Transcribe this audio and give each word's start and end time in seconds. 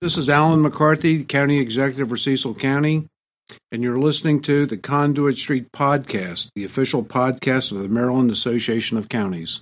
This 0.00 0.16
is 0.16 0.30
Alan 0.30 0.62
McCarthy, 0.62 1.24
County 1.24 1.58
Executive 1.58 2.08
for 2.08 2.16
Cecil 2.16 2.54
County, 2.54 3.06
and 3.70 3.82
you're 3.82 3.98
listening 3.98 4.40
to 4.40 4.64
the 4.64 4.78
Conduit 4.78 5.36
Street 5.36 5.72
Podcast, 5.72 6.48
the 6.54 6.64
official 6.64 7.04
podcast 7.04 7.70
of 7.70 7.80
the 7.82 7.88
Maryland 7.88 8.30
Association 8.30 8.96
of 8.96 9.10
Counties. 9.10 9.60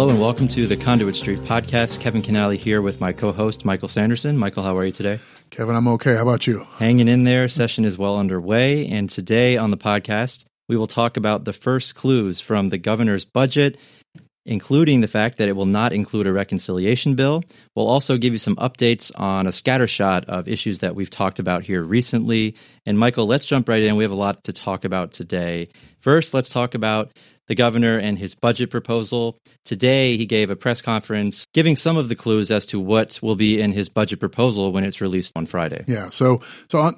Hello 0.00 0.08
and 0.08 0.18
welcome 0.18 0.48
to 0.48 0.66
the 0.66 0.78
Conduit 0.78 1.14
Street 1.14 1.40
podcast. 1.40 2.00
Kevin 2.00 2.22
Kinnally 2.22 2.56
here 2.56 2.80
with 2.80 3.02
my 3.02 3.12
co-host 3.12 3.66
Michael 3.66 3.86
Sanderson. 3.86 4.38
Michael, 4.38 4.62
how 4.62 4.74
are 4.78 4.86
you 4.86 4.92
today? 4.92 5.18
Kevin, 5.50 5.76
I'm 5.76 5.86
okay. 5.88 6.14
How 6.14 6.22
about 6.22 6.46
you? 6.46 6.66
Hanging 6.78 7.06
in 7.06 7.24
there. 7.24 7.48
Session 7.50 7.84
is 7.84 7.98
well 7.98 8.18
underway, 8.18 8.86
and 8.86 9.10
today 9.10 9.58
on 9.58 9.70
the 9.70 9.76
podcast 9.76 10.46
we 10.70 10.78
will 10.78 10.86
talk 10.86 11.18
about 11.18 11.44
the 11.44 11.52
first 11.52 11.96
clues 11.96 12.40
from 12.40 12.70
the 12.70 12.78
governor's 12.78 13.26
budget, 13.26 13.76
including 14.46 15.02
the 15.02 15.06
fact 15.06 15.36
that 15.36 15.48
it 15.48 15.52
will 15.52 15.66
not 15.66 15.92
include 15.92 16.26
a 16.26 16.32
reconciliation 16.32 17.14
bill. 17.14 17.44
We'll 17.76 17.86
also 17.86 18.16
give 18.16 18.32
you 18.32 18.38
some 18.38 18.56
updates 18.56 19.12
on 19.16 19.46
a 19.46 19.50
scattershot 19.50 20.24
of 20.24 20.48
issues 20.48 20.78
that 20.78 20.94
we've 20.94 21.10
talked 21.10 21.38
about 21.38 21.62
here 21.62 21.82
recently. 21.82 22.56
And 22.86 22.98
Michael, 22.98 23.26
let's 23.26 23.44
jump 23.44 23.68
right 23.68 23.82
in. 23.82 23.96
We 23.96 24.04
have 24.04 24.12
a 24.12 24.14
lot 24.14 24.44
to 24.44 24.54
talk 24.54 24.86
about 24.86 25.12
today. 25.12 25.68
First, 25.98 26.32
let's 26.32 26.48
talk 26.48 26.74
about 26.74 27.12
the 27.50 27.56
governor 27.56 27.98
and 27.98 28.16
his 28.16 28.36
budget 28.36 28.70
proposal. 28.70 29.36
Today, 29.64 30.16
he 30.16 30.24
gave 30.24 30.52
a 30.52 30.56
press 30.56 30.80
conference 30.80 31.48
giving 31.52 31.74
some 31.74 31.96
of 31.96 32.08
the 32.08 32.14
clues 32.14 32.48
as 32.48 32.64
to 32.66 32.78
what 32.78 33.18
will 33.22 33.34
be 33.34 33.60
in 33.60 33.72
his 33.72 33.88
budget 33.88 34.20
proposal 34.20 34.70
when 34.70 34.84
it's 34.84 35.00
released 35.00 35.32
on 35.34 35.46
Friday. 35.46 35.84
Yeah, 35.88 36.10
so 36.10 36.40
so 36.68 36.92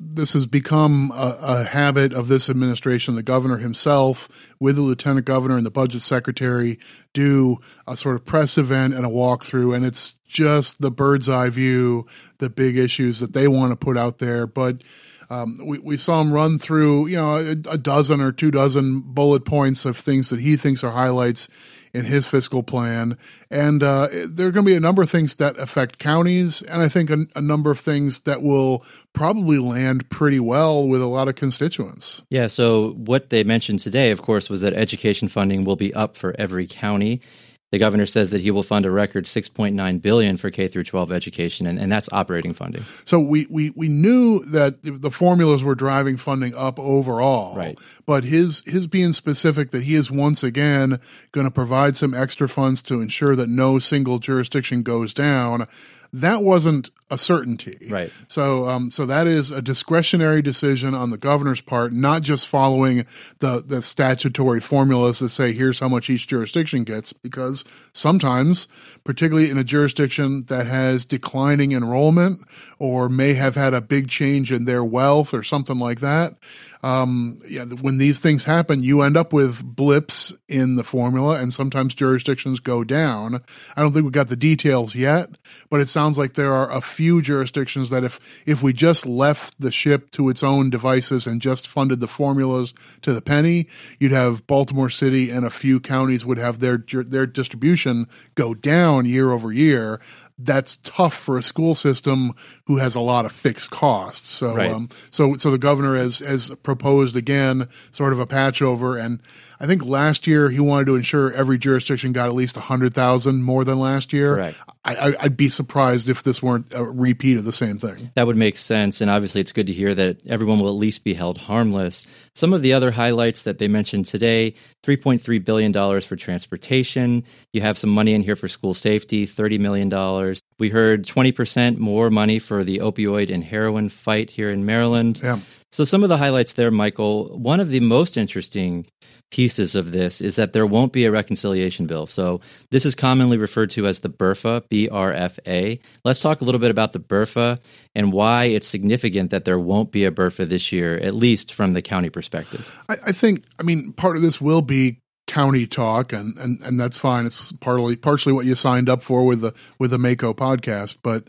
this 0.00 0.32
has 0.32 0.46
become 0.46 1.12
a, 1.14 1.36
a, 1.42 1.64
habit 1.64 2.14
of 2.14 2.28
this 2.28 2.48
administration. 2.48 3.16
The 3.16 3.22
governor 3.22 3.58
himself, 3.58 4.54
with 4.58 4.76
the 4.76 4.82
lieutenant 4.82 5.26
governor 5.26 5.58
and 5.58 5.66
the 5.66 5.70
budget 5.70 6.00
secretary, 6.00 6.78
do 7.12 7.58
a 7.86 7.94
sort 7.94 8.16
of 8.16 8.24
press 8.24 8.56
event 8.56 8.94
and 8.94 9.04
a 9.04 9.10
walkthrough, 9.10 9.76
and 9.76 9.84
it's 9.84 10.14
just 10.26 10.80
the 10.80 10.90
bird's 10.90 11.28
eye 11.28 11.50
view, 11.50 12.06
the 12.38 12.48
big 12.48 12.78
issues 12.78 13.20
that 13.20 13.34
they 13.34 13.46
want 13.46 13.72
to 13.72 13.76
put 13.76 13.98
out 13.98 14.20
there, 14.20 14.46
but 14.46 14.82
um, 15.30 15.58
we, 15.62 15.78
we 15.78 15.96
saw 15.96 16.20
him 16.20 16.32
run 16.32 16.58
through, 16.58 17.08
you 17.08 17.16
know, 17.16 17.36
a, 17.36 17.50
a, 17.50 17.78
dozen 17.78 18.20
or 18.20 18.32
two 18.32 18.50
dozen 18.50 19.00
bullet 19.00 19.44
points 19.44 19.84
of 19.84 19.96
things 19.96 20.30
that 20.30 20.40
he 20.40 20.56
thinks 20.56 20.82
are 20.82 20.90
highlights 20.90 21.48
in 21.92 22.04
his 22.04 22.26
fiscal 22.26 22.62
plan. 22.62 23.18
And 23.50 23.82
uh, 23.82 24.08
there 24.10 24.46
are 24.46 24.50
going 24.50 24.64
to 24.64 24.70
be 24.70 24.76
a 24.76 24.80
number 24.80 25.02
of 25.02 25.10
things 25.10 25.34
that 25.36 25.58
affect 25.58 25.98
counties, 25.98 26.62
and 26.62 26.82
I 26.82 26.88
think 26.88 27.10
a, 27.10 27.26
a, 27.34 27.40
number 27.40 27.70
of 27.70 27.78
things 27.78 28.20
that 28.20 28.42
will 28.42 28.84
probably 29.12 29.58
land 29.58 30.08
pretty 30.10 30.40
well 30.40 30.86
with 30.86 31.02
a 31.02 31.06
lot 31.06 31.28
of 31.28 31.34
constituents. 31.34 32.22
Yeah, 32.30 32.46
so 32.46 32.92
what 32.92 33.30
they 33.30 33.44
mentioned 33.44 33.80
today, 33.80 34.10
of 34.10 34.22
course, 34.22 34.48
was 34.48 34.60
that 34.62 34.74
education 34.74 35.28
funding 35.28 35.64
will 35.64 35.76
be 35.76 35.92
up 35.94 36.16
for 36.16 36.34
every 36.38 36.66
county. 36.66 37.20
The 37.70 37.78
governor 37.78 38.06
says 38.06 38.30
that 38.30 38.40
he 38.40 38.50
will 38.50 38.62
fund 38.62 38.86
a 38.86 38.90
record 38.90 39.26
6.9 39.26 40.00
billion 40.00 40.38
for 40.38 40.50
K 40.50 40.68
through 40.68 40.84
12 40.84 41.12
education, 41.12 41.66
and, 41.66 41.78
and 41.78 41.92
that's 41.92 42.08
operating 42.12 42.54
funding. 42.54 42.82
So 43.04 43.18
we, 43.20 43.46
we 43.50 43.70
we 43.70 43.88
knew 43.88 44.42
that 44.46 44.78
the 44.82 45.10
formulas 45.10 45.62
were 45.62 45.74
driving 45.74 46.16
funding 46.16 46.54
up 46.54 46.78
overall, 46.78 47.54
right? 47.54 47.78
But 48.06 48.24
his 48.24 48.62
his 48.64 48.86
being 48.86 49.12
specific 49.12 49.70
that 49.72 49.82
he 49.82 49.96
is 49.96 50.10
once 50.10 50.42
again 50.42 50.98
going 51.32 51.46
to 51.46 51.50
provide 51.50 51.94
some 51.94 52.14
extra 52.14 52.48
funds 52.48 52.82
to 52.84 53.02
ensure 53.02 53.36
that 53.36 53.50
no 53.50 53.78
single 53.78 54.18
jurisdiction 54.18 54.82
goes 54.82 55.12
down 55.12 55.66
that 56.12 56.42
wasn't 56.42 56.90
a 57.10 57.16
certainty. 57.16 57.78
Right. 57.90 58.12
So, 58.28 58.68
um, 58.68 58.90
so 58.90 59.06
that 59.06 59.26
is 59.26 59.50
a 59.50 59.62
discretionary 59.62 60.42
decision 60.42 60.94
on 60.94 61.10
the 61.10 61.16
governor's 61.16 61.62
part, 61.62 61.92
not 61.92 62.22
just 62.22 62.46
following 62.46 63.06
the 63.38 63.62
the 63.64 63.80
statutory 63.80 64.60
formulas 64.60 65.18
that 65.20 65.30
say 65.30 65.52
here's 65.52 65.78
how 65.78 65.88
much 65.88 66.10
each 66.10 66.26
jurisdiction 66.26 66.84
gets, 66.84 67.12
because 67.12 67.64
sometimes, 67.94 68.68
particularly 69.04 69.50
in 69.50 69.56
a 69.56 69.64
jurisdiction 69.64 70.44
that 70.46 70.66
has 70.66 71.06
declining 71.06 71.72
enrollment 71.72 72.40
or 72.78 73.08
may 73.08 73.34
have 73.34 73.54
had 73.54 73.72
a 73.72 73.80
big 73.80 74.08
change 74.08 74.52
in 74.52 74.66
their 74.66 74.84
wealth 74.84 75.32
or 75.32 75.42
something 75.42 75.78
like 75.78 76.00
that, 76.00 76.34
um, 76.82 77.40
yeah, 77.48 77.64
when 77.64 77.98
these 77.98 78.20
things 78.20 78.44
happen, 78.44 78.82
you 78.82 79.02
end 79.02 79.16
up 79.16 79.32
with 79.32 79.64
blips 79.64 80.34
in 80.46 80.76
the 80.76 80.84
formula, 80.84 81.40
and 81.40 81.52
sometimes 81.52 81.94
jurisdictions 81.94 82.60
go 82.60 82.84
down. 82.84 83.42
I 83.76 83.82
don't 83.82 83.92
think 83.92 84.04
we 84.04 84.10
got 84.10 84.28
the 84.28 84.36
details 84.36 84.94
yet, 84.94 85.30
but 85.70 85.80
it 85.80 85.88
sounds 85.98 86.16
like 86.16 86.34
there 86.34 86.52
are 86.52 86.70
a 86.70 86.80
few 86.80 87.20
jurisdictions 87.20 87.90
that 87.90 88.04
if 88.04 88.20
if 88.46 88.62
we 88.62 88.72
just 88.72 89.04
left 89.04 89.60
the 89.60 89.72
ship 89.72 90.12
to 90.12 90.28
its 90.28 90.44
own 90.44 90.70
devices 90.70 91.26
and 91.26 91.42
just 91.42 91.66
funded 91.66 91.98
the 91.98 92.06
formulas 92.06 92.72
to 93.02 93.12
the 93.12 93.20
penny, 93.20 93.66
you'd 93.98 94.12
have 94.12 94.46
Baltimore 94.46 94.90
City 94.90 95.28
and 95.28 95.44
a 95.44 95.50
few 95.50 95.80
counties 95.80 96.24
would 96.24 96.38
have 96.38 96.60
their 96.60 96.78
their 96.86 97.26
distribution 97.26 98.06
go 98.36 98.54
down 98.54 99.06
year 99.06 99.32
over 99.32 99.50
year 99.50 100.00
that's 100.38 100.76
tough 100.76 101.14
for 101.14 101.36
a 101.36 101.42
school 101.42 101.74
system 101.74 102.32
who 102.66 102.76
has 102.76 102.94
a 102.94 103.00
lot 103.00 103.24
of 103.24 103.32
fixed 103.32 103.72
costs. 103.72 104.30
So, 104.30 104.54
right. 104.54 104.70
um, 104.70 104.88
so, 105.10 105.34
so 105.34 105.50
the 105.50 105.58
governor 105.58 105.96
has 105.96 106.20
has 106.20 106.52
proposed 106.62 107.16
again, 107.16 107.68
sort 107.90 108.12
of 108.12 108.20
a 108.20 108.26
patch 108.26 108.62
over, 108.62 108.96
and 108.96 109.20
I 109.60 109.66
think 109.66 109.84
last 109.84 110.26
year 110.26 110.50
he 110.50 110.60
wanted 110.60 110.86
to 110.86 110.96
ensure 110.96 111.32
every 111.32 111.58
jurisdiction 111.58 112.12
got 112.12 112.28
at 112.28 112.34
least 112.34 112.56
a 112.56 112.60
hundred 112.60 112.94
thousand 112.94 113.42
more 113.42 113.64
than 113.64 113.78
last 113.78 114.12
year. 114.12 114.36
Right. 114.36 114.54
I, 114.84 115.14
would 115.22 115.36
be 115.36 115.48
surprised 115.48 116.08
if 116.08 116.22
this 116.22 116.42
weren't 116.42 116.72
a 116.72 116.82
repeat 116.82 117.36
of 117.36 117.44
the 117.44 117.52
same 117.52 117.78
thing. 117.78 118.10
That 118.14 118.26
would 118.26 118.36
make 118.36 118.56
sense, 118.56 119.00
and 119.00 119.10
obviously 119.10 119.40
it's 119.42 119.52
good 119.52 119.66
to 119.66 119.72
hear 119.72 119.94
that 119.94 120.26
everyone 120.26 120.60
will 120.60 120.68
at 120.68 120.78
least 120.78 121.04
be 121.04 121.12
held 121.12 121.36
harmless. 121.36 122.06
Some 122.34 122.54
of 122.54 122.62
the 122.62 122.72
other 122.72 122.90
highlights 122.90 123.42
that 123.42 123.58
they 123.58 123.68
mentioned 123.68 124.06
today: 124.06 124.54
three 124.82 124.96
point 124.96 125.20
three 125.20 125.40
billion 125.40 125.72
dollars 125.72 126.06
for 126.06 126.16
transportation. 126.16 127.24
You 127.52 127.60
have 127.60 127.76
some 127.76 127.90
money 127.90 128.14
in 128.14 128.22
here 128.22 128.36
for 128.36 128.48
school 128.48 128.74
safety, 128.74 129.26
thirty 129.26 129.58
million 129.58 129.88
dollars. 129.88 130.40
We 130.58 130.70
heard 130.70 131.06
twenty 131.06 131.32
percent 131.32 131.78
more 131.78 132.08
money 132.08 132.38
for 132.38 132.64
the 132.64 132.78
opioid 132.78 133.32
and 133.32 133.44
heroin 133.44 133.88
fight 133.90 134.30
here 134.30 134.50
in 134.50 134.64
Maryland. 134.64 135.20
Yeah. 135.22 135.40
So, 135.70 135.84
some 135.84 136.02
of 136.02 136.08
the 136.08 136.16
highlights 136.16 136.54
there, 136.54 136.70
Michael. 136.70 137.36
One 137.36 137.60
of 137.60 137.68
the 137.68 137.80
most 137.80 138.16
interesting 138.16 138.86
pieces 139.30 139.74
of 139.74 139.92
this 139.92 140.20
is 140.20 140.36
that 140.36 140.52
there 140.52 140.66
won't 140.66 140.92
be 140.92 141.04
a 141.04 141.10
reconciliation 141.10 141.86
bill. 141.86 142.06
So, 142.06 142.40
this 142.70 142.86
is 142.86 142.94
commonly 142.94 143.36
referred 143.36 143.70
to 143.70 143.86
as 143.86 144.00
the 144.00 144.08
BRFA, 144.08 144.68
B 144.68 144.88
R 144.88 145.12
F 145.12 145.38
A. 145.46 145.80
Let's 146.04 146.20
talk 146.20 146.40
a 146.40 146.44
little 146.44 146.60
bit 146.60 146.70
about 146.70 146.92
the 146.92 147.00
BRFA 147.00 147.60
and 147.94 148.12
why 148.12 148.44
it's 148.44 148.66
significant 148.66 149.30
that 149.30 149.44
there 149.44 149.58
won't 149.58 149.92
be 149.92 150.04
a 150.04 150.10
BRFA 150.10 150.48
this 150.48 150.72
year, 150.72 150.96
at 150.98 151.14
least 151.14 151.52
from 151.52 151.72
the 151.72 151.82
county 151.82 152.10
perspective. 152.10 152.82
I, 152.88 152.96
I 153.08 153.12
think, 153.12 153.44
I 153.58 153.62
mean, 153.62 153.92
part 153.92 154.16
of 154.16 154.22
this 154.22 154.40
will 154.40 154.62
be 154.62 155.00
county 155.28 155.66
talk 155.66 156.12
and, 156.12 156.36
and, 156.38 156.60
and 156.62 156.80
that's 156.80 156.98
fine. 156.98 157.26
It's 157.26 157.52
partly 157.52 157.96
partially 157.96 158.32
what 158.32 158.46
you 158.46 158.54
signed 158.54 158.88
up 158.88 159.02
for 159.02 159.24
with 159.24 159.42
the 159.42 159.54
with 159.78 159.90
the 159.92 159.98
MACo 159.98 160.34
podcast. 160.34 160.96
But 161.02 161.24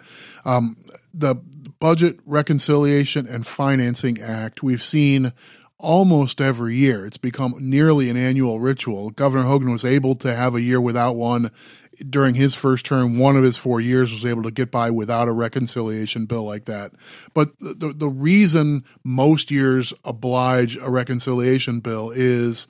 um, 0.45 0.77
the 1.13 1.35
Budget 1.79 2.19
Reconciliation 2.25 3.27
and 3.27 3.45
Financing 3.45 4.19
Act, 4.21 4.63
we've 4.63 4.83
seen 4.83 5.33
almost 5.79 6.41
every 6.41 6.75
year. 6.75 7.05
It's 7.05 7.17
become 7.17 7.55
nearly 7.57 8.09
an 8.09 8.17
annual 8.17 8.59
ritual. 8.59 9.09
Governor 9.11 9.45
Hogan 9.45 9.71
was 9.71 9.85
able 9.85 10.13
to 10.15 10.35
have 10.35 10.53
a 10.53 10.61
year 10.61 10.79
without 10.79 11.15
one 11.15 11.51
during 12.09 12.35
his 12.35 12.53
first 12.53 12.85
term. 12.85 13.17
One 13.17 13.37
of 13.37 13.43
his 13.43 13.57
four 13.57 13.79
years 13.79 14.11
was 14.11 14.25
able 14.25 14.43
to 14.43 14.51
get 14.51 14.71
by 14.71 14.91
without 14.91 15.27
a 15.27 15.31
reconciliation 15.31 16.25
bill 16.25 16.43
like 16.43 16.65
that. 16.65 16.91
But 17.33 17.57
the, 17.59 17.93
the 17.95 18.09
reason 18.09 18.83
most 19.03 19.51
years 19.51 19.93
oblige 20.03 20.77
a 20.77 20.89
reconciliation 20.89 21.79
bill 21.79 22.11
is 22.11 22.67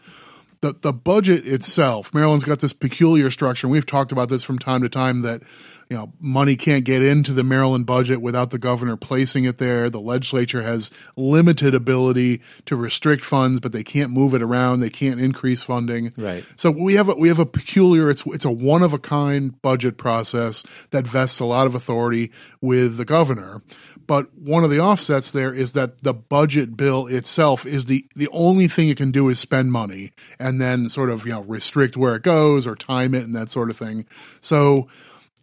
the, 0.61 0.73
the 0.73 0.93
budget 0.93 1.47
itself. 1.47 2.13
Maryland's 2.13 2.45
got 2.45 2.59
this 2.59 2.73
peculiar 2.73 3.31
structure, 3.31 3.67
and 3.67 3.71
we've 3.71 3.85
talked 3.85 4.11
about 4.11 4.29
this 4.29 4.43
from 4.43 4.59
time 4.59 4.81
to 4.81 4.89
time 4.89 5.21
that 5.21 5.41
you 5.89 5.97
know, 5.97 6.13
money 6.19 6.55
can't 6.55 6.85
get 6.85 7.01
into 7.01 7.33
the 7.33 7.43
Maryland 7.43 7.87
budget 7.87 8.21
without 8.21 8.51
the 8.51 8.59
governor 8.59 8.95
placing 8.95 9.45
it 9.45 9.57
there. 9.57 9.89
The 9.89 9.99
legislature 9.99 10.61
has 10.61 10.91
limited 11.15 11.73
ability 11.73 12.41
to 12.65 12.75
restrict 12.75 13.23
funds, 13.23 13.59
but 13.59 13.71
they 13.71 13.83
can't 13.83 14.11
move 14.11 14.35
it 14.35 14.43
around. 14.43 14.81
They 14.81 14.91
can't 14.91 15.19
increase 15.19 15.63
funding. 15.63 16.13
Right. 16.15 16.43
So 16.57 16.69
we 16.69 16.93
have 16.93 17.09
a, 17.09 17.15
we 17.15 17.27
have 17.29 17.39
a 17.39 17.45
peculiar. 17.45 18.11
It's 18.11 18.23
it's 18.27 18.45
a 18.45 18.51
one 18.51 18.83
of 18.83 18.93
a 18.93 18.99
kind 18.99 19.59
budget 19.63 19.97
process 19.97 20.61
that 20.91 21.07
vests 21.07 21.39
a 21.39 21.45
lot 21.45 21.65
of 21.65 21.73
authority 21.73 22.31
with 22.61 22.97
the 22.97 23.05
governor. 23.05 23.63
But 24.05 24.31
one 24.37 24.63
of 24.63 24.69
the 24.69 24.79
offsets 24.79 25.31
there 25.31 25.53
is 25.53 25.71
that 25.71 26.03
the 26.03 26.13
budget 26.13 26.77
bill 26.77 27.07
itself 27.07 27.65
is 27.65 27.85
the 27.85 28.05
the 28.15 28.29
only 28.31 28.67
thing 28.67 28.89
it 28.89 28.97
can 28.97 29.09
do 29.09 29.27
is 29.29 29.39
spend 29.39 29.71
money 29.71 30.11
and 30.37 30.61
then 30.61 30.87
sort 30.87 31.09
of 31.09 31.25
you 31.25 31.33
know 31.33 31.41
restrict 31.41 31.97
where 31.97 32.15
it 32.15 32.21
goes 32.21 32.67
or 32.67 32.75
time 32.75 33.15
it 33.15 33.23
and 33.23 33.35
that 33.35 33.49
sort 33.49 33.71
of 33.71 33.77
thing. 33.77 34.05
So 34.39 34.87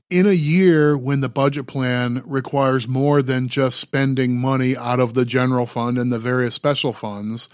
in 0.08 0.26
a 0.26 0.32
year 0.32 0.96
when 0.96 1.20
the 1.20 1.28
budget 1.28 1.66
plan 1.66 2.22
requires 2.24 2.86
more 2.86 3.22
than 3.22 3.48
just 3.48 3.80
spending 3.80 4.40
money 4.40 4.76
out 4.76 5.00
of 5.00 5.14
the 5.14 5.24
general 5.24 5.66
fund 5.66 5.98
and 5.98 6.12
the 6.12 6.18
various 6.18 6.54
special 6.54 6.92
funds, 6.92 7.48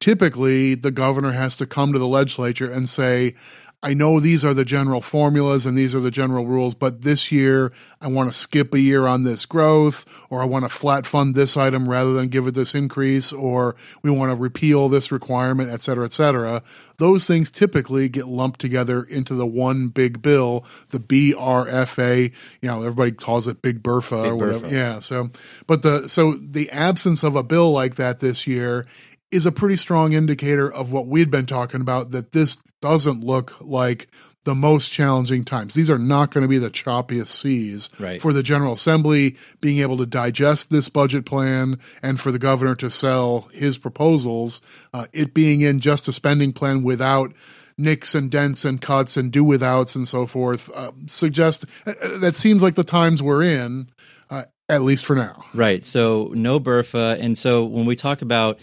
typically 0.00 0.74
the 0.74 0.90
governor 0.90 1.32
has 1.32 1.56
to 1.56 1.66
come 1.66 1.92
to 1.92 1.98
the 1.98 2.08
legislature 2.08 2.70
and 2.70 2.88
say, 2.88 3.34
I 3.82 3.94
know 3.94 4.20
these 4.20 4.44
are 4.44 4.54
the 4.54 4.64
general 4.64 5.00
formulas 5.00 5.66
and 5.66 5.76
these 5.76 5.92
are 5.94 6.00
the 6.00 6.12
general 6.12 6.46
rules, 6.46 6.74
but 6.74 7.02
this 7.02 7.32
year 7.32 7.72
I 8.00 8.06
want 8.06 8.30
to 8.30 8.38
skip 8.38 8.72
a 8.74 8.80
year 8.80 9.08
on 9.08 9.24
this 9.24 9.44
growth, 9.44 10.06
or 10.30 10.40
I 10.40 10.44
want 10.44 10.64
to 10.64 10.68
flat 10.68 11.04
fund 11.04 11.34
this 11.34 11.56
item 11.56 11.88
rather 11.88 12.12
than 12.12 12.28
give 12.28 12.46
it 12.46 12.54
this 12.54 12.76
increase, 12.76 13.32
or 13.32 13.74
we 14.02 14.10
want 14.10 14.30
to 14.30 14.36
repeal 14.36 14.88
this 14.88 15.10
requirement, 15.10 15.70
et 15.70 15.82
cetera, 15.82 16.04
et 16.04 16.12
cetera. 16.12 16.62
Those 16.98 17.26
things 17.26 17.50
typically 17.50 18.08
get 18.08 18.28
lumped 18.28 18.60
together 18.60 19.02
into 19.02 19.34
the 19.34 19.46
one 19.46 19.88
big 19.88 20.22
bill, 20.22 20.64
the 20.90 21.00
BRFA. 21.00 22.32
You 22.60 22.68
know, 22.68 22.82
everybody 22.82 23.10
calls 23.10 23.48
it 23.48 23.62
Big 23.62 23.82
Bertha 23.82 24.22
Big 24.22 24.30
or 24.30 24.36
whatever. 24.36 24.60
Bertha. 24.60 24.74
Yeah. 24.74 24.98
So, 25.00 25.30
but 25.66 25.82
the 25.82 26.08
so 26.08 26.32
the 26.32 26.70
absence 26.70 27.24
of 27.24 27.34
a 27.34 27.42
bill 27.42 27.72
like 27.72 27.96
that 27.96 28.20
this 28.20 28.46
year 28.46 28.86
is 29.32 29.46
a 29.46 29.52
pretty 29.52 29.76
strong 29.76 30.12
indicator 30.12 30.70
of 30.72 30.92
what 30.92 31.06
we'd 31.06 31.30
been 31.30 31.46
talking 31.46 31.80
about 31.80 32.10
that 32.12 32.32
this 32.32 32.56
doesn't 32.80 33.24
look 33.24 33.56
like 33.60 34.08
the 34.44 34.54
most 34.54 34.90
challenging 34.90 35.44
times. 35.44 35.72
These 35.72 35.88
are 35.88 35.98
not 35.98 36.32
going 36.32 36.42
to 36.42 36.48
be 36.48 36.58
the 36.58 36.68
choppiest 36.70 37.28
seas 37.28 37.88
Right. 38.00 38.20
for 38.20 38.32
the 38.32 38.42
General 38.42 38.72
Assembly 38.72 39.36
being 39.60 39.78
able 39.78 39.96
to 39.98 40.06
digest 40.06 40.68
this 40.70 40.88
budget 40.88 41.24
plan 41.24 41.78
and 42.02 42.18
for 42.20 42.32
the 42.32 42.40
governor 42.40 42.74
to 42.76 42.90
sell 42.90 43.48
his 43.52 43.78
proposals. 43.78 44.60
Uh, 44.92 45.06
it 45.12 45.32
being 45.32 45.60
in 45.60 45.78
just 45.80 46.08
a 46.08 46.12
spending 46.12 46.52
plan 46.52 46.82
without 46.82 47.32
nicks 47.78 48.14
and 48.16 48.30
dents 48.32 48.64
and 48.64 48.82
cuts 48.82 49.16
and 49.16 49.30
do 49.32 49.44
withouts 49.44 49.94
and 49.96 50.06
so 50.08 50.26
forth 50.26 50.68
uh, 50.74 50.90
suggest 51.06 51.64
uh, 51.86 51.92
that 52.18 52.34
seems 52.34 52.62
like 52.62 52.74
the 52.74 52.84
times 52.84 53.22
we're 53.22 53.42
in, 53.44 53.88
uh, 54.28 54.42
at 54.68 54.82
least 54.82 55.06
for 55.06 55.14
now. 55.14 55.44
Right. 55.54 55.84
So 55.84 56.32
no 56.34 56.58
BRFA. 56.58 57.18
And 57.20 57.38
so 57.38 57.64
when 57.64 57.86
we 57.86 57.94
talk 57.96 58.22
about, 58.22 58.58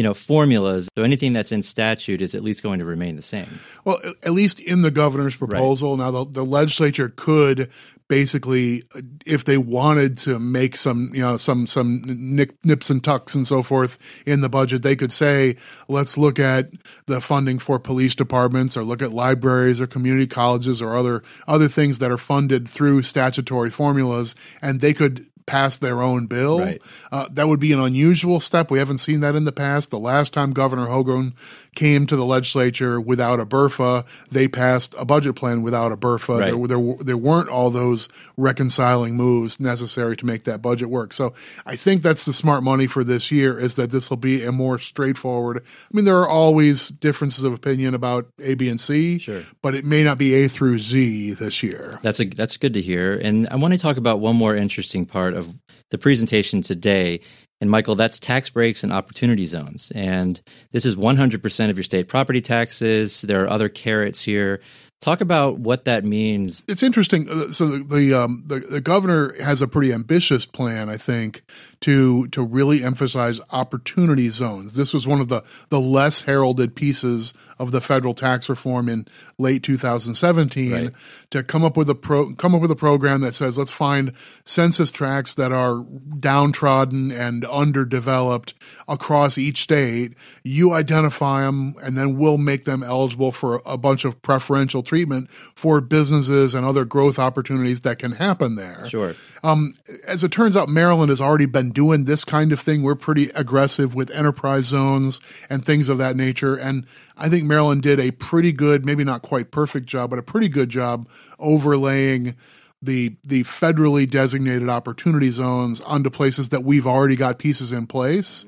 you 0.00 0.02
know, 0.02 0.14
formulas, 0.14 0.88
so 0.96 1.04
anything 1.04 1.34
that's 1.34 1.52
in 1.52 1.60
statute 1.60 2.22
is 2.22 2.34
at 2.34 2.42
least 2.42 2.62
going 2.62 2.78
to 2.78 2.86
remain 2.86 3.16
the 3.16 3.22
same. 3.22 3.44
Well, 3.84 4.00
at 4.22 4.32
least 4.32 4.58
in 4.58 4.80
the 4.80 4.90
governor's 4.90 5.36
proposal. 5.36 5.94
Now, 5.98 6.10
the, 6.10 6.24
the 6.24 6.42
legislature 6.42 7.12
could 7.14 7.70
basically, 8.08 8.84
if 9.26 9.44
they 9.44 9.58
wanted 9.58 10.16
to 10.16 10.38
make 10.38 10.78
some, 10.78 11.10
you 11.12 11.20
know, 11.20 11.36
some 11.36 11.66
some 11.66 12.00
nip, 12.06 12.56
nips 12.64 12.88
and 12.88 13.04
tucks 13.04 13.34
and 13.34 13.46
so 13.46 13.62
forth 13.62 13.98
in 14.26 14.40
the 14.40 14.48
budget, 14.48 14.82
they 14.82 14.96
could 14.96 15.12
say, 15.12 15.56
let's 15.86 16.16
look 16.16 16.38
at 16.38 16.70
the 17.04 17.20
funding 17.20 17.58
for 17.58 17.78
police 17.78 18.14
departments, 18.14 18.78
or 18.78 18.82
look 18.82 19.02
at 19.02 19.12
libraries, 19.12 19.82
or 19.82 19.86
community 19.86 20.26
colleges, 20.26 20.80
or 20.80 20.96
other 20.96 21.22
other 21.46 21.68
things 21.68 21.98
that 21.98 22.10
are 22.10 22.16
funded 22.16 22.66
through 22.66 23.02
statutory 23.02 23.68
formulas, 23.68 24.34
and 24.62 24.80
they 24.80 24.94
could 24.94 25.26
pass 25.50 25.76
their 25.76 26.00
own 26.00 26.26
bill. 26.26 26.60
Right. 26.60 26.82
Uh, 27.10 27.26
that 27.32 27.48
would 27.48 27.58
be 27.58 27.72
an 27.72 27.80
unusual 27.80 28.38
step. 28.38 28.70
We 28.70 28.78
haven't 28.78 28.98
seen 28.98 29.20
that 29.20 29.34
in 29.34 29.44
the 29.44 29.52
past. 29.52 29.90
The 29.90 29.98
last 29.98 30.32
time 30.32 30.52
Governor 30.52 30.86
Hogan 30.86 31.34
came 31.74 32.06
to 32.06 32.16
the 32.16 32.24
legislature 32.24 33.00
without 33.00 33.40
a 33.40 33.46
BRFA, 33.46 34.06
they 34.30 34.48
passed 34.48 34.94
a 34.98 35.04
budget 35.04 35.36
plan 35.36 35.62
without 35.62 35.92
a 35.92 35.96
BRFA. 35.96 36.40
Right. 36.40 36.52
There, 36.52 36.66
there, 36.78 36.94
there 37.00 37.16
weren't 37.16 37.48
all 37.48 37.70
those 37.70 38.08
reconciling 38.36 39.16
moves 39.16 39.60
necessary 39.60 40.16
to 40.16 40.26
make 40.26 40.44
that 40.44 40.62
budget 40.62 40.90
work. 40.90 41.12
So 41.12 41.32
I 41.66 41.76
think 41.76 42.02
that's 42.02 42.24
the 42.24 42.32
smart 42.32 42.62
money 42.62 42.86
for 42.86 43.04
this 43.04 43.30
year 43.30 43.58
is 43.58 43.74
that 43.76 43.90
this 43.90 44.10
will 44.10 44.16
be 44.16 44.44
a 44.44 44.52
more 44.52 44.78
straightforward. 44.78 45.58
I 45.64 45.96
mean, 45.96 46.04
there 46.04 46.18
are 46.18 46.28
always 46.28 46.88
differences 46.88 47.44
of 47.44 47.52
opinion 47.52 47.94
about 47.94 48.28
A, 48.40 48.54
B, 48.54 48.68
and 48.68 48.80
C, 48.80 49.18
Sure. 49.18 49.42
but 49.62 49.74
it 49.74 49.84
may 49.84 50.02
not 50.02 50.18
be 50.18 50.34
A 50.34 50.48
through 50.48 50.78
Z 50.78 51.34
this 51.34 51.62
year. 51.62 51.98
That's 52.02 52.20
a 52.20 52.24
that's 52.24 52.56
good 52.56 52.74
to 52.74 52.82
hear. 52.82 53.14
And 53.18 53.48
I 53.48 53.56
want 53.56 53.72
to 53.72 53.78
talk 53.78 53.96
about 53.96 54.20
one 54.20 54.36
more 54.36 54.56
interesting 54.56 55.06
part 55.06 55.34
of 55.34 55.54
the 55.90 55.98
presentation 55.98 56.62
today. 56.62 57.20
And 57.60 57.70
Michael, 57.70 57.94
that's 57.94 58.18
tax 58.18 58.48
breaks 58.48 58.82
and 58.82 58.92
opportunity 58.92 59.44
zones. 59.44 59.92
And 59.94 60.40
this 60.72 60.86
is 60.86 60.96
100% 60.96 61.70
of 61.70 61.76
your 61.76 61.84
state 61.84 62.08
property 62.08 62.40
taxes. 62.40 63.20
There 63.20 63.44
are 63.44 63.50
other 63.50 63.68
carrots 63.68 64.22
here. 64.22 64.60
Talk 65.00 65.22
about 65.22 65.58
what 65.58 65.86
that 65.86 66.04
means. 66.04 66.62
it's 66.68 66.82
interesting. 66.82 67.26
uh, 67.30 67.50
So 67.52 67.66
the 67.68 67.84
the, 67.84 68.14
um, 68.14 68.42
the 68.46 68.60
the 68.60 68.80
governor 68.82 69.32
has 69.42 69.62
a 69.62 69.66
pretty 69.66 69.94
ambitious 69.94 70.44
plan, 70.44 70.90
I 70.90 70.98
think, 70.98 71.42
to 71.80 72.28
to 72.28 72.42
really 72.42 72.84
emphasize 72.84 73.40
opportunity 73.50 74.28
zones. 74.28 74.74
This 74.74 74.92
was 74.92 75.06
one 75.06 75.20
of 75.22 75.28
the 75.28 75.42
the 75.70 75.80
less 75.80 76.22
heralded 76.22 76.76
pieces 76.76 77.32
of 77.58 77.72
the 77.72 77.80
federal 77.80 78.12
tax 78.12 78.50
reform 78.50 78.90
in 78.90 79.06
late 79.38 79.62
2017 79.62 80.72
Right. 80.72 80.90
to 81.30 81.42
come 81.42 81.64
up 81.64 81.78
with 81.78 81.88
a 81.88 81.94
pro 81.94 82.34
come 82.34 82.54
up 82.54 82.60
with 82.60 82.70
a 82.70 82.76
program 82.76 83.22
that 83.22 83.34
says 83.34 83.56
let's 83.56 83.72
find 83.72 84.12
census 84.44 84.90
tracts 84.90 85.32
that 85.34 85.50
are 85.50 85.82
downtrodden 86.18 87.10
and 87.10 87.44
underdeveloped 87.46 88.52
across 88.86 89.38
each 89.38 89.62
state. 89.62 90.12
You 90.44 90.72
identify 90.74 91.42
them, 91.46 91.74
and 91.82 91.96
then 91.96 92.16
we'll 92.18 92.38
make 92.38 92.64
them 92.64 92.82
eligible 92.82 93.32
for 93.32 93.62
a 93.64 93.78
bunch 93.78 94.04
of 94.04 94.20
preferential 94.22 94.82
treatment 94.90 95.30
for 95.30 95.80
businesses 95.80 96.52
and 96.52 96.66
other 96.66 96.84
growth 96.84 97.16
opportunities 97.16 97.82
that 97.82 98.00
can 98.00 98.10
happen 98.10 98.56
there. 98.56 98.88
Sure. 98.88 99.12
Um, 99.44 99.74
as 100.04 100.24
it 100.24 100.32
turns 100.32 100.56
out, 100.56 100.68
Maryland 100.68 101.10
has 101.10 101.20
already 101.20 101.46
been 101.46 101.70
doing 101.70 102.06
this 102.06 102.24
kind 102.24 102.50
of 102.50 102.58
thing. 102.58 102.82
We're 102.82 102.96
pretty 102.96 103.30
aggressive 103.36 103.94
with 103.94 104.10
enterprise 104.10 104.64
zones 104.64 105.20
and 105.48 105.64
things 105.64 105.88
of 105.88 105.98
that 105.98 106.16
nature. 106.16 106.56
And 106.56 106.86
I 107.16 107.28
think 107.28 107.44
Maryland 107.44 107.82
did 107.82 108.00
a 108.00 108.10
pretty 108.10 108.52
good, 108.52 108.84
maybe 108.84 109.04
not 109.04 109.22
quite 109.22 109.52
perfect 109.52 109.86
job, 109.86 110.10
but 110.10 110.18
a 110.18 110.24
pretty 110.24 110.48
good 110.48 110.70
job 110.70 111.08
overlaying 111.38 112.34
the 112.82 113.14
the 113.22 113.44
federally 113.44 114.10
designated 114.10 114.68
opportunity 114.68 115.30
zones 115.30 115.80
onto 115.82 116.10
places 116.10 116.48
that 116.48 116.64
we've 116.64 116.86
already 116.86 117.14
got 117.14 117.38
pieces 117.38 117.72
in 117.72 117.86
place. 117.86 118.44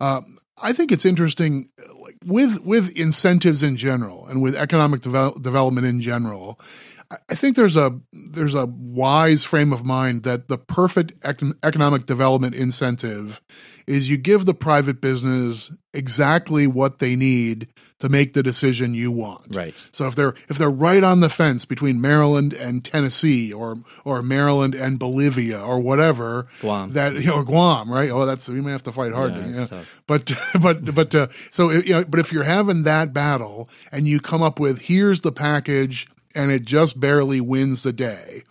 Uh, 0.00 0.22
I 0.56 0.72
think 0.72 0.92
it's 0.92 1.04
interesting 1.04 1.68
with 2.24 2.60
with 2.60 2.96
incentives 2.96 3.62
in 3.62 3.76
general 3.76 4.26
and 4.26 4.42
with 4.42 4.54
economic 4.54 5.00
devel- 5.00 5.40
development 5.40 5.86
in 5.86 6.00
general. 6.00 6.58
I- 7.30 7.34
think 7.34 7.56
there's 7.56 7.76
a 7.76 7.98
there's 8.12 8.54
a 8.54 8.66
wise 8.66 9.44
frame 9.44 9.72
of 9.72 9.84
mind 9.84 10.22
that 10.24 10.48
the 10.48 10.58
perfect 10.58 11.18
econ- 11.20 11.56
economic 11.62 12.06
development 12.06 12.54
incentive 12.54 13.40
is 13.86 14.08
you 14.08 14.16
give 14.16 14.46
the 14.46 14.54
private 14.54 15.00
business 15.00 15.70
exactly 15.92 16.66
what 16.66 16.98
they 16.98 17.14
need 17.14 17.68
to 18.00 18.08
make 18.08 18.32
the 18.32 18.42
decision 18.42 18.94
you 18.94 19.10
want. 19.12 19.54
Right. 19.54 19.74
So 19.92 20.06
if 20.06 20.14
they're 20.14 20.34
if 20.48 20.58
they're 20.58 20.70
right 20.70 21.02
on 21.04 21.20
the 21.20 21.28
fence 21.28 21.64
between 21.64 22.00
Maryland 22.00 22.52
and 22.52 22.84
Tennessee 22.84 23.52
or 23.52 23.76
or 24.04 24.22
Maryland 24.22 24.74
and 24.74 24.98
Bolivia 24.98 25.60
or 25.60 25.78
whatever, 25.78 26.46
Guam. 26.60 26.92
that 26.92 27.14
you 27.14 27.26
know 27.26 27.42
Guam, 27.42 27.90
right? 27.92 28.10
Oh, 28.10 28.26
that's 28.26 28.48
we 28.48 28.60
may 28.60 28.72
have 28.72 28.82
to 28.84 28.92
fight 28.92 29.12
hard. 29.12 29.32
Yeah, 29.34 29.62
it's 29.62 29.72
yeah. 29.72 29.82
But 30.06 30.32
but 30.60 30.94
but 30.94 31.14
uh, 31.14 31.28
so 31.50 31.70
you 31.70 31.92
know, 31.94 32.04
but 32.04 32.20
if 32.20 32.32
you're 32.32 32.44
having 32.44 32.82
that 32.84 33.12
battle 33.12 33.68
and 33.92 34.06
you 34.06 34.20
come 34.20 34.42
up 34.42 34.58
with 34.58 34.82
here's 34.82 35.20
the 35.20 35.32
package 35.32 36.06
and 36.34 36.50
it 36.50 36.64
just 36.64 36.98
barely 36.98 37.40
wins 37.40 37.82
the 37.82 37.92
day 37.92 38.42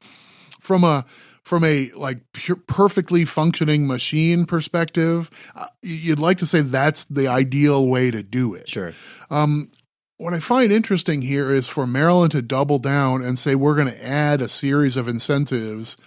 from 0.60 0.84
a 0.84 1.06
from 1.44 1.64
a 1.66 1.92
like 1.92 2.20
pure, 2.32 2.56
perfectly 2.56 3.26
functioning 3.26 3.86
machine 3.86 4.46
perspective, 4.46 5.30
uh, 5.56 5.68
you'd 5.82 6.20
like 6.20 6.38
to 6.38 6.46
say 6.46 6.62
that's 6.62 7.04
the 7.06 7.28
ideal 7.28 7.86
way 7.86 8.10
to 8.10 8.24
do 8.24 8.54
it. 8.56 8.70
Sure. 8.70 8.94
Um, 9.30 9.70
what 10.18 10.34
I 10.34 10.40
find 10.40 10.72
interesting 10.72 11.22
here 11.22 11.52
is 11.52 11.68
for 11.68 11.86
Maryland 11.86 12.32
to 12.32 12.42
double 12.42 12.80
down 12.80 13.24
and 13.24 13.38
say 13.38 13.56
we're 13.56 13.76
going 13.76 13.90
to 13.90 14.06
add 14.06 14.42
a 14.42 14.48
series 14.48 14.96
of 14.96 15.10
incentives 15.10 15.98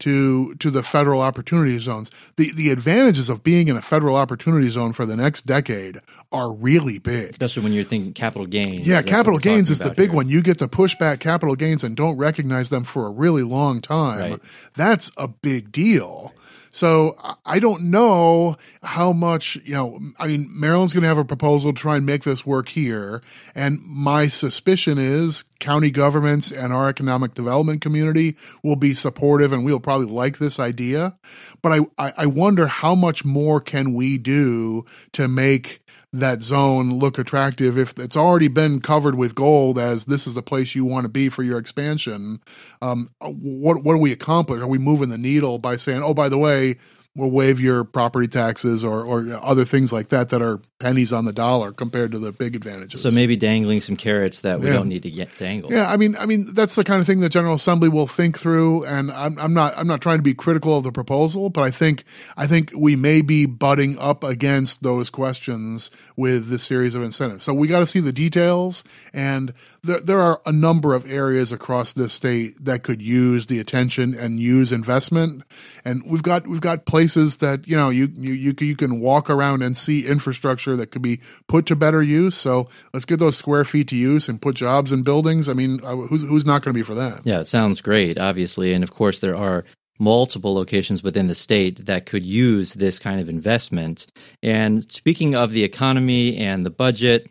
to 0.00 0.54
to 0.56 0.70
the 0.70 0.82
federal 0.82 1.20
opportunity 1.20 1.78
zones. 1.78 2.10
The 2.36 2.52
the 2.52 2.70
advantages 2.70 3.30
of 3.30 3.42
being 3.42 3.68
in 3.68 3.76
a 3.76 3.82
federal 3.82 4.16
opportunity 4.16 4.68
zone 4.68 4.92
for 4.92 5.06
the 5.06 5.16
next 5.16 5.42
decade 5.42 5.98
are 6.32 6.52
really 6.52 6.98
big. 6.98 7.30
Especially 7.30 7.62
when 7.62 7.72
you're 7.72 7.84
thinking 7.84 8.12
capital 8.12 8.46
gains. 8.46 8.86
Yeah, 8.86 9.02
capital 9.02 9.38
gains 9.38 9.70
is 9.70 9.78
the 9.78 9.90
big 9.90 10.10
here. 10.10 10.16
one. 10.16 10.28
You 10.28 10.42
get 10.42 10.58
to 10.58 10.68
push 10.68 10.94
back 10.96 11.20
capital 11.20 11.54
gains 11.54 11.84
and 11.84 11.96
don't 11.96 12.16
recognize 12.16 12.70
them 12.70 12.84
for 12.84 13.06
a 13.06 13.10
really 13.10 13.42
long 13.42 13.80
time. 13.80 14.32
Right. 14.32 14.40
That's 14.74 15.10
a 15.16 15.28
big 15.28 15.72
deal. 15.72 16.32
So 16.74 17.16
I- 17.46 17.60
don't 17.60 17.84
know 17.84 18.56
how 18.82 19.12
much, 19.12 19.56
you 19.64 19.74
know, 19.74 20.00
I 20.18 20.26
mean, 20.26 20.50
Maryland's 20.50 20.92
going 20.92 21.02
to 21.02 21.08
have 21.08 21.18
a 21.18 21.24
proposal 21.24 21.72
to 21.72 21.80
try 21.80 21.96
and 21.96 22.04
make 22.04 22.24
this 22.24 22.44
work 22.44 22.68
here. 22.68 23.22
And 23.54 23.78
my 23.86 24.26
suspicion 24.26 24.98
is 24.98 25.44
county 25.60 25.92
governments 25.92 26.50
and 26.50 26.72
our 26.72 26.88
economic 26.88 27.34
development 27.34 27.80
community 27.80 28.36
will 28.64 28.74
be 28.74 28.92
supportive 28.92 29.52
and 29.52 29.64
we'll 29.64 29.78
probably 29.78 30.08
like 30.08 30.38
this 30.38 30.58
idea. 30.58 31.16
But 31.62 31.86
I, 31.96 32.12
I 32.18 32.26
wonder 32.26 32.66
how 32.66 32.96
much 32.96 33.24
more 33.24 33.60
can 33.60 33.94
we 33.94 34.18
do 34.18 34.84
to 35.12 35.28
make 35.28 35.80
that 36.20 36.42
zone 36.42 36.98
look 36.98 37.18
attractive. 37.18 37.78
If 37.78 37.98
it's 37.98 38.16
already 38.16 38.48
been 38.48 38.80
covered 38.80 39.14
with 39.14 39.34
gold 39.34 39.78
as 39.78 40.06
this 40.06 40.26
is 40.26 40.34
the 40.34 40.42
place 40.42 40.74
you 40.74 40.84
want 40.84 41.04
to 41.04 41.08
be 41.08 41.28
for 41.28 41.42
your 41.42 41.58
expansion 41.58 42.40
um, 42.82 43.10
what 43.20 43.82
what 43.82 43.94
do 43.94 43.98
we 43.98 44.12
accomplish? 44.12 44.60
Are 44.60 44.66
we 44.66 44.78
moving 44.78 45.08
the 45.08 45.18
needle 45.18 45.58
by 45.58 45.76
saying 45.76 46.02
oh 46.02 46.14
by 46.14 46.28
the 46.28 46.38
way 46.38 46.76
we'll 47.16 47.30
waive 47.30 47.60
your 47.60 47.84
property 47.84 48.26
taxes 48.26 48.84
or, 48.84 49.04
or 49.04 49.38
other 49.40 49.64
things 49.64 49.92
like 49.92 50.08
that 50.08 50.30
that 50.30 50.42
are 50.42 50.60
pennies 50.80 51.12
on 51.12 51.24
the 51.24 51.32
dollar 51.32 51.70
compared 51.70 52.10
to 52.10 52.18
the 52.18 52.32
big 52.32 52.56
advantages. 52.56 53.00
So 53.00 53.10
maybe 53.10 53.36
dangling 53.36 53.80
some 53.80 53.96
carrots 53.96 54.40
that 54.40 54.58
we 54.58 54.66
Yeah. 54.66 54.72
don't 54.74 54.88
need 54.88 55.04
to 55.04 55.10
get 55.10 55.30
dangled. 55.38 55.72
Yeah, 55.72 55.88
I 55.88 55.96
mean, 55.96 56.16
I 56.18 56.26
mean 56.26 56.52
that's 56.54 56.74
the 56.74 56.82
kind 56.82 57.00
of 57.00 57.06
thing 57.06 57.20
the 57.20 57.28
General 57.28 57.54
Assembly 57.54 57.88
will 57.88 58.08
think 58.08 58.36
through, 58.36 58.84
and 58.84 59.12
I'm, 59.12 59.38
I'm 59.38 59.54
not 59.54 59.74
I'm 59.78 59.86
not 59.86 60.00
trying 60.00 60.18
to 60.18 60.22
be 60.24 60.34
critical 60.34 60.76
of 60.76 60.82
the 60.82 60.90
proposal, 60.90 61.50
but 61.50 61.62
I 61.62 61.70
think 61.70 62.02
I 62.36 62.48
think 62.48 62.72
we 62.76 62.96
may 62.96 63.22
be 63.22 63.46
butting 63.46 63.96
up 63.98 64.24
against 64.24 64.82
those 64.82 65.08
questions 65.08 65.92
with 66.16 66.48
this 66.48 66.64
series 66.64 66.96
of 66.96 67.02
incentives. 67.02 67.44
So 67.44 67.54
we 67.54 67.68
got 67.68 67.78
to 67.80 67.86
see 67.86 68.00
the 68.00 68.12
details, 68.12 68.82
and 69.12 69.54
there 69.84 70.00
there 70.00 70.20
are 70.20 70.40
a 70.46 70.52
number 70.52 70.94
of 70.94 71.08
areas 71.08 71.52
across 71.52 71.92
this 71.92 72.12
state 72.12 72.62
that 72.64 72.82
could 72.82 73.00
use 73.00 73.46
the 73.46 73.60
attention 73.60 74.14
and 74.14 74.40
use 74.40 74.72
investment, 74.72 75.44
and 75.84 76.02
we've 76.04 76.24
got 76.24 76.48
we've 76.48 76.60
got 76.60 76.84
places 76.86 77.03
that 77.12 77.68
you 77.68 77.76
know 77.76 77.90
you 77.90 78.08
you 78.16 78.32
you, 78.32 78.54
can- 78.54 78.66
you 78.66 78.76
can 78.76 79.00
walk 79.00 79.28
around 79.28 79.62
and 79.62 79.76
see 79.76 80.06
infrastructure 80.06 80.74
that 80.76 80.86
could 80.90 81.02
be 81.02 81.20
put 81.46 81.66
to 81.66 81.76
better 81.76 82.02
use. 82.02 82.34
So 82.34 82.68
let's 82.94 83.04
get 83.04 83.18
those 83.18 83.36
square 83.36 83.64
feet 83.64 83.88
to 83.88 83.96
use 83.96 84.26
and 84.30 84.40
put 84.40 84.54
jobs 84.56 84.90
in 84.92 85.02
buildings. 85.02 85.48
I 85.48 85.52
mean, 85.52 85.80
uh, 85.84 85.94
who's 85.96 86.22
who's 86.22 86.46
not 86.46 86.62
going 86.62 86.72
to 86.72 86.78
be 86.78 86.82
for 86.82 86.94
that? 86.94 87.20
Yeah, 87.24 87.40
it 87.40 87.46
sounds 87.46 87.82
great, 87.82 88.18
obviously. 88.18 88.72
And 88.72 88.82
of 88.82 88.90
course, 88.92 89.18
there 89.18 89.36
are 89.36 89.64
multiple 89.98 90.54
locations 90.54 91.02
within 91.02 91.26
the 91.26 91.34
state 91.34 91.84
that 91.86 92.06
could 92.06 92.24
use 92.24 92.74
this 92.74 92.98
kind 92.98 93.20
of 93.20 93.28
investment. 93.28 94.06
And 94.42 94.82
speaking 94.90 95.34
of 95.34 95.52
the 95.52 95.62
economy 95.64 96.36
and 96.38 96.64
the 96.66 96.70
budget, 96.70 97.28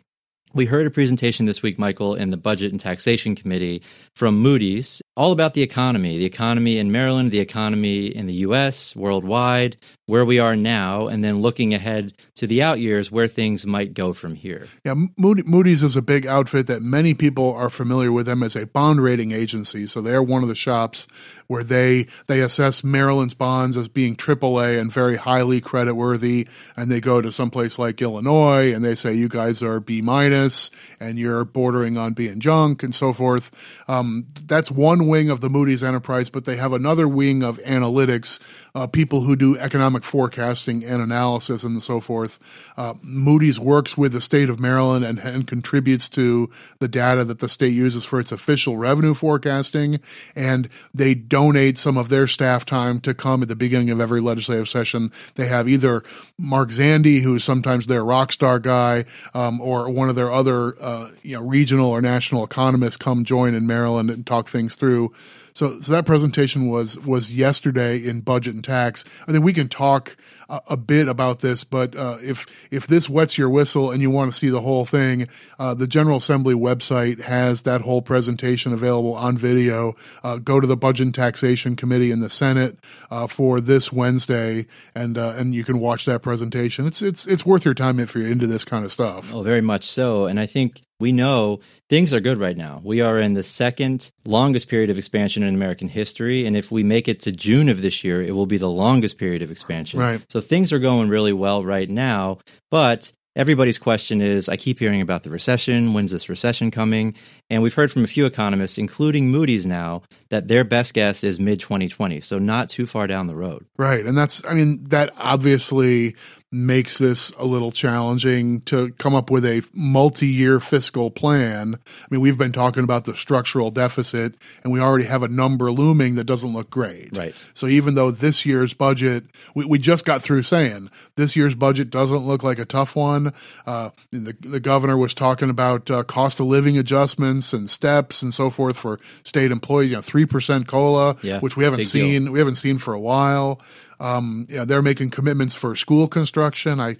we 0.54 0.66
heard 0.66 0.86
a 0.86 0.90
presentation 0.90 1.46
this 1.46 1.62
week, 1.62 1.78
Michael, 1.78 2.14
in 2.14 2.30
the 2.30 2.36
Budget 2.36 2.70
and 2.70 2.80
Taxation 2.80 3.34
Committee 3.34 3.82
from 4.14 4.38
Moody's, 4.38 5.02
all 5.16 5.32
about 5.32 5.54
the 5.54 5.62
economy, 5.62 6.18
the 6.18 6.24
economy 6.24 6.78
in 6.78 6.92
Maryland, 6.92 7.32
the 7.32 7.40
economy 7.40 8.06
in 8.06 8.26
the 8.26 8.34
US, 8.34 8.94
worldwide, 8.94 9.76
where 10.06 10.24
we 10.24 10.38
are 10.38 10.54
now, 10.54 11.06
and 11.08 11.24
then 11.24 11.40
looking 11.40 11.72
ahead 11.72 12.12
to 12.36 12.46
the 12.46 12.62
out 12.62 12.78
years 12.78 13.10
where 13.10 13.26
things 13.26 13.64
might 13.64 13.94
go 13.94 14.12
from 14.12 14.34
here. 14.34 14.66
Yeah, 14.84 14.94
Moody, 15.18 15.42
Moody's 15.44 15.82
is 15.82 15.96
a 15.96 16.02
big 16.02 16.26
outfit 16.26 16.66
that 16.66 16.82
many 16.82 17.14
people 17.14 17.54
are 17.54 17.70
familiar 17.70 18.12
with 18.12 18.26
them 18.26 18.42
as 18.42 18.54
a 18.54 18.66
bond 18.66 19.00
rating 19.00 19.32
agency. 19.32 19.86
So 19.86 20.00
they're 20.00 20.22
one 20.22 20.42
of 20.42 20.48
the 20.48 20.54
shops 20.54 21.06
where 21.46 21.64
they 21.64 22.06
they 22.26 22.40
assess 22.40 22.84
Maryland's 22.84 23.34
bonds 23.34 23.76
as 23.76 23.88
being 23.88 24.14
AAA 24.14 24.78
and 24.80 24.92
very 24.92 25.16
highly 25.16 25.60
creditworthy. 25.60 26.48
And 26.76 26.90
they 26.90 27.00
go 27.00 27.20
to 27.20 27.32
someplace 27.32 27.78
like 27.78 28.02
Illinois 28.02 28.72
and 28.72 28.84
they 28.84 28.94
say 28.94 29.14
you 29.14 29.28
guys 29.28 29.62
are 29.62 29.80
B 29.80 30.02
minus 30.02 30.70
and 31.00 31.18
you're 31.18 31.44
bordering 31.44 31.96
on 31.96 32.12
being 32.12 32.40
junk 32.40 32.82
and 32.82 32.94
so 32.94 33.12
forth. 33.12 33.82
Um, 33.88 34.03
that's 34.46 34.70
one 34.70 35.08
wing 35.08 35.30
of 35.30 35.40
the 35.40 35.50
Moody's 35.50 35.82
enterprise, 35.82 36.30
but 36.30 36.44
they 36.44 36.56
have 36.56 36.72
another 36.72 37.08
wing 37.08 37.42
of 37.42 37.58
analytics, 37.58 38.40
uh, 38.74 38.86
people 38.86 39.22
who 39.22 39.36
do 39.36 39.58
economic 39.58 40.04
forecasting 40.04 40.84
and 40.84 41.02
analysis 41.02 41.64
and 41.64 41.82
so 41.82 42.00
forth. 42.00 42.72
Uh, 42.76 42.94
Moody's 43.02 43.58
works 43.58 43.96
with 43.96 44.12
the 44.12 44.20
state 44.20 44.48
of 44.48 44.60
Maryland 44.60 45.04
and, 45.04 45.18
and 45.18 45.46
contributes 45.46 46.08
to 46.10 46.50
the 46.78 46.88
data 46.88 47.24
that 47.24 47.38
the 47.38 47.48
state 47.48 47.72
uses 47.72 48.04
for 48.04 48.20
its 48.20 48.32
official 48.32 48.76
revenue 48.76 49.14
forecasting. 49.14 50.00
And 50.36 50.68
they 50.92 51.14
donate 51.14 51.78
some 51.78 51.96
of 51.96 52.08
their 52.08 52.26
staff 52.26 52.64
time 52.64 53.00
to 53.00 53.14
come 53.14 53.42
at 53.42 53.48
the 53.48 53.56
beginning 53.56 53.90
of 53.90 54.00
every 54.00 54.20
legislative 54.20 54.68
session. 54.68 55.12
They 55.34 55.46
have 55.46 55.68
either 55.68 56.02
Mark 56.38 56.70
Zandi, 56.70 57.20
who's 57.20 57.44
sometimes 57.44 57.86
their 57.86 58.04
rock 58.04 58.32
star 58.32 58.58
guy, 58.58 59.04
um, 59.32 59.60
or 59.60 59.88
one 59.88 60.08
of 60.08 60.14
their 60.14 60.32
other 60.32 60.74
uh, 60.80 61.10
you 61.22 61.36
know 61.36 61.42
regional 61.42 61.90
or 61.90 62.00
national 62.00 62.44
economists 62.44 62.96
come 62.96 63.24
join 63.24 63.54
in 63.54 63.66
Maryland 63.66 63.93
and 63.98 64.26
talk 64.26 64.48
things 64.48 64.76
through. 64.76 65.12
So, 65.54 65.78
so 65.78 65.92
that 65.92 66.04
presentation 66.04 66.68
was 66.68 66.98
was 66.98 67.32
yesterday 67.32 67.98
in 67.98 68.22
budget 68.22 68.54
and 68.56 68.64
tax. 68.64 69.04
I 69.28 69.32
think 69.32 69.44
we 69.44 69.52
can 69.52 69.68
talk 69.68 70.16
a, 70.48 70.60
a 70.70 70.76
bit 70.76 71.06
about 71.06 71.40
this, 71.40 71.62
but 71.62 71.94
uh, 71.94 72.18
if 72.20 72.68
if 72.72 72.88
this 72.88 73.08
wets 73.08 73.38
your 73.38 73.48
whistle 73.48 73.92
and 73.92 74.02
you 74.02 74.10
want 74.10 74.32
to 74.32 74.36
see 74.36 74.48
the 74.48 74.60
whole 74.60 74.84
thing, 74.84 75.28
uh, 75.60 75.74
the 75.74 75.86
General 75.86 76.16
Assembly 76.16 76.54
website 76.54 77.20
has 77.22 77.62
that 77.62 77.82
whole 77.82 78.02
presentation 78.02 78.72
available 78.72 79.14
on 79.14 79.38
video. 79.38 79.94
Uh, 80.24 80.38
go 80.38 80.58
to 80.58 80.66
the 80.66 80.76
Budget 80.76 81.06
and 81.06 81.14
Taxation 81.14 81.76
Committee 81.76 82.10
in 82.10 82.18
the 82.18 82.30
Senate 82.30 82.76
uh, 83.12 83.28
for 83.28 83.60
this 83.60 83.92
Wednesday, 83.92 84.66
and 84.96 85.16
uh, 85.16 85.34
and 85.36 85.54
you 85.54 85.62
can 85.62 85.78
watch 85.78 86.04
that 86.06 86.20
presentation. 86.20 86.84
It's 86.84 87.00
it's 87.00 87.28
it's 87.28 87.46
worth 87.46 87.64
your 87.64 87.74
time 87.74 88.00
if 88.00 88.16
you're 88.16 88.26
into 88.26 88.48
this 88.48 88.64
kind 88.64 88.84
of 88.84 88.90
stuff. 88.90 89.32
Oh, 89.32 89.42
very 89.42 89.60
much 89.60 89.88
so. 89.88 90.26
And 90.26 90.40
I 90.40 90.46
think 90.46 90.82
we 91.04 91.12
know 91.12 91.60
things 91.90 92.14
are 92.14 92.20
good 92.20 92.38
right 92.38 92.56
now. 92.56 92.80
We 92.82 93.02
are 93.02 93.20
in 93.20 93.34
the 93.34 93.42
second 93.42 94.10
longest 94.24 94.68
period 94.70 94.88
of 94.88 94.96
expansion 94.96 95.42
in 95.42 95.54
American 95.54 95.86
history. 95.86 96.46
And 96.46 96.56
if 96.56 96.70
we 96.70 96.82
make 96.82 97.08
it 97.08 97.20
to 97.20 97.30
June 97.30 97.68
of 97.68 97.82
this 97.82 98.02
year, 98.02 98.22
it 98.22 98.30
will 98.30 98.46
be 98.46 98.56
the 98.56 98.70
longest 98.70 99.18
period 99.18 99.42
of 99.42 99.50
expansion. 99.50 100.00
Right. 100.00 100.24
So 100.30 100.40
things 100.40 100.72
are 100.72 100.78
going 100.78 101.10
really 101.10 101.34
well 101.34 101.62
right 101.62 101.90
now. 101.90 102.38
But 102.70 103.12
everybody's 103.36 103.76
question 103.76 104.22
is 104.22 104.48
I 104.48 104.56
keep 104.56 104.78
hearing 104.78 105.02
about 105.02 105.24
the 105.24 105.30
recession. 105.30 105.92
When's 105.92 106.10
this 106.10 106.30
recession 106.30 106.70
coming? 106.70 107.16
And 107.50 107.62
we've 107.62 107.74
heard 107.74 107.92
from 107.92 108.04
a 108.04 108.06
few 108.06 108.24
economists, 108.24 108.78
including 108.78 109.30
Moody's 109.30 109.66
now, 109.66 110.02
that 110.30 110.48
their 110.48 110.64
best 110.64 110.94
guess 110.94 111.22
is 111.22 111.38
mid 111.38 111.60
2020. 111.60 112.20
So 112.20 112.38
not 112.38 112.70
too 112.70 112.86
far 112.86 113.06
down 113.06 113.26
the 113.26 113.36
road. 113.36 113.66
Right. 113.76 114.04
And 114.04 114.16
that's, 114.16 114.44
I 114.46 114.54
mean, 114.54 114.84
that 114.84 115.10
obviously 115.18 116.16
makes 116.50 116.98
this 116.98 117.32
a 117.32 117.44
little 117.44 117.72
challenging 117.72 118.60
to 118.60 118.92
come 118.92 119.14
up 119.14 119.28
with 119.28 119.44
a 119.44 119.62
multi 119.74 120.28
year 120.28 120.60
fiscal 120.60 121.10
plan. 121.10 121.74
I 121.84 122.06
mean, 122.10 122.20
we've 122.20 122.38
been 122.38 122.52
talking 122.52 122.84
about 122.84 123.04
the 123.04 123.16
structural 123.16 123.72
deficit, 123.72 124.36
and 124.62 124.72
we 124.72 124.80
already 124.80 125.04
have 125.04 125.24
a 125.24 125.28
number 125.28 125.70
looming 125.72 126.14
that 126.14 126.24
doesn't 126.24 126.52
look 126.52 126.70
great. 126.70 127.16
Right. 127.16 127.34
So 127.54 127.66
even 127.66 127.96
though 127.96 128.12
this 128.12 128.46
year's 128.46 128.72
budget, 128.72 129.24
we, 129.54 129.64
we 129.64 129.78
just 129.78 130.04
got 130.04 130.22
through 130.22 130.44
saying 130.44 130.90
this 131.16 131.34
year's 131.34 131.56
budget 131.56 131.90
doesn't 131.90 132.18
look 132.18 132.44
like 132.44 132.60
a 132.60 132.64
tough 132.64 132.94
one. 132.94 133.34
Uh, 133.66 133.90
the, 134.12 134.36
the 134.40 134.60
governor 134.60 134.96
was 134.96 135.12
talking 135.12 135.50
about 135.50 135.90
uh, 135.90 136.04
cost 136.04 136.38
of 136.38 136.46
living 136.46 136.78
adjustments 136.78 137.33
and 137.52 137.68
steps 137.70 138.22
and 138.22 138.32
so 138.32 138.50
forth 138.50 138.76
for 138.76 139.00
state 139.24 139.50
employees. 139.50 139.90
You 139.90 139.96
know, 139.96 140.02
three 140.02 140.26
percent 140.26 140.66
cola, 140.68 141.16
Yeah, 141.22 141.40
which 141.40 141.56
we 141.56 141.64
haven't 141.64 141.80
big 141.80 141.90
deal. 141.90 142.06
seen 142.06 142.32
we 142.32 142.38
haven't 142.38 142.56
seen 142.56 142.78
for 142.78 142.94
a 142.94 143.00
while. 143.00 143.60
Um, 144.00 144.46
you 144.48 144.56
know, 144.56 144.64
they're 144.64 144.82
making 144.82 145.10
commitments 145.10 145.54
for 145.54 145.74
school 145.74 146.06
construction. 146.08 146.80
I 146.80 146.96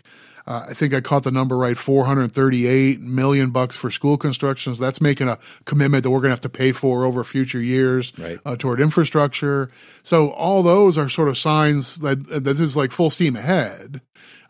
uh, 0.47 0.67
I 0.69 0.75
think 0.75 0.93
I 0.93 1.00
caught 1.00 1.23
the 1.23 1.31
number 1.31 1.57
right, 1.57 1.76
438 1.76 3.00
million 3.00 3.49
bucks 3.50 3.79
for 3.79 3.91
school 3.91 4.19
construction. 4.19 4.75
So 4.75 4.83
that's 4.83 5.00
making 5.00 5.29
a 5.29 5.38
commitment 5.64 6.03
that 6.05 6.11
we're 6.11 6.19
going 6.21 6.29
to 6.31 6.35
have 6.35 6.41
to 6.43 6.50
pay 6.50 6.73
for 6.73 7.05
over 7.05 7.25
future 7.25 7.61
years 7.62 8.12
Right. 8.19 8.38
uh, 8.45 8.55
toward 8.57 8.79
infrastructure. 8.81 9.71
So 10.03 10.31
all 10.33 10.62
those 10.62 10.99
are 10.99 11.09
sort 11.09 11.29
of 11.29 11.38
signs 11.38 11.97
that, 12.00 12.26
that 12.26 12.45
this 12.45 12.61
is 12.61 12.76
like 12.76 12.93
full 12.93 13.09
steam 13.09 13.37
ahead. 13.37 14.03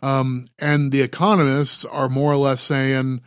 Um, 0.03 0.47
and 0.59 0.91
the 0.93 1.01
economists 1.01 1.85
are 1.85 2.09
more 2.09 2.33
or 2.33 2.37
less 2.39 2.61
saying, 2.61 3.23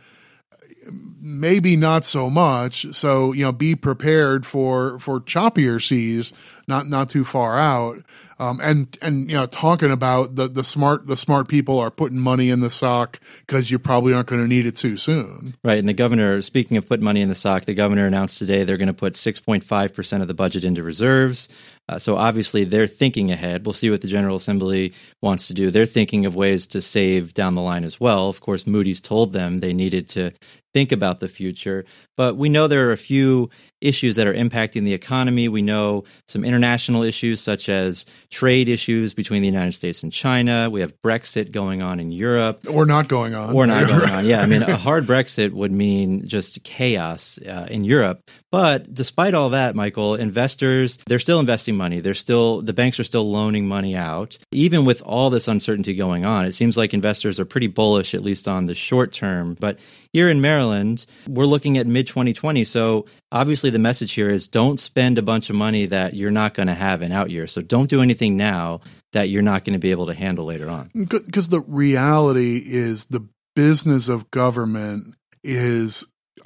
maybe 1.20 1.76
not 1.76 2.04
so 2.04 2.30
much. 2.30 2.86
So 2.94 3.32
you 3.32 3.44
know, 3.44 3.52
be 3.52 3.74
prepared 3.74 4.46
for 4.46 4.98
for 4.98 5.20
choppier 5.20 5.82
seas, 5.84 6.32
not 6.66 6.86
not 6.86 7.10
too 7.10 7.24
far 7.24 7.58
out. 7.58 8.02
Um, 8.40 8.60
and 8.62 8.96
and 9.02 9.28
you 9.28 9.36
know, 9.36 9.46
talking 9.46 9.90
about 9.90 10.36
the 10.36 10.48
the 10.48 10.62
smart 10.62 11.06
the 11.06 11.16
smart 11.16 11.48
people 11.48 11.78
are 11.78 11.90
putting 11.90 12.18
money 12.18 12.50
in 12.50 12.60
the 12.60 12.70
sock 12.70 13.18
because 13.40 13.70
you 13.70 13.78
probably 13.78 14.14
aren't 14.14 14.28
going 14.28 14.40
to 14.40 14.46
need 14.46 14.66
it 14.66 14.76
too 14.76 14.96
soon. 14.96 15.56
Right. 15.64 15.78
And 15.78 15.88
the 15.88 15.92
governor, 15.94 16.40
speaking 16.42 16.76
of 16.76 16.88
put 16.88 17.00
money 17.00 17.20
in 17.20 17.28
the 17.28 17.34
sock, 17.34 17.64
the 17.64 17.74
governor 17.74 18.06
announced 18.06 18.38
today 18.38 18.62
they're 18.62 18.76
going 18.76 18.86
to 18.86 18.94
put 18.94 19.14
6.5% 19.14 20.22
of 20.22 20.28
the 20.28 20.34
budget 20.34 20.64
into 20.64 20.82
reserves. 20.82 21.48
Uh, 21.88 21.98
so 21.98 22.16
obviously 22.16 22.64
they're 22.64 22.86
thinking 22.86 23.30
ahead. 23.30 23.64
We'll 23.64 23.72
see 23.72 23.88
what 23.90 24.02
the 24.02 24.08
General 24.08 24.36
Assembly 24.36 24.92
wants 25.22 25.48
to 25.48 25.54
do. 25.54 25.70
They're 25.70 25.86
thinking 25.86 26.26
of 26.26 26.36
ways 26.36 26.66
to 26.68 26.82
save 26.82 27.32
down 27.32 27.54
the 27.54 27.62
line 27.62 27.84
as 27.84 27.98
well. 27.98 28.28
Of 28.28 28.40
course, 28.40 28.66
Moody's 28.66 29.00
told 29.00 29.32
them 29.32 29.60
they 29.60 29.72
needed 29.72 30.08
to 30.10 30.32
think 30.74 30.92
about 30.92 31.20
the 31.20 31.28
future. 31.28 31.84
But 32.16 32.36
we 32.36 32.48
know 32.48 32.66
there 32.68 32.88
are 32.88 32.92
a 32.92 32.96
few 32.96 33.48
issues 33.80 34.16
that 34.16 34.26
are 34.26 34.34
impacting 34.34 34.84
the 34.84 34.92
economy. 34.92 35.48
We 35.48 35.62
know 35.62 36.02
some 36.26 36.44
international 36.44 37.02
issues 37.04 37.40
such 37.40 37.68
as 37.68 38.04
trade 38.30 38.68
issues 38.68 39.14
between 39.14 39.40
the 39.40 39.46
United 39.46 39.72
States 39.72 40.02
and 40.02 40.12
China. 40.12 40.68
We 40.68 40.80
have 40.80 40.92
Brexit 41.00 41.52
going 41.52 41.80
on 41.80 42.00
in 42.00 42.10
Europe 42.10 42.66
Or 42.68 42.84
not 42.86 43.06
going 43.06 43.34
on. 43.36 43.54
or 43.54 43.66
not 43.68 43.86
going 43.86 44.10
on. 44.10 44.26
Yeah, 44.26 44.42
I 44.42 44.46
mean, 44.46 44.62
a 44.62 44.76
hard 44.76 45.04
Brexit 45.04 45.52
would 45.52 45.70
mean 45.70 46.26
just 46.26 46.62
chaos 46.64 47.38
uh, 47.46 47.66
in 47.70 47.84
Europe. 47.84 48.20
But 48.50 48.92
despite 48.92 49.34
all 49.34 49.50
that, 49.50 49.76
Michael, 49.76 50.16
investors 50.16 50.98
they're 51.06 51.18
still 51.20 51.38
investing 51.38 51.76
money. 51.76 52.00
They're 52.00 52.14
still 52.14 52.62
the 52.62 52.72
banks 52.72 52.98
are 52.98 53.04
still 53.04 53.30
loaning 53.30 53.68
money 53.68 53.94
out, 53.94 54.38
even 54.50 54.84
with 54.84 55.02
all 55.02 55.30
this 55.30 55.46
uncertainty 55.48 55.94
going 55.94 56.24
on. 56.24 56.46
It 56.46 56.52
seems 56.54 56.76
like 56.76 56.94
investors 56.94 57.38
are 57.38 57.44
pretty 57.44 57.66
bullish, 57.68 58.14
at 58.14 58.22
least 58.22 58.48
on 58.48 58.66
the 58.66 58.74
short 58.74 59.12
term. 59.12 59.56
But 59.60 59.78
here 60.12 60.28
in 60.28 60.40
Maryland, 60.40 61.06
we're 61.26 61.46
looking 61.46 61.78
at 61.78 61.86
mid 61.86 62.06
2020. 62.06 62.64
So 62.64 63.06
obviously, 63.30 63.70
the 63.70 63.78
message 63.78 64.12
here 64.12 64.30
is 64.30 64.48
don't 64.48 64.80
spend 64.80 65.18
a 65.18 65.22
bunch 65.22 65.50
of 65.50 65.56
money 65.56 65.86
that 65.86 66.14
you're 66.14 66.30
not 66.30 66.54
going 66.54 66.68
to 66.68 66.74
have 66.74 67.02
in 67.02 67.12
out 67.12 67.30
years. 67.30 67.52
So 67.52 67.62
don't 67.62 67.90
do 67.90 68.02
anything 68.02 68.36
now 68.36 68.80
that 69.12 69.28
you're 69.28 69.42
not 69.42 69.64
going 69.64 69.74
to 69.74 69.78
be 69.78 69.90
able 69.90 70.06
to 70.06 70.14
handle 70.14 70.44
later 70.44 70.68
on. 70.68 70.90
because 70.94 71.48
the 71.48 71.60
reality 71.60 72.62
is 72.64 73.06
the 73.06 73.26
business 73.54 74.08
of 74.08 74.30
government 74.30 75.14
is 75.42 76.04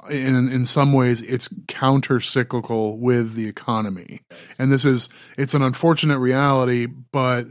in 0.09 0.49
in 0.49 0.65
some 0.65 0.91
ways 0.93 1.21
it's 1.21 1.47
counter 1.67 2.19
cyclical 2.19 2.97
with 2.97 3.35
the 3.35 3.47
economy 3.47 4.19
and 4.59 4.71
this 4.71 4.83
is 4.83 5.07
it's 5.37 5.53
an 5.53 5.61
unfortunate 5.61 6.19
reality 6.19 6.87
but 6.87 7.45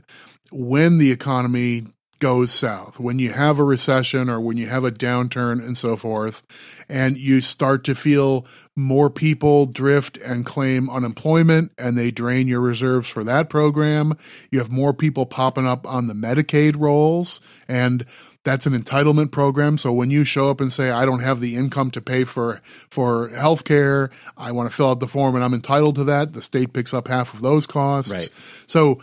when 0.51 0.99
the 0.99 1.13
economy 1.13 1.87
goes 2.23 2.53
south, 2.53 3.01
when 3.01 3.19
you 3.19 3.33
have 3.33 3.59
a 3.59 3.65
recession 3.65 4.31
or 4.31 4.41
when 4.41 4.57
you 4.57 4.69
have 4.69 4.85
a 4.85 4.93
downturn 4.93 5.59
and 5.59 5.77
so 5.77 5.97
forth, 5.97 6.85
and 6.89 7.19
you 7.19 7.41
start 7.41 7.83
to 7.83 7.97
feel 7.97 8.47
more 8.77 9.11
people 9.11 9.67
drift 9.67 10.19
and 10.19 10.47
claim 10.47 10.89
unemployment 10.89 11.73
and 11.77 11.99
they 11.99 12.13
drain 12.13 12.47
your 12.47 12.61
reserves 12.61 13.09
for 13.09 13.25
that 13.25 13.51
program. 13.51 14.17
You 14.53 14.61
have 14.61 14.71
more 14.71 14.95
people 14.95 15.27
popping 15.27 15.67
up 15.67 15.85
on 15.85 16.07
the 16.07 16.15
Medicaid 16.15 16.77
rolls 16.79 17.41
and 17.67 18.07
that's 18.45 18.67
an 18.67 18.73
entitlement 18.73 19.33
program. 19.33 19.77
So 19.77 19.93
when 19.93 20.13
you 20.13 20.23
show 20.25 20.49
up 20.49 20.61
and 20.61 20.73
say, 20.73 20.91
I 20.91 21.05
don't 21.05 21.21
have 21.21 21.41
the 21.41 21.57
income 21.57 21.91
to 21.93 22.01
pay 22.01 22.23
for, 22.23 22.61
for 22.63 23.31
health 23.31 23.65
care, 23.65 24.11
I 24.37 24.53
want 24.53 24.71
to 24.71 24.77
fill 24.77 24.91
out 24.91 25.01
the 25.01 25.09
form 25.09 25.35
and 25.35 25.43
I'm 25.43 25.55
entitled 25.55 25.97
to 25.97 26.05
that, 26.05 26.35
the 26.35 26.43
state 26.43 26.73
picks 26.73 26.95
up 26.95 27.09
half 27.09 27.35
of 27.35 27.41
those 27.41 27.67
costs. 27.67 28.13
Right. 28.13 28.31
So 28.69 29.01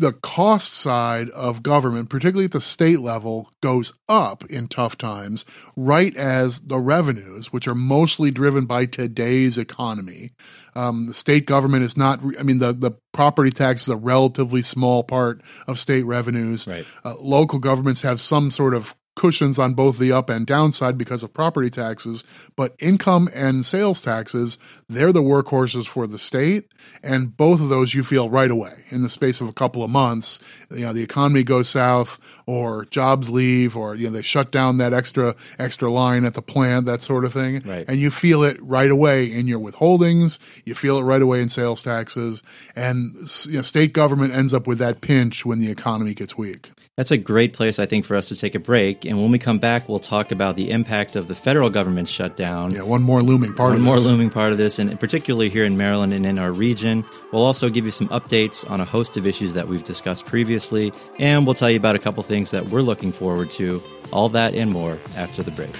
the 0.00 0.12
cost 0.14 0.72
side 0.72 1.28
of 1.30 1.62
government, 1.62 2.08
particularly 2.08 2.46
at 2.46 2.52
the 2.52 2.60
state 2.60 3.00
level, 3.00 3.50
goes 3.62 3.92
up 4.08 4.44
in 4.46 4.66
tough 4.66 4.96
times, 4.96 5.44
right 5.76 6.16
as 6.16 6.60
the 6.60 6.78
revenues, 6.78 7.52
which 7.52 7.68
are 7.68 7.74
mostly 7.74 8.30
driven 8.30 8.64
by 8.64 8.86
today's 8.86 9.58
economy. 9.58 10.32
Um, 10.74 11.06
the 11.06 11.14
state 11.14 11.44
government 11.44 11.84
is 11.84 11.98
not, 11.98 12.20
I 12.38 12.42
mean, 12.42 12.58
the, 12.58 12.72
the 12.72 12.92
property 13.12 13.50
tax 13.50 13.82
is 13.82 13.88
a 13.90 13.96
relatively 13.96 14.62
small 14.62 15.04
part 15.04 15.42
of 15.68 15.78
state 15.78 16.06
revenues. 16.06 16.66
Right. 16.66 16.86
Uh, 17.04 17.16
local 17.20 17.58
governments 17.58 18.00
have 18.00 18.22
some 18.22 18.50
sort 18.50 18.72
of 18.74 18.96
cushions 19.20 19.58
on 19.58 19.74
both 19.74 19.98
the 19.98 20.10
up 20.10 20.30
and 20.30 20.46
downside 20.46 20.96
because 20.96 21.22
of 21.22 21.34
property 21.34 21.68
taxes, 21.68 22.24
but 22.56 22.74
income 22.80 23.28
and 23.34 23.66
sales 23.66 24.00
taxes, 24.00 24.56
they're 24.88 25.12
the 25.12 25.22
workhorses 25.22 25.86
for 25.86 26.06
the 26.06 26.18
state. 26.18 26.72
And 27.02 27.36
both 27.36 27.60
of 27.60 27.68
those 27.68 27.92
you 27.92 28.02
feel 28.02 28.30
right 28.30 28.50
away 28.50 28.84
in 28.88 29.02
the 29.02 29.10
space 29.10 29.42
of 29.42 29.48
a 29.48 29.52
couple 29.52 29.84
of 29.84 29.90
months. 29.90 30.40
You 30.70 30.86
know, 30.86 30.94
the 30.94 31.02
economy 31.02 31.44
goes 31.44 31.68
south 31.68 32.18
or 32.46 32.86
jobs 32.86 33.28
leave 33.28 33.76
or, 33.76 33.94
you 33.94 34.06
know, 34.06 34.14
they 34.14 34.22
shut 34.22 34.50
down 34.50 34.78
that 34.78 34.94
extra, 34.94 35.36
extra 35.58 35.92
line 35.92 36.24
at 36.24 36.32
the 36.32 36.40
plant, 36.40 36.86
that 36.86 37.02
sort 37.02 37.26
of 37.26 37.34
thing. 37.34 37.60
Right. 37.66 37.84
And 37.86 37.98
you 37.98 38.10
feel 38.10 38.42
it 38.42 38.56
right 38.62 38.90
away 38.90 39.30
in 39.30 39.46
your 39.46 39.60
withholdings. 39.60 40.38
You 40.64 40.74
feel 40.74 40.96
it 40.96 41.02
right 41.02 41.20
away 41.20 41.42
in 41.42 41.50
sales 41.50 41.82
taxes. 41.82 42.42
And, 42.74 43.14
you 43.46 43.56
know, 43.56 43.62
state 43.62 43.92
government 43.92 44.32
ends 44.32 44.54
up 44.54 44.66
with 44.66 44.78
that 44.78 45.02
pinch 45.02 45.44
when 45.44 45.58
the 45.58 45.70
economy 45.70 46.14
gets 46.14 46.38
weak. 46.38 46.70
That's 47.00 47.12
a 47.12 47.16
great 47.16 47.54
place, 47.54 47.78
I 47.78 47.86
think, 47.86 48.04
for 48.04 48.14
us 48.14 48.28
to 48.28 48.36
take 48.36 48.54
a 48.54 48.58
break. 48.58 49.06
And 49.06 49.18
when 49.22 49.30
we 49.30 49.38
come 49.38 49.58
back, 49.58 49.88
we'll 49.88 50.00
talk 50.00 50.32
about 50.32 50.56
the 50.56 50.70
impact 50.70 51.16
of 51.16 51.28
the 51.28 51.34
federal 51.34 51.70
government 51.70 52.10
shutdown. 52.10 52.72
Yeah, 52.72 52.82
one 52.82 53.00
more 53.00 53.22
looming 53.22 53.54
part 53.54 53.70
One 53.70 53.78
of 53.78 53.82
more 53.82 53.96
this. 53.96 54.04
looming 54.04 54.28
part 54.28 54.52
of 54.52 54.58
this, 54.58 54.78
and 54.78 55.00
particularly 55.00 55.48
here 55.48 55.64
in 55.64 55.78
Maryland 55.78 56.12
and 56.12 56.26
in 56.26 56.38
our 56.38 56.52
region. 56.52 57.02
We'll 57.32 57.40
also 57.42 57.70
give 57.70 57.86
you 57.86 57.90
some 57.90 58.08
updates 58.08 58.70
on 58.70 58.82
a 58.82 58.84
host 58.84 59.16
of 59.16 59.26
issues 59.26 59.54
that 59.54 59.66
we've 59.66 59.82
discussed 59.82 60.26
previously, 60.26 60.92
and 61.18 61.46
we'll 61.46 61.54
tell 61.54 61.70
you 61.70 61.78
about 61.78 61.96
a 61.96 62.00
couple 62.00 62.22
things 62.22 62.50
that 62.50 62.68
we're 62.68 62.82
looking 62.82 63.12
forward 63.12 63.50
to. 63.52 63.82
All 64.12 64.28
that 64.28 64.54
and 64.54 64.70
more 64.70 64.98
after 65.16 65.42
the 65.42 65.52
break. 65.52 65.74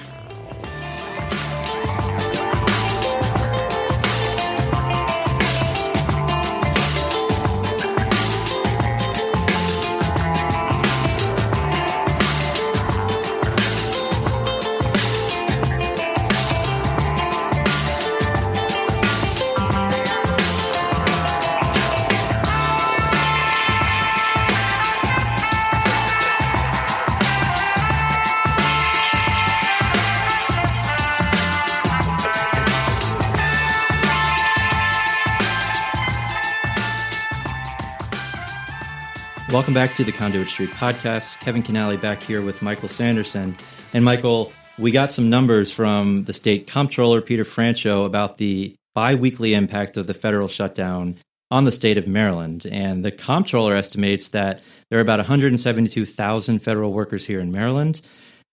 Welcome 39.53 39.75
back 39.75 39.97
to 39.97 40.05
the 40.05 40.13
Conduit 40.13 40.47
Street 40.47 40.71
podcast. 40.71 41.41
Kevin 41.41 41.65
Kinnally 41.65 42.01
back 42.01 42.23
here 42.23 42.41
with 42.41 42.63
Michael 42.63 42.89
Sanderson. 42.89 43.57
And 43.93 44.05
Michael, 44.05 44.53
we 44.79 44.93
got 44.93 45.11
some 45.11 45.29
numbers 45.29 45.73
from 45.73 46.23
the 46.23 46.33
state 46.33 46.69
comptroller, 46.69 47.21
Peter 47.21 47.43
Franchot, 47.43 48.07
about 48.07 48.39
the 48.39 48.77
biweekly 48.95 49.55
impact 49.55 49.97
of 49.97 50.07
the 50.07 50.15
federal 50.15 50.47
shutdown 50.47 51.17
on 51.51 51.65
the 51.65 51.73
state 51.73 51.99
of 51.99 52.07
Maryland. 52.07 52.65
And 52.71 53.05
the 53.05 53.11
comptroller 53.11 53.75
estimates 53.75 54.29
that 54.29 54.63
there 54.89 55.01
are 55.01 55.03
about 55.03 55.19
172,000 55.19 56.61
federal 56.61 56.93
workers 56.93 57.27
here 57.27 57.41
in 57.41 57.51
Maryland. 57.51 58.03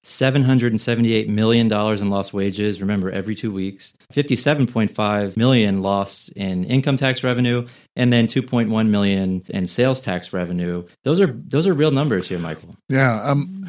$778 0.08 1.28
million 1.28 1.72
in 1.72 2.10
lost 2.10 2.34
wages, 2.34 2.80
remember, 2.80 3.12
every 3.12 3.36
two 3.36 3.52
weeks, 3.52 3.94
57.5 4.14 5.36
million 5.36 5.82
lost 5.82 6.30
in 6.30 6.64
income 6.64 6.96
tax 6.96 7.26
revenue, 7.26 7.68
and 7.98 8.14
then 8.14 8.28
2.1 8.28 8.88
million 8.88 9.44
in 9.50 9.68
sales 9.68 10.00
tax 10.00 10.32
revenue. 10.32 10.88
Those 11.04 11.20
are 11.20 11.28
those 11.28 11.68
are 11.68 11.74
real 11.74 11.92
numbers 11.92 12.30
here, 12.30 12.40
Michael. 12.40 12.78
Yeah, 12.88 13.22
um, 13.22 13.68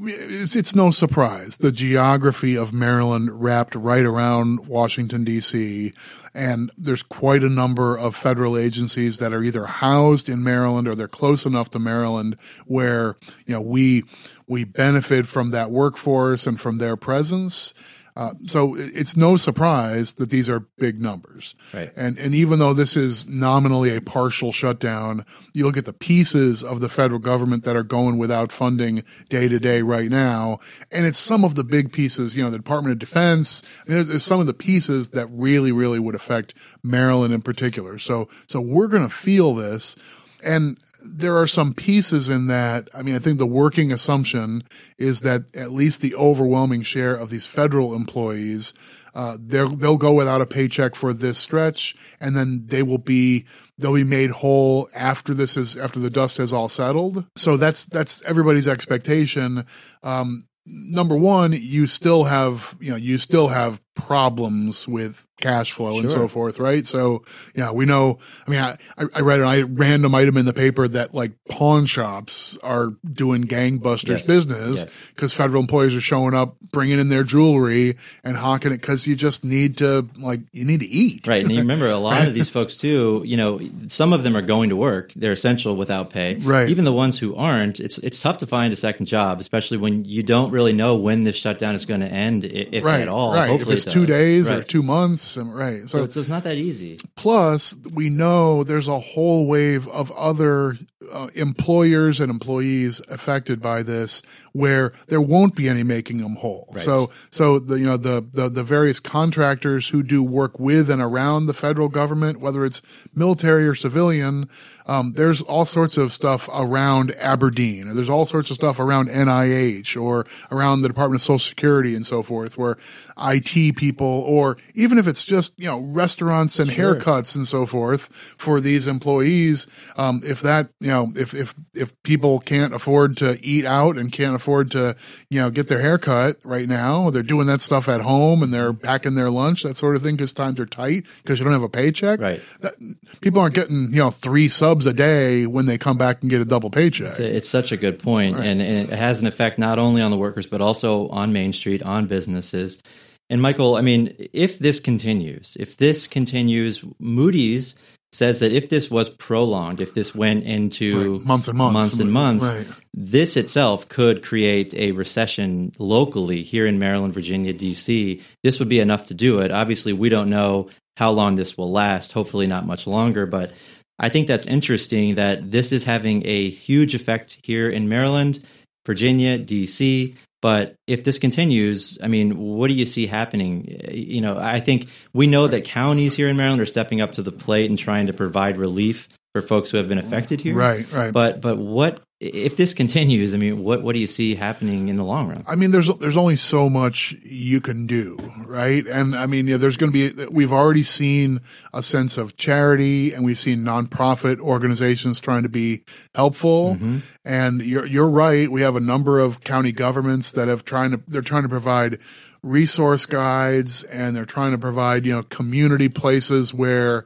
it's 0.00 0.56
it's 0.56 0.74
no 0.74 0.90
surprise 0.90 1.58
the 1.58 1.72
geography 1.72 2.56
of 2.56 2.72
Maryland 2.72 3.42
wrapped 3.42 3.74
right 3.74 4.04
around 4.04 4.66
Washington 4.66 5.24
D.C. 5.24 5.92
And 6.32 6.70
there's 6.76 7.02
quite 7.02 7.42
a 7.42 7.48
number 7.48 7.96
of 7.96 8.14
federal 8.14 8.58
agencies 8.58 9.18
that 9.18 9.32
are 9.32 9.42
either 9.42 9.64
housed 9.64 10.28
in 10.28 10.44
Maryland 10.44 10.86
or 10.86 10.94
they're 10.94 11.08
close 11.08 11.46
enough 11.46 11.70
to 11.70 11.78
Maryland 11.78 12.36
where 12.66 13.16
you 13.46 13.54
know 13.54 13.60
we 13.60 14.04
we 14.46 14.64
benefit 14.64 15.26
from 15.26 15.50
that 15.50 15.70
workforce 15.70 16.46
and 16.46 16.60
from 16.60 16.78
their 16.78 16.96
presence. 16.96 17.74
Uh, 18.16 18.32
so 18.46 18.74
it's 18.78 19.14
no 19.14 19.36
surprise 19.36 20.14
that 20.14 20.30
these 20.30 20.48
are 20.48 20.60
big 20.78 21.02
numbers. 21.02 21.54
Right. 21.74 21.92
And 21.96 22.18
and 22.18 22.34
even 22.34 22.58
though 22.58 22.72
this 22.72 22.96
is 22.96 23.28
nominally 23.28 23.94
a 23.94 24.00
partial 24.00 24.52
shutdown, 24.52 25.26
you 25.52 25.66
look 25.66 25.76
at 25.76 25.84
the 25.84 25.92
pieces 25.92 26.64
of 26.64 26.80
the 26.80 26.88
federal 26.88 27.20
government 27.20 27.64
that 27.64 27.76
are 27.76 27.82
going 27.82 28.16
without 28.16 28.52
funding 28.52 29.04
day 29.28 29.48
to 29.48 29.58
day 29.58 29.82
right 29.82 30.10
now, 30.10 30.60
and 30.90 31.04
it's 31.04 31.18
some 31.18 31.44
of 31.44 31.56
the 31.56 31.64
big 31.64 31.92
pieces. 31.92 32.34
You 32.34 32.42
know, 32.42 32.48
the 32.48 32.56
Department 32.56 32.92
of 32.92 32.98
Defense. 32.98 33.62
I 33.62 33.90
mean, 33.90 33.96
there's, 33.96 34.08
there's 34.08 34.24
some 34.24 34.40
of 34.40 34.46
the 34.46 34.54
pieces 34.54 35.10
that 35.10 35.26
really, 35.30 35.70
really 35.70 35.98
would 35.98 36.14
affect 36.14 36.54
Maryland 36.82 37.34
in 37.34 37.42
particular. 37.42 37.98
So 37.98 38.30
so 38.46 38.62
we're 38.62 38.88
going 38.88 39.06
to 39.06 39.14
feel 39.14 39.54
this, 39.54 39.94
and 40.42 40.78
there 41.08 41.36
are 41.36 41.46
some 41.46 41.74
pieces 41.74 42.28
in 42.28 42.46
that. 42.48 42.88
I 42.94 43.02
mean, 43.02 43.14
I 43.14 43.18
think 43.18 43.38
the 43.38 43.46
working 43.46 43.92
assumption 43.92 44.62
is 44.98 45.20
that 45.20 45.54
at 45.56 45.72
least 45.72 46.00
the 46.00 46.14
overwhelming 46.14 46.82
share 46.82 47.14
of 47.14 47.30
these 47.30 47.46
federal 47.46 47.94
employees, 47.94 48.72
uh, 49.14 49.36
they'll 49.40 49.96
go 49.96 50.12
without 50.12 50.42
a 50.42 50.46
paycheck 50.46 50.94
for 50.94 51.12
this 51.12 51.38
stretch, 51.38 51.94
and 52.20 52.36
then 52.36 52.64
they 52.66 52.82
will 52.82 52.98
be 52.98 53.46
they'll 53.78 53.94
be 53.94 54.04
made 54.04 54.30
whole 54.30 54.88
after 54.94 55.32
this 55.32 55.56
is 55.56 55.76
after 55.76 55.98
the 55.98 56.10
dust 56.10 56.36
has 56.36 56.52
all 56.52 56.68
settled. 56.68 57.24
So 57.36 57.56
that's 57.56 57.86
that's 57.86 58.20
everybody's 58.22 58.68
expectation. 58.68 59.64
Um, 60.02 60.46
number 60.66 61.16
one, 61.16 61.52
you 61.52 61.86
still 61.86 62.24
have 62.24 62.76
you 62.80 62.90
know 62.90 62.96
you 62.96 63.18
still 63.18 63.48
have 63.48 63.80
problems 63.96 64.86
with 64.86 65.26
cash 65.38 65.72
flow 65.72 65.98
and 65.98 66.10
so 66.10 66.28
forth, 66.28 66.58
right? 66.58 66.86
So 66.86 67.22
yeah, 67.54 67.70
we 67.70 67.84
know. 67.84 68.18
I 68.46 68.50
mean, 68.50 68.58
I, 68.60 68.76
I 69.14 69.20
read 69.20 69.40
a 69.40 69.66
random 69.66 70.14
item 70.14 70.38
in 70.38 70.46
the 70.46 70.54
paper 70.54 70.88
that 70.88 71.12
like 71.14 71.32
pawn 71.50 71.84
shops 71.84 72.56
are 72.62 72.94
doing 73.12 73.44
gangbusters 73.44 74.08
Yes. 74.18 74.26
business 74.26 74.78
Yes. 74.84 75.10
because 75.14 75.34
federal 75.34 75.60
employees 75.60 75.94
are 75.94 76.00
showing 76.00 76.32
up, 76.34 76.56
bringing 76.72 76.98
in 76.98 77.10
their 77.10 77.22
jewelry 77.22 77.96
and 78.24 78.34
hawking 78.34 78.72
it 78.72 78.80
because 78.80 79.06
you 79.06 79.14
just 79.14 79.44
need 79.44 79.76
to 79.78 80.08
like 80.18 80.40
you 80.52 80.64
need 80.64 80.80
to 80.80 80.86
eat, 80.86 81.26
Right. 81.26 81.42
And 81.42 81.50
you 81.52 81.58
remember 81.66 81.90
a 81.90 81.98
lot 81.98 82.26
of 82.26 82.32
these 82.32 82.48
folks 82.48 82.78
too, 82.78 83.22
you 83.26 83.36
know, 83.36 83.60
some 83.88 84.14
of 84.14 84.22
them 84.22 84.38
are 84.38 84.42
going 84.42 84.70
to 84.70 84.76
work. 84.76 85.12
They're 85.14 85.32
essential 85.32 85.76
without 85.76 86.08
pay. 86.08 86.36
Right. 86.36 86.70
Even 86.70 86.84
the 86.86 86.92
ones 86.94 87.18
who 87.18 87.36
aren't, 87.36 87.78
it's 87.78 87.98
it's 87.98 88.20
tough 88.22 88.38
to 88.38 88.46
find 88.46 88.72
a 88.72 88.76
second 88.76 89.04
job, 89.04 89.40
especially 89.40 89.76
when 89.76 90.06
you 90.06 90.22
don't 90.22 90.50
really 90.50 90.72
know 90.72 90.96
when 90.96 91.24
this 91.24 91.36
shutdown 91.36 91.74
is 91.74 91.84
going 91.84 92.00
to 92.00 92.08
end, 92.08 92.44
if 92.44 92.82
right? 92.82 93.02
at 93.02 93.08
all. 93.08 93.34
right. 93.34 93.50
Hopefully 93.50 93.76
it 93.86 93.90
two 93.90 94.06
days 94.06 94.50
or 94.50 94.62
two 94.62 94.82
months, 94.82 95.36
and, 95.36 95.54
right? 95.54 95.82
So 95.82 95.98
So 95.98 96.04
it's, 96.04 96.16
it's 96.16 96.28
not 96.28 96.44
that 96.44 96.56
easy. 96.56 96.98
Plus, 97.14 97.74
we 97.92 98.08
know 98.08 98.64
there's 98.64 98.88
a 98.88 98.98
whole 98.98 99.46
wave 99.46 99.88
of 99.88 100.10
other 100.12 100.76
uh, 101.12 101.28
employers 101.34 102.20
and 102.20 102.30
employees 102.30 103.00
affected 103.08 103.60
by 103.60 103.82
this, 103.82 104.22
where 104.52 104.92
there 105.08 105.20
won't 105.20 105.54
be 105.54 105.68
any 105.68 105.82
making 105.82 106.18
them 106.18 106.36
whole. 106.36 106.68
Right. 106.72 106.84
So, 106.84 107.10
so 107.30 107.58
the 107.58 107.78
you 107.78 107.86
know 107.86 107.96
the, 107.96 108.24
the 108.32 108.48
the 108.48 108.64
various 108.64 109.00
contractors 109.00 109.88
who 109.88 110.02
do 110.02 110.22
work 110.22 110.58
with 110.58 110.90
and 110.90 111.00
around 111.00 111.46
the 111.46 111.54
federal 111.54 111.88
government, 111.88 112.40
whether 112.40 112.64
it's 112.64 112.82
military 113.14 113.66
or 113.66 113.74
civilian. 113.74 114.48
Um, 114.86 115.12
there's 115.12 115.42
all 115.42 115.64
sorts 115.64 115.96
of 115.96 116.12
stuff 116.12 116.48
around 116.52 117.14
Aberdeen, 117.18 117.88
or 117.88 117.94
there's 117.94 118.10
all 118.10 118.24
sorts 118.24 118.50
of 118.50 118.54
stuff 118.54 118.78
around 118.78 119.08
NIH 119.08 120.00
or 120.00 120.26
around 120.50 120.82
the 120.82 120.88
Department 120.88 121.20
of 121.20 121.24
Social 121.24 121.38
Security 121.38 121.94
and 121.94 122.06
so 122.06 122.22
forth, 122.22 122.56
where 122.56 122.76
IT 123.18 123.76
people, 123.76 124.06
or 124.06 124.56
even 124.74 124.98
if 124.98 125.06
it's 125.06 125.24
just 125.24 125.58
you 125.58 125.66
know 125.66 125.80
restaurants 125.80 126.58
and 126.58 126.70
haircuts 126.70 127.34
and 127.34 127.46
so 127.48 127.66
forth 127.66 128.06
for 128.36 128.60
these 128.60 128.86
employees, 128.86 129.66
um, 129.96 130.22
if 130.24 130.40
that 130.42 130.68
you 130.80 130.88
know, 130.88 131.12
if 131.16 131.34
if 131.34 131.54
if 131.74 132.00
people 132.02 132.38
can't 132.38 132.74
afford 132.74 133.16
to 133.18 133.38
eat 133.40 133.64
out 133.64 133.98
and 133.98 134.12
can't 134.12 134.34
afford 134.34 134.70
to, 134.72 134.96
you 135.30 135.40
know, 135.40 135.50
get 135.50 135.68
their 135.68 135.80
hair 135.80 135.98
cut 135.98 136.38
right 136.44 136.68
now, 136.68 137.10
they're 137.10 137.22
doing 137.22 137.46
that 137.46 137.60
stuff 137.60 137.88
at 137.88 138.00
home 138.00 138.42
and 138.42 138.52
they're 138.52 138.72
packing 138.72 139.14
their 139.14 139.30
lunch, 139.30 139.62
that 139.62 139.76
sort 139.76 139.96
of 139.96 140.02
thing, 140.02 140.16
because 140.16 140.32
times 140.32 140.60
are 140.60 140.66
tight 140.66 141.06
because 141.22 141.38
you 141.38 141.44
don't 141.44 141.52
have 141.52 141.62
a 141.62 141.68
paycheck. 141.68 142.20
Right. 142.20 142.40
That, 142.60 142.74
people 143.20 143.40
aren't 143.40 143.54
getting 143.54 143.88
you 143.92 143.98
know 143.98 144.10
three 144.10 144.48
subs 144.76 144.86
a 144.86 144.92
day 144.92 145.46
when 145.46 145.66
they 145.66 145.78
come 145.78 145.96
back 145.98 146.22
and 146.22 146.30
get 146.30 146.40
a 146.40 146.44
double 146.44 146.70
paycheck. 146.70 147.08
It's, 147.08 147.18
a, 147.18 147.36
it's 147.36 147.48
such 147.48 147.72
a 147.72 147.76
good 147.76 147.98
point. 147.98 148.36
Right. 148.36 148.46
and, 148.46 148.60
and 148.62 148.90
it 148.90 148.96
has 148.96 149.20
an 149.20 149.26
effect 149.26 149.58
not 149.58 149.78
only 149.78 150.02
on 150.02 150.10
the 150.10 150.16
workers 150.18 150.46
but 150.46 150.60
also 150.60 151.08
on 151.08 151.32
Main 151.32 151.52
Street, 151.52 151.82
on 151.82 152.06
businesses. 152.06 152.80
And 153.28 153.42
Michael, 153.42 153.76
I 153.76 153.80
mean, 153.80 154.14
if 154.32 154.58
this 154.58 154.78
continues, 154.78 155.56
if 155.58 155.76
this 155.76 156.06
continues, 156.06 156.84
Moody's 157.00 157.74
says 158.12 158.38
that 158.38 158.52
if 158.52 158.70
this 158.70 158.88
was 158.90 159.08
prolonged, 159.10 159.80
if 159.80 159.92
this 159.92 160.14
went 160.14 160.44
into 160.44 161.16
Right. 161.18 161.26
Months 161.26 161.48
and 161.48 161.58
months. 161.58 161.72
months 161.74 161.98
and 161.98 162.12
months, 162.12 162.44
Right. 162.44 162.66
this 162.94 163.36
itself 163.36 163.88
could 163.88 164.22
create 164.22 164.72
a 164.74 164.92
recession 164.92 165.72
locally 165.78 166.42
here 166.42 166.66
in 166.66 166.78
Maryland, 166.78 167.12
Virginia, 167.14 167.52
DC. 167.52 168.22
This 168.44 168.58
would 168.58 168.68
be 168.68 168.78
enough 168.78 169.06
to 169.06 169.14
do 169.14 169.40
it. 169.40 169.50
Obviously, 169.50 169.92
we 169.92 170.08
don't 170.08 170.30
know 170.30 170.68
how 170.96 171.10
long 171.10 171.34
this 171.34 171.58
will 171.58 171.70
last, 171.70 172.12
hopefully, 172.12 172.46
not 172.46 172.64
much 172.64 172.86
longer, 172.86 173.26
but 173.26 173.52
I 173.98 174.08
think 174.08 174.26
that's 174.26 174.46
interesting 174.46 175.14
that 175.14 175.50
this 175.50 175.72
is 175.72 175.84
having 175.84 176.26
a 176.26 176.50
huge 176.50 176.94
effect 176.94 177.38
here 177.42 177.68
in 177.68 177.88
Maryland, 177.88 178.42
Virginia, 178.86 179.38
DC. 179.38 180.16
But 180.42 180.74
if 180.86 181.02
this 181.02 181.18
continues, 181.18 181.98
I 182.02 182.08
mean, 182.08 182.36
what 182.36 182.68
do 182.68 182.74
you 182.74 182.86
see 182.86 183.06
happening? 183.06 183.80
You 183.90 184.20
know, 184.20 184.38
I 184.38 184.60
think 184.60 184.88
we 185.12 185.26
know 185.26 185.48
that 185.48 185.64
counties 185.64 186.14
here 186.14 186.28
in 186.28 186.36
Maryland 186.36 186.60
are 186.60 186.66
stepping 186.66 187.00
up 187.00 187.12
to 187.12 187.22
the 187.22 187.32
plate 187.32 187.70
and 187.70 187.78
trying 187.78 188.06
to 188.08 188.12
provide 188.12 188.58
relief 188.58 189.08
for 189.32 189.40
folks 189.40 189.70
who 189.70 189.78
have 189.78 189.88
been 189.88 189.98
affected 189.98 190.40
here. 190.40 190.54
Right, 190.54 190.90
right. 190.92 191.12
But 191.12 191.40
but 191.40 191.56
what 191.58 192.00
if 192.18 192.56
this 192.56 192.72
continues? 192.72 193.34
I 193.34 193.36
mean, 193.36 193.62
what 193.62 193.82
what 193.82 193.92
do 193.92 193.98
you 193.98 194.06
see 194.06 194.34
happening 194.34 194.88
in 194.88 194.96
the 194.96 195.04
long 195.04 195.28
run? 195.28 195.42
I 195.46 195.54
mean, 195.54 195.70
there's 195.70 195.88
there's 195.98 196.16
only 196.16 196.36
so 196.36 196.70
much 196.70 197.14
you 197.22 197.60
can 197.60 197.86
do, 197.86 198.16
right? 198.46 198.86
And 198.86 199.14
I 199.14 199.26
mean, 199.26 199.46
yeah, 199.46 199.58
there's 199.58 199.76
going 199.76 199.92
to 199.92 200.12
be. 200.12 200.26
We've 200.26 200.52
already 200.52 200.82
seen 200.82 201.42
a 201.74 201.82
sense 201.82 202.16
of 202.16 202.36
charity, 202.38 203.12
and 203.12 203.22
we've 203.22 203.38
seen 203.38 203.58
nonprofit 203.60 204.40
organizations 204.40 205.20
trying 205.20 205.42
to 205.42 205.50
be 205.50 205.82
helpful. 206.14 206.76
Mm-hmm. 206.76 206.98
And 207.26 207.62
you're 207.62 207.84
you're 207.84 208.08
right. 208.08 208.50
We 208.50 208.62
have 208.62 208.76
a 208.76 208.80
number 208.80 209.18
of 209.18 209.42
county 209.42 209.72
governments 209.72 210.32
that 210.32 210.48
have 210.48 210.64
trying 210.64 210.92
to 210.92 211.02
they're 211.06 211.20
trying 211.20 211.42
to 211.42 211.50
provide 211.50 211.98
resource 212.42 213.04
guides, 213.04 213.82
and 213.84 214.16
they're 214.16 214.24
trying 214.24 214.52
to 214.52 214.58
provide 214.58 215.04
you 215.04 215.12
know 215.12 215.22
community 215.22 215.90
places 215.90 216.54
where 216.54 217.04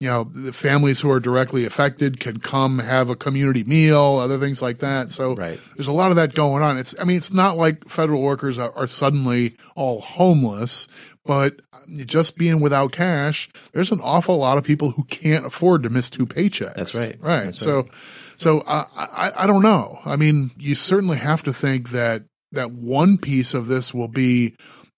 you 0.00 0.08
know 0.08 0.24
the 0.24 0.52
families 0.52 1.00
who 1.00 1.10
are 1.10 1.18
directly 1.20 1.64
affected 1.64 2.20
can 2.20 2.38
come 2.38 2.78
have 2.78 3.10
a 3.10 3.16
community 3.16 3.64
meal, 3.64 4.16
other 4.16 4.38
things 4.38 4.62
like 4.62 4.78
that. 4.78 5.10
So 5.10 5.34
Right. 5.34 5.58
there's 5.76 5.88
a 5.88 5.92
lot 5.92 6.10
of 6.10 6.16
that 6.16 6.34
going 6.34 6.62
on. 6.62 6.78
It's 6.78 6.94
I 7.00 7.04
mean 7.04 7.16
it's 7.16 7.32
not 7.32 7.56
like 7.56 7.88
federal 7.88 8.22
workers 8.22 8.58
are, 8.58 8.72
are 8.76 8.86
suddenly 8.86 9.56
all 9.74 10.00
homeless, 10.00 10.86
but 11.24 11.60
just 12.06 12.36
being 12.38 12.60
without 12.60 12.92
cash, 12.92 13.48
there's 13.72 13.90
an 13.92 14.00
awful 14.02 14.36
lot 14.36 14.58
of 14.58 14.64
people 14.64 14.90
who 14.92 15.04
can't 15.04 15.46
afford 15.46 15.82
to 15.82 15.90
miss 15.90 16.10
two 16.10 16.26
paychecks. 16.26 16.74
That's 16.76 16.94
right. 16.94 17.16
Right. 17.20 17.44
That's 17.46 17.58
so 17.58 17.88
so 18.36 18.60
uh, 18.60 18.84
I 18.94 19.32
I 19.36 19.46
don't 19.48 19.62
know. 19.62 19.98
I 20.04 20.14
mean, 20.16 20.52
you 20.58 20.76
certainly 20.76 21.16
have 21.18 21.42
to 21.42 21.52
think 21.52 21.90
that 21.90 22.22
that 22.52 22.70
one 22.70 23.18
piece 23.18 23.54
of 23.54 23.66
this 23.66 23.92
will 23.92 24.08
be 24.08 24.56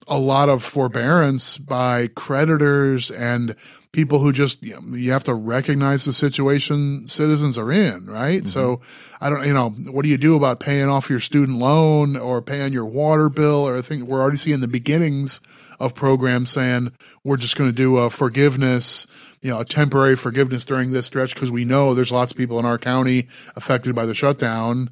a 0.09 0.19
lot 0.19 0.49
of 0.49 0.65
forbearance 0.65 1.57
by 1.57 2.09
creditors 2.09 3.11
and 3.11 3.55
people 3.93 4.19
who 4.19 4.33
just 4.33 4.63
you, 4.63 4.81
know, 4.81 4.97
you 4.97 5.13
have 5.13 5.25
to 5.25 5.35
recognize 5.35 6.05
the 6.05 6.13
situation 6.13 7.07
citizens 7.07 7.59
are 7.59 7.71
in, 7.71 8.07
right? 8.07 8.47
So 8.47 8.77
mm-hmm. 8.77 9.25
I 9.25 9.31
don't, 9.31 9.47
you 9.47 9.55
know, 9.55 9.71
what 9.71 10.03
do 10.03 10.09
you 10.09 10.19
do 10.19 10.37
about 10.37 10.61
paying 10.61 10.89
off 10.89 11.11
your 11.11 11.21
student 11.21 11.59
loan 11.59 12.17
or 12.17 12.41
paying 12.43 12.73
your 12.73 12.87
water 12.87 13.29
bill? 13.29 13.69
Or 13.69 13.77
I 13.77 13.83
think 13.83 14.05
we're 14.05 14.21
already 14.21 14.37
seeing 14.37 14.61
the 14.61 14.69
beginnings 14.69 15.41
of 15.79 15.95
programs 15.95 16.51
saying 16.51 16.93
we're 17.25 17.37
just 17.37 17.57
going 17.57 17.71
to 17.71 17.77
do 17.77 17.99
a 17.99 18.11
forgiveness, 18.11 19.07
you 19.41 19.51
know, 19.51 19.61
a 19.61 19.65
temporary 19.65 20.17
forgiveness 20.17 20.65
during 20.65 20.93
this 20.93 21.07
stretch 21.07 21.35
because 21.35 21.51
we 21.51 21.65
know 21.65 21.95
there's 21.95 22.13
lots 22.13 22.33
of 22.33 22.39
people 22.39 22.59
in 22.59 22.67
our 22.67 22.79
county 22.79 23.29
affected 23.57 23.95
by 23.95 24.07
the 24.07 24.15
shutdown. 24.15 24.91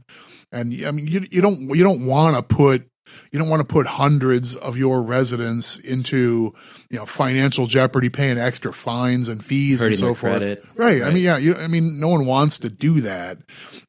And 0.53 0.73
I 0.87 0.91
mean, 0.91 1.07
you, 1.07 1.27
you 1.31 1.41
don't 1.41 1.75
you 1.75 1.83
don't 1.83 2.07
want 2.07 2.37
to 2.37 2.43
put 2.43 2.89
you 3.31 3.39
don't 3.39 3.49
want 3.49 3.61
to 3.61 3.67
put 3.67 3.87
hundreds 3.87 4.55
of 4.57 4.77
your 4.77 5.03
residents 5.03 5.79
into 5.79 6.55
you 6.91 6.99
know 6.99 7.07
financial 7.07 7.67
jeopardy, 7.67 8.09
paying 8.09 8.39
extra 8.39 8.73
fines 8.73 9.29
and 9.29 9.45
fees 9.45 9.81
Hurting 9.81 9.93
and 9.93 9.99
so 9.99 10.15
forth. 10.15 10.39
credit. 10.39 10.65
Right. 10.77 11.03
I 11.03 11.11
mean, 11.11 11.25
yeah. 11.25 11.37
You, 11.37 11.55
I 11.57 11.67
mean, 11.67 12.01
no 12.01 12.09
one 12.09 12.27
wants 12.27 12.59
to 12.61 12.71
do 12.71 13.01
that 13.03 13.39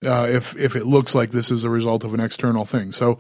uh, 0.05 0.27
if 0.29 0.55
if 0.57 0.75
it 0.75 0.85
looks 0.85 1.15
like 1.15 1.31
this 1.31 1.51
is 1.51 1.63
a 1.63 1.69
result 1.69 2.03
of 2.03 2.13
an 2.13 2.19
external 2.19 2.65
thing. 2.65 2.91
So. 2.91 3.19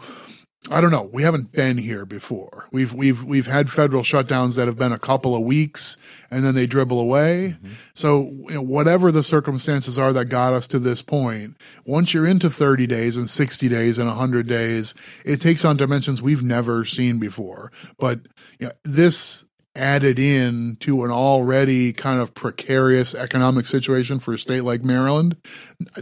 I 0.69 0.81
don't 0.81 0.91
know. 0.91 1.09
We 1.13 1.23
haven't 1.23 1.53
been 1.53 1.77
here 1.77 2.05
before. 2.05 2.67
We've 2.71 2.93
we've 2.93 3.23
we've 3.23 3.47
had 3.47 3.71
federal 3.71 4.03
shutdowns 4.03 4.57
that 4.57 4.67
have 4.67 4.77
been 4.77 4.91
a 4.91 4.99
couple 4.99 5.33
of 5.33 5.41
weeks 5.41 5.95
and 6.29 6.43
then 6.43 6.53
they 6.53 6.67
dribble 6.67 6.99
away. 6.99 7.55
Mm-hmm. 7.57 7.73
So 7.93 8.23
you 8.49 8.55
know, 8.55 8.61
whatever 8.61 9.09
the 9.11 9.23
circumstances 9.23 9.97
are 9.97 10.11
that 10.11 10.25
got 10.25 10.53
us 10.53 10.67
to 10.67 10.79
this 10.79 11.01
point, 11.01 11.55
once 11.85 12.13
you're 12.13 12.27
into 12.27 12.49
30 12.49 12.87
days 12.87 13.15
and 13.15 13.29
60 13.29 13.69
days 13.69 13.97
and 13.97 14.07
100 14.09 14.47
days, 14.47 14.93
it 15.23 15.39
takes 15.39 15.63
on 15.63 15.77
dimensions 15.77 16.21
we've 16.21 16.43
never 16.43 16.83
seen 16.83 17.19
before. 17.19 17.71
But 17.97 18.19
you 18.59 18.67
know, 18.67 18.73
this 18.83 19.45
added 19.79 20.19
in 20.19 20.75
to 20.81 21.03
an 21.05 21.11
already 21.11 21.93
kind 21.93 22.19
of 22.21 22.33
precarious 22.33 23.15
economic 23.15 23.65
situation 23.65 24.19
for 24.19 24.33
a 24.33 24.39
state 24.39 24.61
like 24.63 24.83
Maryland, 24.83 25.37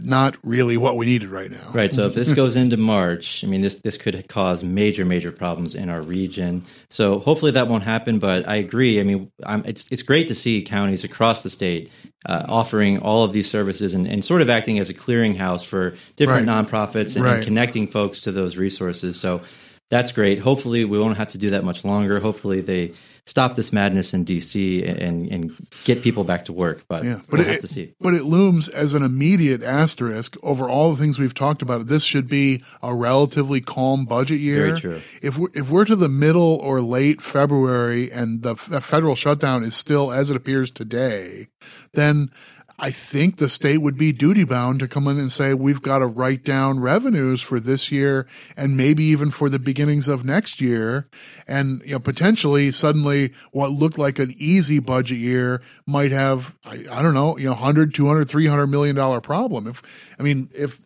not 0.02 0.36
really 0.42 0.76
what 0.76 0.96
we 0.96 1.06
needed 1.06 1.28
right 1.30 1.50
now. 1.50 1.70
Right. 1.72 1.92
So 1.92 2.06
if 2.06 2.14
this 2.14 2.32
goes 2.32 2.56
into 2.56 2.76
March, 2.76 3.44
I 3.44 3.46
mean, 3.46 3.62
this 3.62 3.76
this 3.80 3.96
could 3.96 4.28
cause 4.28 4.62
major, 4.64 5.04
major 5.04 5.32
problems 5.32 5.74
in 5.74 5.88
our 5.88 6.02
region. 6.02 6.64
So 6.90 7.18
hopefully 7.20 7.52
that 7.52 7.68
won't 7.68 7.84
happen. 7.84 8.18
But 8.18 8.48
I 8.48 8.56
agree. 8.56 9.00
I 9.00 9.04
mean, 9.04 9.30
I'm, 9.44 9.64
it's 9.64 9.86
it's 9.90 10.02
great 10.02 10.28
to 10.28 10.34
see 10.34 10.62
counties 10.62 11.04
across 11.04 11.42
the 11.42 11.50
state 11.50 11.90
uh, 12.26 12.44
offering 12.48 12.98
all 12.98 13.24
of 13.24 13.32
these 13.32 13.48
services 13.48 13.94
and, 13.94 14.06
and 14.06 14.24
sort 14.24 14.42
of 14.42 14.50
acting 14.50 14.78
as 14.80 14.90
a 14.90 14.94
clearinghouse 14.94 15.64
for 15.64 15.96
different 16.16 16.48
Right. 16.48 16.66
nonprofits 16.66 17.14
and, 17.14 17.24
Right. 17.24 17.36
and 17.36 17.44
connecting 17.44 17.86
folks 17.86 18.22
to 18.22 18.32
those 18.32 18.56
resources. 18.56 19.18
So 19.18 19.40
that's 19.90 20.12
great. 20.12 20.38
Hopefully 20.40 20.84
we 20.84 20.98
won't 20.98 21.16
have 21.18 21.28
to 21.28 21.38
do 21.38 21.50
that 21.50 21.64
much 21.64 21.84
longer. 21.84 22.20
Hopefully 22.20 22.60
they 22.60 22.92
stop 23.24 23.56
this 23.56 23.72
madness 23.74 24.14
in 24.14 24.24
DC 24.24 24.88
and 24.88 25.28
and 25.30 25.68
get 25.84 26.02
people 26.02 26.24
back 26.24 26.46
to 26.46 26.52
work. 26.52 26.84
But 26.88 27.04
Yeah, 27.04 27.20
but 27.28 27.38
we'll 27.38 27.48
it, 27.48 27.52
have 27.52 27.60
to 27.60 27.68
see. 27.68 27.92
but 28.00 28.14
it 28.14 28.24
looms 28.24 28.68
as 28.70 28.94
an 28.94 29.02
immediate 29.02 29.62
asterisk 29.62 30.36
over 30.42 30.68
all 30.68 30.90
the 30.90 30.96
things 30.96 31.18
we've 31.18 31.34
talked 31.34 31.60
about. 31.60 31.86
This 31.88 32.04
should 32.04 32.26
be 32.28 32.62
a 32.82 32.94
relatively 32.94 33.60
calm 33.60 34.06
budget 34.06 34.40
year. 34.40 34.68
Very 34.68 34.80
true. 34.80 35.00
If 35.22 35.36
we're, 35.38 35.48
if 35.54 35.68
we're 35.70 35.84
to 35.84 35.96
the 35.96 36.08
middle 36.08 36.56
or 36.56 36.80
late 36.80 37.20
February 37.20 38.10
and 38.10 38.42
the 38.42 38.52
f- 38.52 38.82
federal 38.84 39.14
shutdown 39.14 39.62
is 39.62 39.74
still 39.74 40.10
as 40.10 40.30
it 40.30 40.36
appears 40.36 40.70
today, 40.70 41.48
then 41.92 42.30
I 42.78 42.90
think 42.90 43.36
the 43.36 43.48
state 43.48 43.78
would 43.78 43.96
be 43.98 44.12
duty 44.12 44.44
bound 44.44 44.80
to 44.80 44.88
come 44.88 45.08
in 45.08 45.18
and 45.18 45.32
say 45.32 45.52
we've 45.52 45.82
got 45.82 45.98
to 45.98 46.06
write 46.06 46.44
down 46.44 46.80
revenues 46.80 47.40
for 47.40 47.58
this 47.58 47.90
year 47.90 48.26
and 48.56 48.76
maybe 48.76 49.02
even 49.04 49.30
for 49.32 49.48
the 49.48 49.58
beginnings 49.58 50.06
of 50.06 50.24
next 50.24 50.60
year, 50.60 51.08
and 51.46 51.82
you 51.84 51.92
know 51.92 51.98
potentially 51.98 52.70
suddenly 52.70 53.32
what 53.52 53.70
looked 53.72 53.98
like 53.98 54.18
an 54.18 54.32
easy 54.36 54.78
budget 54.78 55.18
year 55.18 55.60
might 55.86 56.12
have 56.12 56.56
I, 56.64 56.84
I 56.90 57.02
don't 57.02 57.14
know 57.14 57.36
you 57.36 57.46
know 57.46 57.52
100 57.52 57.92
200 57.94 58.26
300 58.28 58.66
million 58.68 58.94
dollar 58.94 59.20
problem 59.20 59.66
if 59.66 60.14
I 60.18 60.22
mean 60.22 60.48
if 60.54 60.80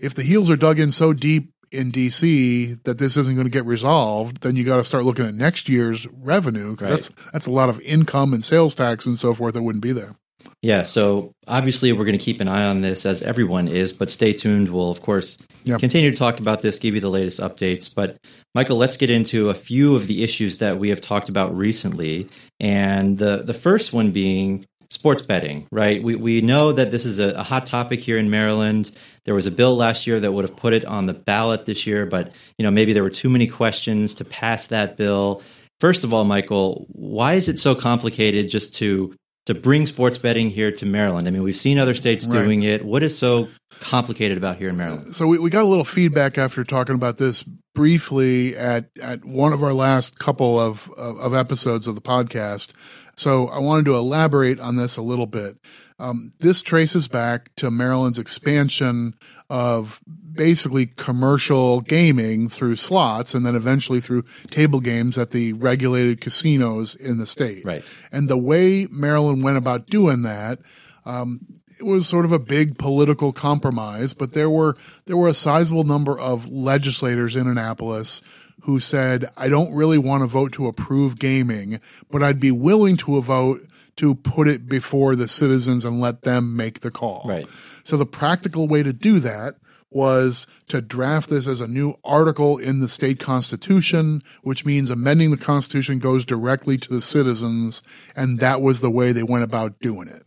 if 0.00 0.14
the 0.14 0.22
heels 0.22 0.50
are 0.50 0.56
dug 0.56 0.78
in 0.80 0.90
so 0.90 1.12
deep 1.12 1.52
in 1.72 1.90
DC 1.92 2.82
that 2.84 2.98
this 2.98 3.16
isn't 3.16 3.34
going 3.34 3.46
to 3.46 3.50
get 3.50 3.64
resolved, 3.66 4.42
then 4.42 4.54
you 4.56 4.64
got 4.64 4.76
to 4.76 4.84
start 4.84 5.04
looking 5.04 5.26
at 5.26 5.34
next 5.34 5.68
year's 5.68 6.06
revenue 6.12 6.70
because 6.72 6.90
Right. 6.90 6.96
that's 6.96 7.30
that's 7.32 7.46
a 7.46 7.50
lot 7.52 7.68
of 7.68 7.80
income 7.80 8.32
and 8.32 8.42
sales 8.44 8.74
tax 8.74 9.04
and 9.06 9.18
so 9.18 9.34
forth 9.34 9.54
that 9.54 9.62
wouldn't 9.62 9.82
be 9.82 9.92
there. 9.92 10.16
Yeah, 10.62 10.82
so 10.84 11.32
obviously 11.46 11.92
we're 11.92 12.04
going 12.04 12.18
to 12.18 12.24
keep 12.24 12.40
an 12.40 12.48
eye 12.48 12.64
on 12.64 12.80
this 12.80 13.06
as 13.06 13.22
everyone 13.22 13.68
is, 13.68 13.92
but 13.92 14.10
stay 14.10 14.32
tuned. 14.32 14.70
We'll, 14.70 14.90
of 14.90 15.00
course, 15.02 15.38
Yep. 15.64 15.80
continue 15.80 16.10
to 16.10 16.16
talk 16.16 16.38
about 16.38 16.62
this, 16.62 16.78
give 16.78 16.94
you 16.94 17.00
the 17.00 17.10
latest 17.10 17.40
updates. 17.40 17.92
But, 17.92 18.18
Michael, 18.54 18.76
let's 18.76 18.96
get 18.96 19.10
into 19.10 19.50
a 19.50 19.54
few 19.54 19.96
of 19.96 20.06
the 20.06 20.22
issues 20.22 20.58
that 20.58 20.78
we 20.78 20.88
have 20.90 21.00
talked 21.00 21.28
about 21.28 21.56
recently. 21.56 22.28
And 22.60 23.18
the, 23.18 23.42
the 23.42 23.54
first 23.54 23.92
one 23.92 24.12
being 24.12 24.64
sports 24.90 25.22
betting, 25.22 25.66
right? 25.72 26.02
We, 26.02 26.14
we 26.14 26.40
know 26.40 26.72
that 26.72 26.92
this 26.92 27.04
is 27.04 27.18
a, 27.18 27.30
a 27.30 27.42
hot 27.42 27.66
topic 27.66 27.98
here 28.00 28.16
in 28.16 28.30
Maryland. 28.30 28.92
There 29.24 29.34
was 29.34 29.46
a 29.46 29.50
bill 29.50 29.76
last 29.76 30.06
year 30.06 30.20
that 30.20 30.32
would 30.32 30.48
have 30.48 30.56
put 30.56 30.72
it 30.72 30.84
on 30.84 31.06
the 31.06 31.14
ballot 31.14 31.66
this 31.66 31.86
year, 31.86 32.06
but, 32.06 32.32
you 32.58 32.62
know, 32.62 32.70
maybe 32.70 32.92
there 32.92 33.02
were 33.02 33.10
too 33.10 33.28
many 33.28 33.48
questions 33.48 34.14
to 34.14 34.24
pass 34.24 34.68
that 34.68 34.96
bill. 34.96 35.42
First 35.80 36.04
of 36.04 36.14
all, 36.14 36.24
Michael, 36.24 36.86
why 36.88 37.34
is 37.34 37.48
it 37.48 37.58
so 37.58 37.74
complicated 37.74 38.48
just 38.48 38.74
to 38.76 39.14
to 39.46 39.54
bring 39.54 39.86
sports 39.86 40.18
betting 40.18 40.50
here 40.50 40.70
to 40.72 40.86
Maryland? 40.86 41.26
I 41.26 41.30
mean, 41.30 41.42
we've 41.42 41.56
seen 41.56 41.78
other 41.78 41.94
states 41.94 42.26
Right. 42.26 42.42
doing 42.42 42.62
it. 42.62 42.84
What 42.84 43.02
is 43.02 43.16
so 43.16 43.48
complicated 43.80 44.36
about 44.38 44.56
here 44.58 44.68
in 44.68 44.76
Maryland? 44.76 45.14
So 45.14 45.26
we, 45.26 45.38
we 45.38 45.50
got 45.50 45.62
a 45.62 45.68
little 45.68 45.84
feedback 45.84 46.38
after 46.38 46.64
talking 46.64 46.94
about 46.94 47.16
this 47.18 47.42
briefly 47.74 48.56
at, 48.56 48.88
at 49.00 49.24
one 49.24 49.52
of 49.52 49.62
our 49.62 49.72
last 49.74 50.18
couple 50.18 50.58
of, 50.58 50.90
of, 50.96 51.18
of 51.18 51.34
episodes 51.34 51.86
of 51.86 51.94
the 51.94 52.00
podcast. 52.00 52.72
So 53.16 53.48
I 53.48 53.58
wanted 53.58 53.84
to 53.86 53.96
elaborate 53.96 54.60
on 54.60 54.76
this 54.76 54.96
a 54.96 55.02
little 55.02 55.26
bit. 55.26 55.56
Um, 55.98 56.32
this 56.40 56.62
traces 56.62 57.08
back 57.08 57.54
to 57.56 57.70
Maryland's 57.70 58.18
expansion 58.18 59.14
of 59.48 60.00
basically 60.32 60.86
commercial 60.86 61.80
gaming 61.80 62.48
through 62.48 62.76
slots 62.76 63.34
and 63.34 63.46
then 63.46 63.54
eventually 63.54 64.00
through 64.00 64.22
table 64.50 64.80
games 64.80 65.16
at 65.16 65.30
the 65.30 65.52
regulated 65.54 66.20
casinos 66.20 66.94
in 66.94 67.18
the 67.18 67.26
state. 67.26 67.64
Right. 67.64 67.84
And 68.12 68.28
the 68.28 68.36
way 68.36 68.86
Maryland 68.90 69.42
went 69.42 69.56
about 69.56 69.86
doing 69.86 70.22
that, 70.22 70.58
um, 71.04 71.40
it 71.78 71.84
was 71.84 72.08
sort 72.08 72.24
of 72.24 72.32
a 72.32 72.38
big 72.38 72.78
political 72.78 73.32
compromise, 73.32 74.14
but 74.14 74.32
there 74.32 74.50
were 74.50 74.76
there 75.04 75.16
were 75.16 75.28
a 75.28 75.34
sizable 75.34 75.84
number 75.84 76.18
of 76.18 76.48
legislators 76.48 77.36
in 77.36 77.46
Annapolis 77.46 78.22
who 78.66 78.78
said, 78.80 79.24
"I 79.36 79.48
don't 79.48 79.74
really 79.74 79.96
want 79.96 80.22
to 80.22 80.26
vote 80.26 80.52
to 80.52 80.66
approve 80.66 81.18
gaming, 81.18 81.80
but 82.10 82.22
I'd 82.22 82.40
be 82.40 82.50
willing 82.50 82.96
to 82.98 83.20
vote 83.22 83.66
to 83.96 84.14
put 84.14 84.46
it 84.46 84.68
before 84.68 85.16
the 85.16 85.28
citizens 85.28 85.84
and 85.84 86.00
let 86.00 86.22
them 86.22 86.54
make 86.54 86.80
the 86.80 86.90
call." 86.90 87.24
Right. 87.26 87.46
So 87.84 87.96
the 87.96 88.04
practical 88.04 88.68
way 88.68 88.82
to 88.82 88.92
do 88.92 89.20
that 89.20 89.54
was 89.88 90.46
to 90.68 90.80
draft 90.82 91.30
this 91.30 91.46
as 91.46 91.60
a 91.60 91.66
new 91.66 91.94
article 92.04 92.58
in 92.58 92.80
the 92.80 92.88
state 92.88 93.20
constitution, 93.20 94.22
which 94.42 94.66
means 94.66 94.90
amending 94.90 95.30
the 95.30 95.36
constitution 95.36 95.98
goes 96.00 96.24
directly 96.24 96.76
to 96.76 96.92
the 96.92 97.00
citizens, 97.00 97.82
and 98.14 98.40
that 98.40 98.60
was 98.60 98.80
the 98.80 98.90
way 98.90 99.12
they 99.12 99.22
went 99.22 99.44
about 99.44 99.78
doing 99.80 100.08
it. 100.08 100.26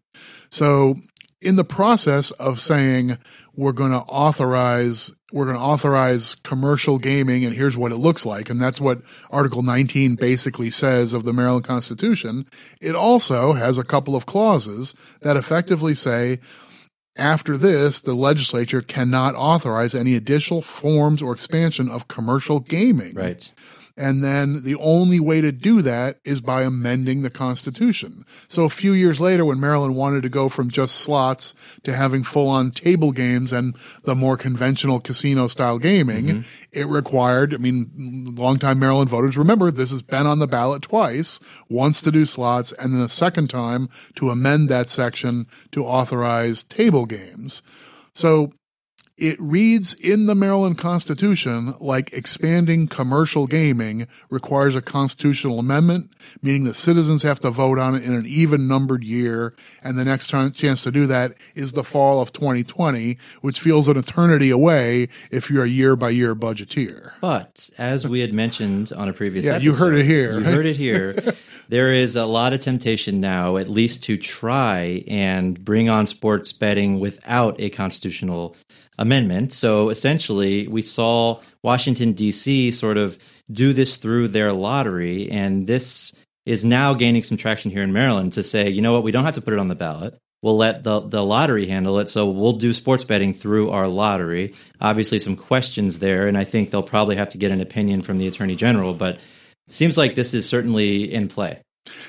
So 0.49 0.95
in 1.41 1.55
the 1.55 1.63
process 1.63 2.31
of 2.31 2.59
saying 2.59 3.17
we're 3.55 3.71
going 3.71 3.91
to 3.91 3.99
authorize 3.99 5.11
we're 5.31 5.45
going 5.45 5.57
to 5.57 5.63
authorize 5.63 6.35
commercial 6.35 6.97
gaming 6.97 7.45
and 7.45 7.53
here's 7.53 7.77
what 7.77 7.91
it 7.91 7.97
looks 7.97 8.25
like. 8.25 8.49
And 8.49 8.59
that's 8.59 8.81
what 8.81 9.01
article 9.29 9.61
19 9.61 10.15
basically 10.15 10.71
says 10.71 11.13
of 11.13 11.23
the 11.23 11.33
Maryland 11.33 11.65
Constitution. 11.65 12.47
It 12.81 12.95
also 12.95 13.53
has 13.53 13.77
a 13.77 13.83
couple 13.83 14.15
of 14.15 14.25
clauses 14.25 14.95
that 15.21 15.37
effectively 15.37 15.93
say 15.93 16.39
after 17.15 17.57
this 17.57 17.99
the 17.99 18.15
legislature 18.15 18.81
cannot 18.81 19.35
authorize 19.35 19.93
any 19.93 20.15
additional 20.15 20.61
forms 20.61 21.21
or 21.21 21.31
expansion 21.31 21.89
of 21.89 22.07
commercial 22.07 22.59
gaming. 22.59 23.13
Right. 23.13 23.51
And 23.99 24.23
then 24.23 24.63
the 24.63 24.75
only 24.75 25.19
way 25.19 25.41
to 25.41 25.51
do 25.51 25.81
that 25.81 26.19
is 26.23 26.39
by 26.39 26.63
amending 26.63 27.21
the 27.21 27.29
Constitution. 27.29 28.25
So 28.47 28.63
a 28.63 28.69
few 28.69 28.93
years 28.93 29.19
later, 29.19 29.43
when 29.43 29.59
Maryland 29.59 29.97
wanted 29.97 30.23
to 30.23 30.29
go 30.29 30.47
from 30.47 30.71
just 30.71 30.95
slots 30.95 31.53
to 31.83 31.93
having 31.93 32.23
full 32.23 32.47
on 32.47 32.71
table 32.71 33.11
games 33.11 33.51
and 33.51 33.75
the 34.05 34.15
more 34.15 34.37
conventional 34.37 35.01
casino 35.01 35.47
style 35.47 35.79
gaming, 35.79 36.25
mm-hmm. 36.27 36.39
it 36.71 36.87
required, 36.87 37.53
I 37.53 37.57
mean, 37.57 38.35
longtime 38.37 38.79
Maryland 38.79 39.09
voters 39.09 39.37
remember 39.37 39.69
this 39.69 39.91
has 39.91 40.01
been 40.01 40.25
on 40.25 40.39
the 40.39 40.47
ballot 40.47 40.81
twice, 40.81 41.41
once 41.67 42.01
to 42.03 42.11
do 42.11 42.25
slots 42.25 42.71
and 42.71 42.93
then 42.93 43.01
the 43.01 43.09
second 43.09 43.49
time 43.49 43.89
to 44.15 44.29
amend 44.29 44.69
that 44.69 44.89
section 44.89 45.45
to 45.71 45.85
authorize 45.85 46.63
table 46.63 47.05
games. 47.05 47.61
So 48.13 48.53
it 49.19 49.39
reads 49.39 49.93
in 49.95 50.25
the 50.25 50.35
Maryland 50.35 50.77
Constitution 50.77 51.75
like 51.79 52.13
expanding 52.13 52.87
commercial 52.87 53.47
gaming 53.47 54.07
requires 54.29 54.75
a 54.75 54.81
constitutional 54.81 55.59
amendment, 55.59 56.11
meaning 56.41 56.63
the 56.63 56.73
citizens 56.73 57.23
have 57.23 57.39
to 57.41 57.49
vote 57.49 57.77
on 57.77 57.95
it 57.95 58.03
in 58.03 58.13
an 58.13 58.25
even 58.25 58.67
numbered 58.67 59.03
year. 59.03 59.53
And 59.83 59.97
the 59.97 60.05
next 60.05 60.27
time, 60.29 60.51
chance 60.51 60.81
to 60.83 60.91
do 60.91 61.05
that 61.07 61.33
is 61.53 61.73
the 61.73 61.83
fall 61.83 62.21
of 62.21 62.31
2020, 62.31 63.17
which 63.41 63.59
feels 63.59 63.87
an 63.87 63.97
eternity 63.97 64.49
away 64.49 65.09
if 65.31 65.49
you're 65.51 65.65
a 65.65 65.69
year 65.69 65.95
by 65.95 66.11
year 66.11 66.35
budgeteer. 66.35 67.11
But 67.21 67.69
as 67.77 68.07
we 68.07 68.21
had 68.21 68.33
mentioned 68.33 68.91
on 68.93 69.09
a 69.09 69.13
previous 69.13 69.45
Yeah, 69.45 69.53
episode, 69.53 69.65
you 69.65 69.73
heard 69.73 69.95
it 69.95 70.05
here. 70.05 70.39
You 70.39 70.43
heard 70.45 70.65
it 70.65 70.77
here. 70.77 71.13
there 71.69 71.93
is 71.93 72.15
a 72.15 72.25
lot 72.25 72.53
of 72.53 72.61
temptation 72.61 73.19
now, 73.19 73.57
at 73.57 73.67
least 73.67 74.03
to 74.05 74.17
try 74.17 75.03
and 75.07 75.63
bring 75.63 75.89
on 75.89 76.05
sports 76.05 76.53
betting 76.53 76.99
without 76.99 77.59
a 77.59 77.69
constitutional 77.69 78.55
amendment. 78.99 79.53
So 79.53 79.89
essentially, 79.89 80.67
we 80.67 80.83
saw 80.83 81.41
Washington, 81.63 82.13
D.C. 82.13 82.71
sort 82.71 82.97
of 82.97 83.17
do 83.51 83.73
this 83.73 83.97
through 83.97 84.27
their 84.27 84.53
lottery, 84.53 85.31
and 85.31 85.65
this 85.65 86.13
is 86.45 86.63
now 86.63 86.93
gaining 86.93 87.23
some 87.23 87.37
traction 87.37 87.71
here 87.71 87.81
in 87.81 87.93
Maryland 87.93 88.33
to 88.33 88.43
say, 88.43 88.69
you 88.69 88.81
know 88.81 88.93
what, 88.93 89.03
we 89.03 89.11
don't 89.11 89.25
have 89.25 89.35
to 89.35 89.41
put 89.41 89.53
it 89.53 89.59
on 89.59 89.69
the 89.69 89.75
ballot. 89.75 90.17
We'll 90.41 90.57
let 90.57 90.83
the, 90.83 91.01
the 91.01 91.23
lottery 91.23 91.67
handle 91.67 91.99
it. 91.99 92.09
So 92.09 92.29
we'll 92.29 92.53
do 92.53 92.73
sports 92.73 93.03
betting 93.03 93.33
through 93.33 93.71
our 93.71 93.87
lottery. 93.87 94.53
Obviously, 94.79 95.19
some 95.19 95.35
questions 95.35 95.99
there, 95.99 96.27
and 96.27 96.37
I 96.37 96.43
think 96.43 96.71
they'll 96.71 96.83
probably 96.83 97.15
have 97.15 97.29
to 97.29 97.37
get 97.37 97.51
an 97.51 97.61
opinion 97.61 98.03
from 98.03 98.19
the 98.19 98.27
attorney 98.27 98.55
general, 98.55 98.93
but 98.93 99.19
seems 99.69 99.97
like 99.97 100.15
this 100.15 100.33
is 100.33 100.47
certainly 100.47 101.13
in 101.13 101.27
play. 101.27 101.61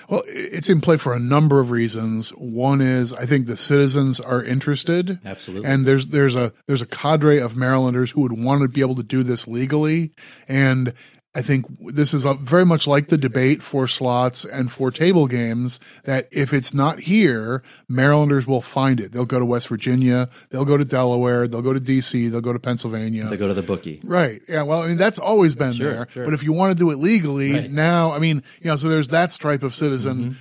Well, 0.08 0.22
it's 0.26 0.68
in 0.68 0.80
play 0.80 0.96
for 0.96 1.12
a 1.12 1.18
number 1.18 1.60
of 1.60 1.70
reasons. 1.70 2.30
One 2.30 2.80
is 2.80 3.12
I 3.12 3.26
think 3.26 3.46
the 3.46 3.56
citizens 3.56 4.20
are 4.20 4.42
interested. 4.42 5.18
Absolutely. 5.24 5.68
And 5.68 5.86
there's 5.86 6.06
there's 6.06 6.36
a 6.36 6.52
there's 6.66 6.82
a 6.82 6.86
cadre 6.86 7.38
of 7.38 7.56
Marylanders 7.56 8.10
who 8.10 8.22
would 8.22 8.32
want 8.32 8.62
to 8.62 8.68
be 8.68 8.80
able 8.80 8.96
to 8.96 9.02
do 9.02 9.22
this 9.22 9.46
legally. 9.46 10.12
And 10.48 10.94
I 11.32 11.42
think 11.42 11.66
this 11.94 12.12
is 12.12 12.24
a, 12.24 12.34
very 12.34 12.66
much 12.66 12.88
like 12.88 13.06
the 13.06 13.16
debate 13.16 13.62
for 13.62 13.86
slots 13.86 14.44
and 14.44 14.70
for 14.72 14.90
table 14.90 15.28
games 15.28 15.78
that 16.02 16.26
if 16.32 16.52
it's 16.52 16.74
not 16.74 16.98
here, 16.98 17.62
Marylanders 17.88 18.48
will 18.48 18.60
find 18.60 18.98
it. 18.98 19.12
They'll 19.12 19.26
go 19.26 19.38
to 19.38 19.44
West 19.44 19.68
Virginia, 19.68 20.28
they'll 20.50 20.64
go 20.64 20.76
to 20.76 20.84
Delaware, 20.84 21.46
they'll 21.46 21.62
go 21.62 21.72
to 21.72 21.78
DC, 21.80 22.28
they'll 22.32 22.40
go 22.40 22.52
to 22.52 22.58
Pennsylvania. 22.58 23.26
They 23.28 23.36
go 23.36 23.46
to 23.46 23.54
the 23.54 23.62
bookie. 23.62 24.00
Right. 24.02 24.42
Yeah. 24.48 24.62
Well, 24.62 24.82
I 24.82 24.88
mean, 24.88 24.96
that's 24.96 25.20
always 25.20 25.54
been 25.54 25.74
Sure, 25.74 25.92
there. 25.92 26.08
sure. 26.10 26.24
But 26.24 26.34
if 26.34 26.42
you 26.42 26.52
want 26.52 26.72
to 26.76 26.78
do 26.78 26.90
it 26.90 26.96
legally 26.98 27.52
Right. 27.52 27.70
now, 27.70 28.12
I 28.12 28.18
mean, 28.18 28.42
you 28.60 28.68
know, 28.68 28.74
so 28.76 28.88
there's 28.88 29.08
that 29.08 29.30
stripe 29.30 29.62
of 29.62 29.72
citizen 29.74 30.00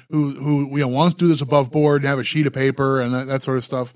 Mm-hmm. 0.09 0.13
who, 0.15 0.31
who, 0.35 0.69
you 0.77 0.81
know, 0.83 0.87
wants 0.87 1.13
to 1.15 1.19
do 1.19 1.27
this 1.27 1.41
above 1.41 1.69
board 1.69 2.01
and 2.01 2.09
have 2.09 2.17
a 2.19 2.23
sheet 2.23 2.47
of 2.47 2.53
paper 2.53 2.99
and 2.99 3.13
that, 3.13 3.27
that 3.27 3.43
sort 3.43 3.57
of 3.57 3.63
stuff. 3.63 3.93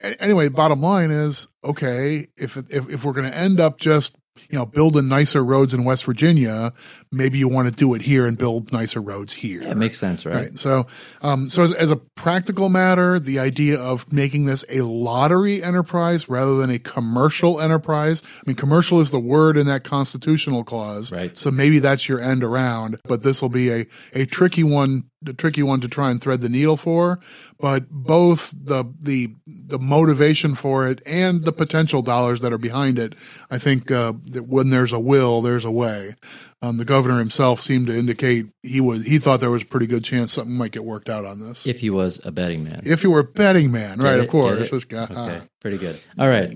Anyway, 0.00 0.48
bottom 0.48 0.80
line 0.80 1.10
is, 1.10 1.48
okay, 1.64 2.28
if, 2.36 2.56
if, 2.56 2.88
if 2.88 3.04
we're 3.04 3.12
going 3.12 3.28
to 3.28 3.36
end 3.36 3.58
up 3.58 3.80
just, 3.80 4.16
you 4.50 4.58
know, 4.58 4.66
building 4.66 5.08
nicer 5.08 5.44
roads 5.44 5.74
in 5.74 5.84
West 5.84 6.04
Virginia, 6.04 6.72
maybe 7.12 7.38
you 7.38 7.48
want 7.48 7.68
to 7.68 7.74
do 7.74 7.94
it 7.94 8.02
here 8.02 8.26
and 8.26 8.38
build 8.38 8.72
nicer 8.72 9.00
roads 9.00 9.32
here. 9.32 9.62
Yeah, 9.62 9.70
it 9.70 9.76
makes 9.76 9.98
sense, 9.98 10.24
right? 10.26 10.34
Right. 10.34 10.58
So, 10.58 10.86
um, 11.22 11.48
so 11.48 11.62
as, 11.62 11.74
as 11.74 11.90
a 11.90 11.96
practical 11.96 12.68
matter, 12.68 13.18
the 13.18 13.38
idea 13.38 13.78
of 13.78 14.12
making 14.12 14.46
this 14.46 14.64
a 14.68 14.82
lottery 14.82 15.62
enterprise 15.62 16.28
rather 16.28 16.56
than 16.56 16.70
a 16.70 16.78
commercial 16.78 17.60
enterprise. 17.60 18.22
I 18.24 18.42
mean, 18.46 18.56
commercial 18.56 19.00
is 19.00 19.10
the 19.10 19.20
word 19.20 19.56
in 19.56 19.66
that 19.66 19.84
constitutional 19.84 20.64
clause. 20.64 21.12
Right. 21.12 21.36
So 21.36 21.50
maybe 21.50 21.78
that's 21.78 22.08
your 22.08 22.20
end 22.20 22.44
around, 22.44 22.98
but 23.04 23.22
this 23.22 23.42
will 23.42 23.48
be 23.48 23.70
a, 23.70 23.86
a 24.12 24.26
tricky 24.26 24.62
one, 24.62 25.04
the 25.20 25.32
tricky 25.32 25.62
one 25.62 25.80
to 25.80 25.88
try 25.88 26.10
and 26.10 26.20
thread 26.20 26.40
the 26.40 26.48
needle 26.48 26.76
for. 26.76 27.20
But 27.58 27.90
both 27.90 28.54
the, 28.56 28.84
the, 29.00 29.34
the 29.46 29.78
motivation 29.78 30.54
for 30.54 30.86
it 30.86 31.02
and 31.06 31.44
the 31.44 31.52
potential 31.52 32.02
dollars 32.02 32.40
that 32.40 32.52
are 32.52 32.58
behind 32.58 32.98
it, 32.98 33.14
I 33.50 33.58
think, 33.58 33.90
uh, 33.90 34.12
that 34.26 34.44
when 34.44 34.70
there's 34.70 34.92
a 34.92 35.00
will, 35.00 35.42
there's 35.42 35.64
a 35.64 35.70
way. 35.70 36.14
Um, 36.60 36.76
the 36.76 36.84
governor 36.84 37.18
himself 37.18 37.60
seemed 37.60 37.86
to 37.86 37.96
indicate 37.96 38.46
he 38.64 38.80
was 38.80 39.04
he 39.04 39.18
thought 39.20 39.38
there 39.38 39.50
was 39.50 39.62
a 39.62 39.66
pretty 39.66 39.86
good 39.86 40.02
chance 40.02 40.32
something 40.32 40.56
might 40.56 40.72
get 40.72 40.84
worked 40.84 41.08
out 41.08 41.24
on 41.24 41.38
this. 41.38 41.64
If, 41.66 41.76
If 41.76 41.80
he 41.80 41.90
was 41.90 42.20
a 42.24 42.32
betting 42.32 42.64
man. 42.64 42.80
you 42.84 43.10
were 43.10 43.20
a 43.20 43.24
betting 43.24 43.70
man, 43.70 44.00
right? 44.00 44.16
Get 44.16 44.24
Of 44.24 44.28
course, 44.28 44.56
Get 44.56 44.66
it? 44.66 44.70
this 44.72 44.84
guy. 44.84 45.04
Okay, 45.04 45.42
pretty 45.60 45.78
good. 45.78 46.00
All 46.18 46.28
right. 46.28 46.50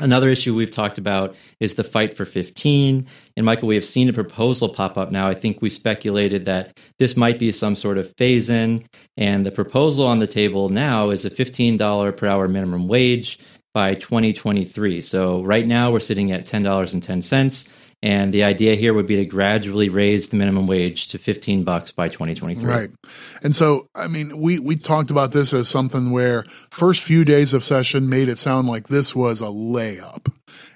Another 0.00 0.30
issue 0.30 0.54
we've 0.54 0.70
talked 0.70 0.96
about 0.96 1.36
is 1.60 1.74
the 1.74 1.84
fight 1.84 2.16
for 2.16 2.24
15. 2.24 3.06
And 3.36 3.44
Michael, 3.44 3.68
we 3.68 3.74
have 3.74 3.84
seen 3.84 4.08
a 4.08 4.14
proposal 4.14 4.70
pop 4.70 4.96
up 4.96 5.12
now. 5.12 5.28
I 5.28 5.34
think 5.34 5.60
we 5.60 5.68
speculated 5.68 6.46
that 6.46 6.78
this 6.98 7.14
might 7.14 7.38
be 7.38 7.52
some 7.52 7.76
sort 7.76 7.98
of 7.98 8.10
phase 8.16 8.48
in. 8.48 8.86
And 9.18 9.44
the 9.44 9.50
proposal 9.52 10.06
on 10.06 10.20
the 10.20 10.26
table 10.26 10.70
now 10.70 11.10
is 11.10 11.26
a 11.26 11.30
$15 11.30 12.16
per 12.16 12.26
hour 12.26 12.48
minimum 12.48 12.88
wage 12.88 13.38
by 13.74 13.92
2023. 13.92 15.02
So 15.02 15.42
right 15.42 15.66
now 15.66 15.90
we're 15.90 16.00
sitting 16.00 16.32
at 16.32 16.46
$10.10. 16.46 17.68
And 18.04 18.34
the 18.34 18.44
idea 18.44 18.74
here 18.74 18.92
would 18.92 19.06
be 19.06 19.16
to 19.16 19.24
gradually 19.24 19.88
raise 19.88 20.28
the 20.28 20.36
minimum 20.36 20.66
wage 20.66 21.08
to 21.08 21.16
15 21.16 21.64
bucks 21.64 21.90
by 21.90 22.10
2023. 22.10 22.62
Right. 22.62 22.90
And 23.42 23.56
so, 23.56 23.88
I 23.94 24.08
mean, 24.08 24.36
we, 24.36 24.58
we 24.58 24.76
talked 24.76 25.10
about 25.10 25.32
this 25.32 25.54
as 25.54 25.70
something 25.70 26.10
where 26.10 26.42
first 26.68 27.02
few 27.02 27.24
days 27.24 27.54
of 27.54 27.64
session 27.64 28.10
made 28.10 28.28
it 28.28 28.36
sound 28.36 28.68
like 28.68 28.88
this 28.88 29.14
was 29.14 29.40
a 29.40 29.46
layup. 29.46 30.30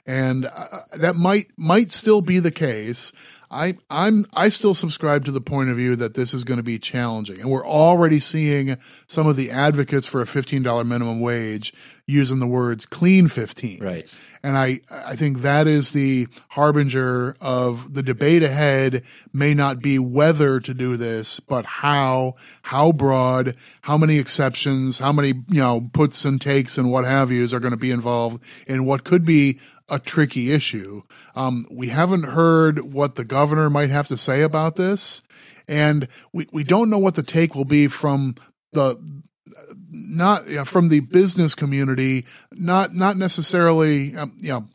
And 0.07 0.47
uh, 0.47 0.79
that 0.95 1.17
might, 1.17 1.49
might 1.59 1.93
still 1.93 2.23
be 2.23 2.39
the 2.39 2.51
case. 2.51 3.13
I, 3.51 3.79
I'm, 3.89 4.27
I 4.35 4.51
still 4.51 4.75
subscribe 4.75 5.25
to 5.25 5.31
the 5.31 5.41
point 5.41 5.71
of 5.71 5.77
view 5.77 5.97
that 5.97 6.15
this 6.15 6.35
is 6.35 6.45
going 6.45 6.59
to 6.59 6.65
be 6.65 6.79
challenging. 6.79 7.41
And 7.41 7.51
we're 7.51 7.67
already 7.67 8.19
seeing 8.19 8.77
some 9.07 9.27
of 9.27 9.37
the 9.37 9.51
advocates 9.51 10.07
for 10.07 10.21
a 10.21 10.25
$15 10.25 10.87
minimum 10.87 11.21
wage 11.21 11.73
using 12.07 12.39
the 12.39 12.47
words 12.47 12.85
clean 12.85 13.29
15. 13.29 13.83
Right. 13.83 14.15
And 14.43 14.57
I, 14.57 14.81
I 14.91 15.17
think 15.17 15.39
that 15.39 15.67
is 15.67 15.93
the 15.93 16.29
harbinger 16.49 17.37
of 17.41 17.95
the 17.95 18.03
debate 18.03 18.43
ahead 18.43 19.05
may 19.33 19.55
not 19.55 19.81
be 19.81 19.99
whether 19.99 20.61
to 20.61 20.75
do 20.75 20.97
this, 20.97 21.41
but 21.41 21.65
how, 21.65 22.35
how 22.63 22.93
broad, 22.93 23.57
how 23.81 23.97
many 23.97 24.19
exceptions, 24.19 24.99
how 24.99 25.13
many, 25.13 25.29
you 25.49 25.63
know, 25.63 25.89
puts 25.93 26.25
and 26.25 26.41
takes 26.41 26.79
and 26.79 26.91
what 26.91 27.05
have 27.05 27.33
yous 27.33 27.53
are 27.53 27.61
going 27.61 27.73
to 27.73 27.79
be 27.79 27.91
involved 27.91 28.43
in 28.67 28.85
what 28.85 29.05
could 29.05 29.25
be 29.25 29.59
a 29.89 29.99
tricky 29.99 30.53
issue. 30.53 31.03
Um, 31.35 31.67
we 31.71 31.89
haven't 31.89 32.25
heard 32.25 32.81
what 32.93 33.15
the 33.15 33.25
governor 33.25 33.71
might 33.71 33.91
have 33.91 34.09
to 34.09 34.17
say 34.17 34.43
about 34.43 34.77
this, 34.77 35.23
and 35.67 36.09
we, 36.33 36.47
we 36.53 36.65
don't 36.65 36.91
know 36.91 36.99
what 36.99 37.15
the 37.15 37.23
take 37.23 37.55
will 37.55 37.65
be 37.65 37.89
from 37.89 38.35
the 38.73 38.97
not 39.91 40.47
you 40.49 40.57
know, 40.57 40.65
from 40.65 40.89
the 40.89 41.01
business 41.01 41.55
community, 41.55 42.27
not 42.53 42.95
not 42.95 43.17
necessarily 43.17 44.15
um, 44.17 44.37
you 44.39 44.51
know 44.51 44.67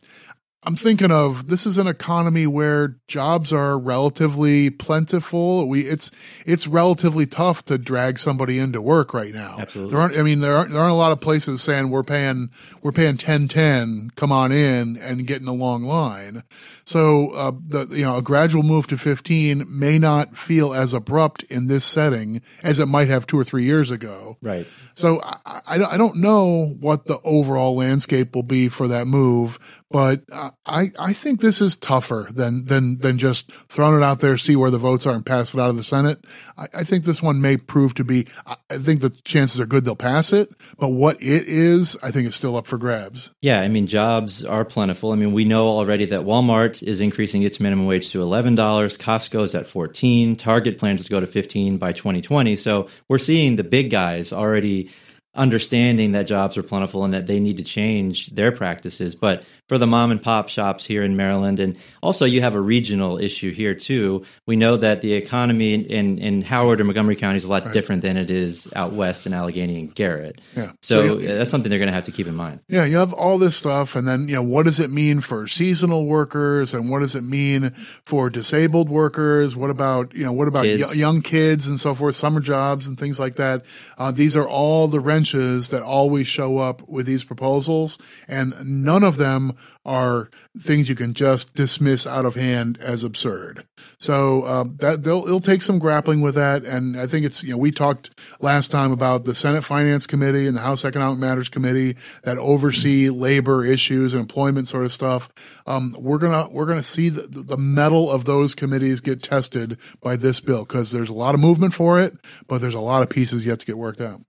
I'm 0.65 0.76
thinking 0.76 1.12
of 1.12 1.47
this 1.47 1.65
is 1.65 1.78
an 1.78 1.88
economy 1.88 2.47
where 2.47 2.95
jobs 3.08 3.52
are 3.52 3.78
relatively 3.78 4.69
plentiful. 4.69 5.67
We 5.67 5.82
it's 5.82 6.12
it's 6.45 6.67
relatively 6.67 7.26
tough 7.26 7.65
to 7.65 7.78
drag 7.78 8.17
somebody 8.17 8.60
into 8.60 8.82
work 8.82 9.13
right 9.13 9.34
now. 9.34 9.56
Absolutely. 9.60 9.91
There 9.91 10.02
aren't 10.02 10.17
I 10.17 10.21
mean 10.21 10.39
there 10.39 10.56
aren't 10.56 10.71
there 10.71 10.82
aren't 10.82 10.93
a 10.93 10.97
lot 10.97 11.12
of 11.12 11.19
places 11.19 11.62
saying 11.62 11.89
we're 11.89 12.04
paying 12.04 12.49
we're 12.82 12.91
paying 12.91 13.13
1010 13.13 14.12
come 14.15 14.32
on 14.32 14.52
in 14.52 14.97
and 14.97 15.28
get 15.28 15.41
in 15.41 15.47
a 15.47 15.54
long 15.54 15.84
line. 15.84 16.43
So 16.86 17.32
uh, 17.32 17.52
the 17.67 17.88
you 17.91 18.04
know 18.04 18.17
a 18.17 18.21
gradual 18.21 18.63
move 18.63 18.88
to 18.88 18.97
15 18.97 19.65
may 19.67 19.99
not 19.99 20.38
feel 20.38 20.73
as 20.73 20.93
abrupt 20.93 21.43
in 21.43 21.67
this 21.67 21.86
setting 21.86 22.41
as 22.63 22.80
it 22.80 22.88
might 22.88 23.10
have 23.10 23.28
2 23.28 23.38
or 23.38 23.43
3 23.43 23.63
years 23.63 23.91
ago. 23.91 24.38
Right. 24.41 24.65
So 24.93 25.21
I, 25.21 25.62
I, 25.67 25.84
I 25.84 25.97
don't 25.97 26.17
know 26.17 26.76
what 26.80 27.06
the 27.06 27.19
overall 27.23 27.76
landscape 27.76 28.36
will 28.36 28.43
be 28.43 28.69
for 28.69 28.88
that 28.88 29.08
move, 29.08 29.84
but 29.89 30.23
I, 30.66 30.92
I 30.98 31.13
think 31.13 31.42
this 31.42 31.62
is 31.62 31.76
tougher 31.76 32.28
than, 32.32 32.66
than, 32.66 33.00
than 33.00 33.18
just 33.18 33.52
throwing 33.52 33.98
it 33.98 34.04
out 34.04 34.20
there, 34.20 34.38
see 34.38 34.56
where 34.56 34.72
the 34.72 34.78
votes 34.78 35.06
are 35.06 35.13
and 35.13 35.26
pass 35.26 35.54
it 35.54 35.60
out 35.60 35.70
of 35.70 35.76
the 35.76 35.84
Senate. 35.84 36.24
I, 36.58 36.68
I 36.74 36.84
think 36.84 37.04
this 37.04 37.22
one 37.22 37.42
may 37.42 37.58
prove 37.58 37.96
to 37.96 38.04
be, 38.04 38.28
I 38.46 38.78
think 38.78 39.02
the 39.02 39.10
chances 39.10 39.60
are 39.60 39.66
good 39.66 39.84
they'll 39.84 39.96
pass 39.96 40.32
it, 40.32 40.52
but 40.78 40.89
what 40.89 41.22
it 41.22 41.48
is, 41.48 41.98
I 42.02 42.12
think 42.12 42.28
is 42.28 42.36
still 42.36 42.56
up 42.56 42.66
for 42.66 42.78
grabs. 42.78 43.32
Yeah. 43.42 43.60
I 43.60 43.68
mean, 43.68 43.88
jobs 43.88 44.46
are 44.46 44.63
plentiful. 44.63 45.12
I 45.12 45.16
mean, 45.16 45.34
we 45.34 45.46
know 45.46 45.68
already 45.68 46.06
that 46.08 46.22
Walmart 46.22 46.82
is 46.82 47.02
increasing 47.02 47.44
its 47.44 47.60
minimum 47.60 47.86
wage 47.86 48.10
to 48.12 48.20
$11. 48.20 48.56
Costco 48.56 49.44
is 49.44 49.56
at 49.56 49.68
14. 49.68 50.36
Target 50.36 50.78
plans 50.78 51.04
to 51.04 51.10
go 51.10 51.20
to 51.20 51.28
15 51.28 51.78
by 51.78 51.92
2020. 51.92 52.56
So 52.56 52.88
we're 53.10 53.18
seeing 53.18 53.58
the 53.58 53.63
big 53.63 53.89
guys 53.92 54.32
already 54.32 54.89
understanding 55.36 56.12
that 56.12 56.24
jobs 56.24 56.58
are 56.58 56.63
plentiful 56.63 57.04
and 57.04 57.13
that 57.13 57.26
they 57.26 57.39
need 57.39 57.58
to 57.58 57.63
change 57.63 58.28
their 58.28 58.52
practices. 58.52 59.15
But 59.15 59.43
for 59.67 59.80
the 59.80 59.88
mom 59.88 60.12
and 60.12 60.22
pop 60.22 60.50
shops 60.50 60.86
here 60.86 61.04
in 61.04 61.15
Maryland, 61.15 61.60
and 61.60 61.78
also 62.04 62.26
you 62.26 62.41
have 62.41 62.54
a 62.54 62.62
regional 62.62 63.17
issue 63.17 63.52
here 63.52 63.74
too. 63.74 64.24
We 64.46 64.56
know 64.56 64.78
that 64.78 65.02
the 65.02 65.13
economy 65.13 65.74
in, 65.74 66.19
in 66.19 66.41
Howard 66.43 66.82
or 66.82 66.84
Montgomery 66.84 67.15
County 67.15 67.38
is 67.38 67.46
a 67.46 67.48
lot 67.48 67.65
right. 67.65 67.74
different 67.74 68.04
than 68.04 68.17
it 68.17 68.30
is 68.30 68.72
out 68.76 68.93
west 68.93 69.26
in 69.26 69.32
Allegany 69.32 69.80
and 69.80 69.96
Garrett. 69.96 70.39
Yeah. 70.56 70.74
So, 70.82 71.02
so 71.02 71.17
you, 71.17 71.28
that's 71.28 71.50
something 71.50 71.69
they're 71.69 71.80
going 71.80 71.88
to 71.88 71.93
have 71.93 72.06
to 72.06 72.12
keep 72.12 72.28
in 72.28 72.36
mind. 72.36 72.60
Yeah, 72.67 72.86
you 72.86 72.98
have 72.98 73.13
all 73.13 73.39
this 73.39 73.56
stuff, 73.56 73.96
and 73.96 74.08
then 74.08 74.28
you 74.28 74.36
know 74.36 74.43
what 74.43 74.65
does 74.65 74.80
it 74.80 74.91
mean 74.91 75.22
for 75.22 75.48
seasonal 75.48 76.06
workers, 76.06 76.76
and 76.76 76.89
what 76.89 77.00
does 77.00 77.15
it 77.15 77.24
mean 77.24 77.72
for 78.06 78.30
disabled 78.30 78.89
workers? 78.89 79.56
What 79.56 79.72
about 79.72 80.13
you 80.13 80.26
know 80.26 80.34
what 80.34 80.48
about 80.48 80.65
kids. 80.65 80.91
Y- 80.91 80.93
young 80.93 81.22
kids 81.22 81.67
and 81.67 81.80
so 81.80 81.96
forth, 81.96 82.13
summer 82.15 82.41
jobs 82.41 82.86
and 82.88 83.00
things 83.00 83.19
like 83.19 83.36
that? 83.36 83.65
Uh, 83.98 84.12
these 84.12 84.36
are 84.36 84.48
all 84.48 84.88
the 84.88 85.00
wrenches 85.23 85.69
that 85.69 85.81
always 85.81 86.27
show 86.27 86.57
up 86.57 86.81
with 86.88 87.05
these 87.05 87.23
proposals, 87.23 87.97
and 88.27 88.53
none 88.65 89.03
of 89.03 89.15
them 89.15 89.55
are 89.86 90.29
things 90.57 90.89
you 90.89 90.95
can 90.95 91.13
just 91.13 91.53
dismiss 91.53 92.05
out 92.05 92.25
of 92.25 92.36
hand 92.36 92.77
as 92.81 93.05
absurd. 93.05 93.65
So 93.97 94.45
um, 94.45 94.75
that 94.79 95.03
they'll 95.03 95.23
it'll 95.25 95.39
take 95.39 95.62
some 95.62 95.79
grappling 95.79 96.19
with 96.19 96.36
that, 96.36 96.65
and 96.65 96.99
I 96.99 97.07
think 97.07 97.25
it's 97.25 97.41
you 97.41 97.51
know 97.51 97.57
we 97.57 97.71
talked 97.71 98.12
last 98.41 98.69
time 98.69 98.91
about 98.91 99.23
the 99.23 99.33
Senate 99.33 99.63
Finance 99.63 100.07
Committee 100.07 100.45
and 100.45 100.57
the 100.57 100.62
House 100.62 100.83
Economic 100.83 101.19
Matters 101.19 101.47
Committee 101.47 101.95
that 102.23 102.38
oversee 102.38 103.09
labor 103.09 103.63
issues 103.65 104.13
and 104.13 104.21
employment 104.21 104.67
sort 104.67 104.83
of 104.83 104.91
stuff. 104.91 105.29
Um, 105.65 105.95
we're 105.97 106.17
gonna 106.17 106.49
we're 106.49 106.65
gonna 106.65 106.83
see 106.83 107.07
the, 107.07 107.27
the 107.27 107.57
mettle 107.57 108.12
of 108.12 108.25
those 108.25 108.55
committees 108.55 108.99
get 108.99 109.23
tested 109.23 109.79
by 110.01 110.17
this 110.17 110.41
bill 110.41 110.65
because 110.65 110.91
there's 110.91 111.09
a 111.09 111.13
lot 111.13 111.33
of 111.33 111.39
movement 111.39 111.73
for 111.73 111.99
it, 112.01 112.13
but 112.47 112.59
there's 112.59 112.75
a 112.75 112.81
lot 112.81 113.03
of 113.03 113.09
pieces 113.09 113.45
yet 113.45 113.59
to 113.59 113.65
get 113.65 113.77
worked 113.77 114.01
out. 114.01 114.19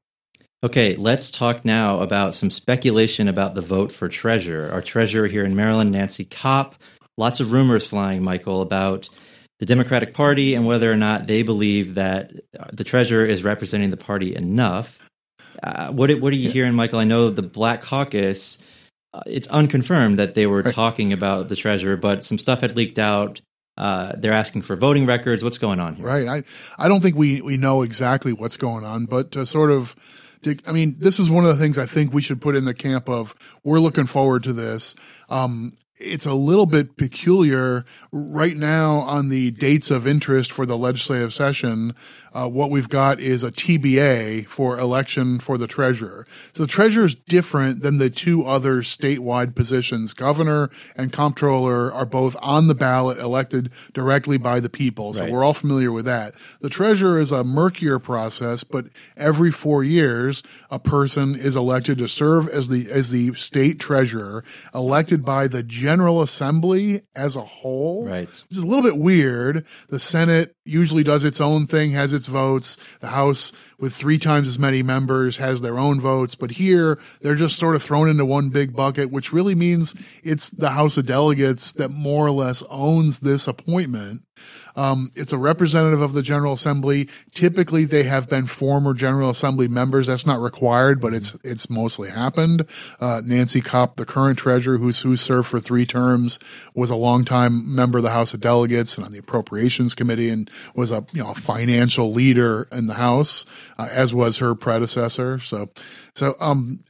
Okay, 0.64 0.94
let's 0.94 1.30
talk 1.30 1.66
now 1.66 2.00
about 2.00 2.34
some 2.34 2.50
speculation 2.50 3.28
about 3.28 3.54
the 3.54 3.60
vote 3.60 3.92
for 3.92 4.08
treasurer. 4.08 4.72
Our 4.72 4.80
treasurer 4.80 5.26
here 5.26 5.44
in 5.44 5.54
Maryland, 5.54 5.92
Nancy 5.92 6.24
Kopp. 6.24 6.76
Lots 7.18 7.38
of 7.38 7.52
rumors 7.52 7.86
flying, 7.86 8.22
Michael, 8.22 8.62
about 8.62 9.10
the 9.58 9.66
Democratic 9.66 10.14
Party 10.14 10.54
and 10.54 10.66
whether 10.66 10.90
or 10.90 10.96
not 10.96 11.26
they 11.26 11.42
believe 11.42 11.96
that 11.96 12.32
the 12.72 12.82
treasurer 12.82 13.26
is 13.26 13.44
representing 13.44 13.90
the 13.90 13.98
party 13.98 14.34
enough. 14.34 14.98
Uh, 15.62 15.92
what 15.92 16.10
what 16.14 16.32
are 16.32 16.36
you 16.36 16.48
hearing, 16.48 16.72
Michael? 16.72 16.98
I 16.98 17.04
know 17.04 17.28
the 17.28 17.42
Black 17.42 17.82
Caucus. 17.82 18.56
Uh, 19.12 19.20
it's 19.26 19.48
unconfirmed 19.48 20.18
that 20.18 20.32
they 20.34 20.46
were 20.46 20.62
right. 20.62 20.74
talking 20.74 21.12
about 21.12 21.50
the 21.50 21.56
treasurer, 21.56 21.98
but 21.98 22.24
some 22.24 22.38
stuff 22.38 22.62
had 22.62 22.74
leaked 22.74 22.98
out. 22.98 23.42
Uh, 23.76 24.14
they're 24.16 24.32
asking 24.32 24.62
for 24.62 24.76
voting 24.76 25.04
records. 25.04 25.44
What's 25.44 25.58
going 25.58 25.78
on 25.78 25.96
here? 25.96 26.06
Right. 26.06 26.26
I 26.26 26.42
I 26.78 26.88
don't 26.88 27.02
think 27.02 27.16
we 27.16 27.42
we 27.42 27.58
know 27.58 27.82
exactly 27.82 28.32
what's 28.32 28.56
going 28.56 28.86
on, 28.86 29.04
but 29.04 29.32
to 29.32 29.44
sort 29.44 29.70
of 29.70 29.94
I 30.66 30.72
mean, 30.72 30.96
this 30.98 31.18
is 31.18 31.30
one 31.30 31.44
of 31.44 31.56
the 31.56 31.62
things 31.62 31.78
I 31.78 31.86
think 31.86 32.12
we 32.12 32.22
should 32.22 32.40
put 32.40 32.56
in 32.56 32.64
the 32.64 32.74
camp 32.74 33.08
of 33.08 33.34
we're 33.62 33.80
looking 33.80 34.06
forward 34.06 34.44
to 34.44 34.52
this. 34.52 34.94
Um, 35.28 35.72
it's 35.96 36.26
a 36.26 36.34
little 36.34 36.66
bit 36.66 36.96
peculiar 36.96 37.84
right 38.10 38.56
now 38.56 38.96
on 38.96 39.28
the 39.28 39.52
dates 39.52 39.90
of 39.90 40.06
interest 40.06 40.50
for 40.50 40.66
the 40.66 40.76
legislative 40.76 41.32
session. 41.32 41.94
Uh, 42.32 42.48
what 42.48 42.68
we've 42.68 42.88
got 42.88 43.20
is 43.20 43.44
a 43.44 43.52
TBA 43.52 44.48
for 44.48 44.76
election 44.76 45.38
for 45.38 45.56
the 45.56 45.68
treasurer. 45.68 46.26
So 46.52 46.64
the 46.64 46.68
treasurer 46.68 47.04
is 47.04 47.14
different 47.14 47.82
than 47.82 47.98
the 47.98 48.10
two 48.10 48.44
other 48.44 48.82
statewide 48.82 49.54
positions. 49.54 50.14
Governor 50.14 50.68
and 50.96 51.12
comptroller 51.12 51.92
are 51.92 52.06
both 52.06 52.34
on 52.42 52.66
the 52.66 52.74
ballot, 52.74 53.18
elected 53.18 53.72
directly 53.92 54.36
by 54.36 54.58
the 54.58 54.68
people. 54.68 55.12
So 55.12 55.24
right. 55.24 55.32
we're 55.32 55.44
all 55.44 55.54
familiar 55.54 55.92
with 55.92 56.06
that. 56.06 56.34
The 56.60 56.70
treasurer 56.70 57.20
is 57.20 57.30
a 57.30 57.44
murkier 57.44 58.00
process, 58.00 58.64
but 58.64 58.86
every 59.16 59.52
four 59.52 59.84
years, 59.84 60.42
a 60.70 60.80
person 60.80 61.36
is 61.36 61.54
elected 61.54 61.98
to 61.98 62.08
serve 62.08 62.48
as 62.48 62.66
the 62.66 62.90
as 62.90 63.10
the 63.10 63.34
state 63.34 63.78
treasurer, 63.78 64.42
elected 64.74 65.24
by 65.24 65.46
the 65.46 65.62
General 65.84 66.22
Assembly 66.22 67.02
as 67.14 67.36
a 67.36 67.42
whole. 67.42 68.08
Right. 68.08 68.26
Which 68.26 68.58
is 68.58 68.64
a 68.64 68.66
little 68.66 68.82
bit 68.82 68.96
weird. 68.96 69.66
The 69.90 70.00
Senate 70.00 70.56
usually 70.64 71.04
does 71.04 71.24
its 71.24 71.42
own 71.42 71.66
thing, 71.66 71.90
has 71.90 72.14
its 72.14 72.26
votes. 72.26 72.78
The 73.00 73.08
House, 73.08 73.52
with 73.78 73.92
three 73.92 74.18
times 74.18 74.48
as 74.48 74.58
many 74.58 74.82
members, 74.82 75.36
has 75.36 75.60
their 75.60 75.78
own 75.78 76.00
votes. 76.00 76.34
But 76.34 76.52
here, 76.52 76.98
they're 77.20 77.34
just 77.34 77.58
sort 77.58 77.76
of 77.76 77.82
thrown 77.82 78.08
into 78.08 78.24
one 78.24 78.48
big 78.48 78.74
bucket, 78.74 79.10
which 79.10 79.30
really 79.30 79.54
means 79.54 79.94
it's 80.24 80.48
the 80.48 80.70
House 80.70 80.96
of 80.96 81.04
Delegates 81.04 81.72
that 81.72 81.90
more 81.90 82.26
or 82.26 82.30
less 82.30 82.62
owns 82.70 83.18
this 83.18 83.46
appointment. 83.46 84.22
Um, 84.76 85.10
it's 85.14 85.32
a 85.32 85.38
representative 85.38 86.00
of 86.00 86.12
the 86.12 86.22
General 86.22 86.54
Assembly. 86.54 87.08
Typically, 87.32 87.84
they 87.84 88.04
have 88.04 88.28
been 88.28 88.46
former 88.46 88.94
General 88.94 89.30
Assembly 89.30 89.68
members. 89.68 90.06
That's 90.06 90.26
not 90.26 90.40
required, 90.40 91.00
but 91.00 91.14
it's 91.14 91.36
it's 91.44 91.70
mostly 91.70 92.10
happened. 92.10 92.66
Uh, 93.00 93.22
Nancy 93.24 93.60
Kopp, 93.60 93.96
the 93.96 94.06
current 94.06 94.38
treasurer, 94.38 94.78
who's 94.78 95.02
who 95.02 95.16
served 95.16 95.48
for 95.48 95.60
three 95.60 95.86
terms, 95.86 96.38
was 96.74 96.90
a 96.90 96.96
longtime 96.96 97.74
member 97.74 97.98
of 97.98 98.04
the 98.04 98.10
House 98.10 98.34
of 98.34 98.40
Delegates 98.40 98.96
and 98.96 99.06
on 99.06 99.12
the 99.12 99.18
Appropriations 99.18 99.94
Committee, 99.94 100.30
and 100.30 100.50
was 100.74 100.90
a 100.90 101.04
you 101.12 101.22
know 101.22 101.30
a 101.30 101.34
financial 101.34 102.12
leader 102.12 102.68
in 102.72 102.86
the 102.86 102.94
House, 102.94 103.44
uh, 103.78 103.88
as 103.90 104.14
was 104.14 104.38
her 104.38 104.54
predecessor. 104.54 105.38
So, 105.38 105.70
so 106.14 106.34
um, 106.40 106.84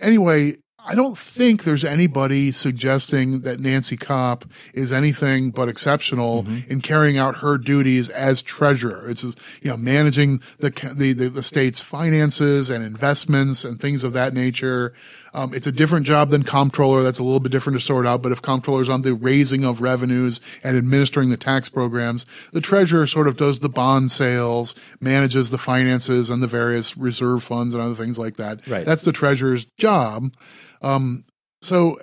anyway, 0.00 0.56
I 0.86 0.94
don't 0.94 1.16
think 1.16 1.64
there's 1.64 1.84
anybody 1.84 2.52
suggesting 2.52 3.40
that 3.40 3.58
Nancy 3.58 3.96
Kopp 3.96 4.44
is 4.74 4.92
anything 4.92 5.50
but 5.50 5.68
exceptional 5.68 6.42
mm-hmm. 6.42 6.70
in 6.70 6.80
carrying 6.82 7.16
out 7.16 7.36
her 7.36 7.56
duties 7.56 8.10
as 8.10 8.42
treasurer. 8.42 9.08
It's 9.08 9.24
you 9.62 9.70
know 9.70 9.78
managing 9.78 10.42
the 10.58 10.70
the, 10.94 11.14
the, 11.14 11.28
the 11.28 11.42
state's 11.42 11.80
finances 11.80 12.68
and 12.68 12.84
investments 12.84 13.64
and 13.64 13.80
things 13.80 14.04
of 14.04 14.12
that 14.12 14.34
nature. 14.34 14.92
Um, 15.34 15.52
it's 15.52 15.66
a 15.66 15.72
different 15.72 16.06
job 16.06 16.30
than 16.30 16.44
comptroller. 16.44 17.02
That's 17.02 17.18
a 17.18 17.24
little 17.24 17.40
bit 17.40 17.52
different 17.52 17.78
to 17.78 17.84
sort 17.84 18.06
out. 18.06 18.22
But 18.22 18.32
if 18.32 18.40
comptroller's 18.40 18.88
on 18.88 19.02
the 19.02 19.14
raising 19.14 19.64
of 19.64 19.82
revenues 19.82 20.40
and 20.62 20.76
administering 20.76 21.30
the 21.30 21.36
tax 21.36 21.68
programs, 21.68 22.24
the 22.52 22.60
treasurer 22.60 23.06
sort 23.06 23.26
of 23.26 23.36
does 23.36 23.58
the 23.58 23.68
bond 23.68 24.12
sales, 24.12 24.74
manages 25.00 25.50
the 25.50 25.58
finances 25.58 26.30
and 26.30 26.42
the 26.42 26.46
various 26.46 26.96
reserve 26.96 27.42
funds 27.42 27.74
and 27.74 27.82
other 27.82 27.94
things 27.94 28.18
like 28.18 28.36
that. 28.36 28.66
Right. 28.66 28.86
That's 28.86 29.02
the 29.02 29.12
treasurer's 29.12 29.64
job. 29.76 30.32
Um, 30.80 31.24
so 31.64 31.98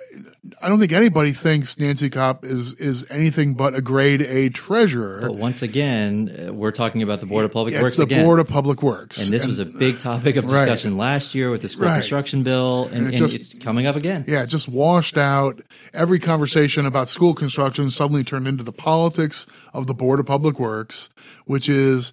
I 0.60 0.68
don't 0.68 0.80
think 0.80 0.92
anybody 0.92 1.30
thinks 1.32 1.78
Nancy 1.78 2.10
Kopp 2.10 2.44
is 2.44 2.74
is 2.74 3.06
anything 3.10 3.54
but 3.54 3.76
a 3.76 3.80
grade 3.80 4.20
A 4.22 4.48
treasurer. 4.48 5.20
But 5.20 5.36
once 5.36 5.62
again, 5.62 6.48
uh, 6.48 6.52
we're 6.52 6.72
talking 6.72 7.02
about 7.02 7.20
the 7.20 7.26
Board 7.26 7.44
of 7.44 7.52
Public 7.52 7.74
it's 7.74 7.82
Works 7.82 7.96
the 7.96 8.02
again. 8.02 8.24
Board 8.24 8.40
of 8.40 8.48
Public 8.48 8.82
Works. 8.82 9.22
And 9.22 9.32
this 9.32 9.44
and, 9.44 9.50
was 9.50 9.60
a 9.60 9.64
big 9.64 10.00
topic 10.00 10.34
of 10.34 10.46
discussion 10.46 10.96
right. 10.98 11.12
last 11.12 11.36
year 11.36 11.50
with 11.50 11.62
the 11.62 11.68
school 11.68 11.86
right. 11.86 11.98
construction 11.98 12.42
bill, 12.42 12.86
and, 12.86 13.06
and, 13.06 13.14
it 13.14 13.16
just, 13.16 13.36
and, 13.36 13.44
it's 13.44 13.54
coming 13.54 13.86
up 13.86 13.94
again. 13.94 14.24
Yeah, 14.26 14.42
it 14.42 14.48
just 14.48 14.68
washed 14.68 15.16
out. 15.16 15.62
Every 15.94 16.18
conversation 16.18 16.84
about 16.84 17.08
school 17.08 17.32
construction 17.32 17.90
suddenly 17.90 18.24
turned 18.24 18.48
into 18.48 18.64
the 18.64 18.72
politics 18.72 19.46
of 19.72 19.86
the 19.86 19.94
Board 19.94 20.18
of 20.18 20.26
Public 20.26 20.58
Works, 20.58 21.08
which 21.46 21.68
is 21.68 22.12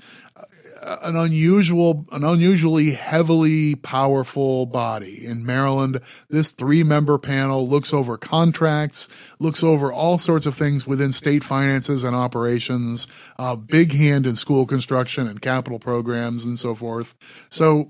an 1.02 1.16
unusual, 1.16 2.06
an 2.12 2.24
unusually 2.24 2.92
heavily 2.92 3.76
powerful 3.76 4.66
body 4.66 5.26
in 5.26 5.46
Maryland. 5.46 6.00
This 6.30 6.50
three 6.50 6.84
member 6.84 7.18
panel 7.18 7.68
looks 7.68 7.94
over 7.94 8.18
contracts, 8.18 9.08
looks 9.40 9.64
over 9.64 9.92
all 9.94 10.18
sorts 10.18 10.46
of 10.46 10.56
things 10.56 10.88
within 10.88 11.12
state 11.12 11.44
finances 11.44 12.04
and 12.04 12.16
operations, 12.16 13.08
uh, 13.38 13.56
big 13.56 13.94
hand 13.94 14.26
in 14.26 14.36
school 14.36 14.66
construction 14.66 15.28
and 15.28 15.42
capital 15.42 15.80
programs 15.80 16.46
and 16.46 16.60
so 16.60 16.74
forth. 16.74 17.16
So, 17.50 17.90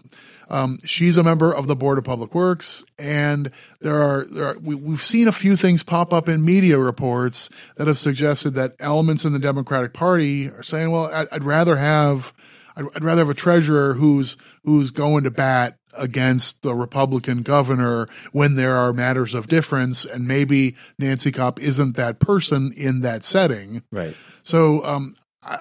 um, 0.50 0.80
she's 0.84 1.16
a 1.16 1.24
member 1.24 1.54
of 1.54 1.68
the 1.68 1.76
Board 1.76 2.00
of 2.00 2.04
Public 2.04 2.34
Works, 2.34 2.84
and 2.98 3.52
there 3.82 4.02
are, 4.02 4.26
there 4.26 4.46
are 4.48 4.58
we, 4.60 4.74
we've 4.74 5.04
seen 5.04 5.28
a 5.28 5.32
few 5.32 5.56
things 5.56 5.84
pop 5.84 6.12
up 6.12 6.28
in 6.28 6.44
media 6.44 6.80
reports 6.80 7.50
that 7.78 7.88
have 7.88 8.00
suggested 8.00 8.56
that 8.56 8.76
elements 8.80 9.26
in 9.26 9.32
the 9.32 9.40
Democratic 9.40 9.94
Party 9.94 10.50
are 10.50 10.64
saying, 10.64 10.90
"Well, 10.90 11.06
I'd, 11.06 11.28
I'd 11.32 11.44
rather 11.44 11.76
have." 11.76 12.34
I'd, 12.76 13.04
rather 13.04 13.22
have 13.22 13.30
a 13.30 13.34
treasurer 13.34 13.94
who's 13.94 14.38
who's 14.64 14.92
going 14.92 15.24
to 15.24 15.32
bat 15.32 15.78
against 15.98 16.62
the 16.62 16.76
Republican 16.76 17.42
governor 17.42 18.08
when 18.32 18.56
there 18.56 18.76
are 18.76 18.94
matters 18.94 19.34
of 19.34 19.48
difference, 19.48 20.06
and 20.06 20.28
maybe 20.28 20.76
Nancy 20.98 21.32
Kopp 21.32 21.60
isn't 21.60 21.96
that 21.96 22.20
person 22.20 22.72
in 22.76 23.02
that 23.02 23.24
setting. 23.24 23.84
Right. 23.92 24.16
So 24.44 24.84
um, 24.86 25.16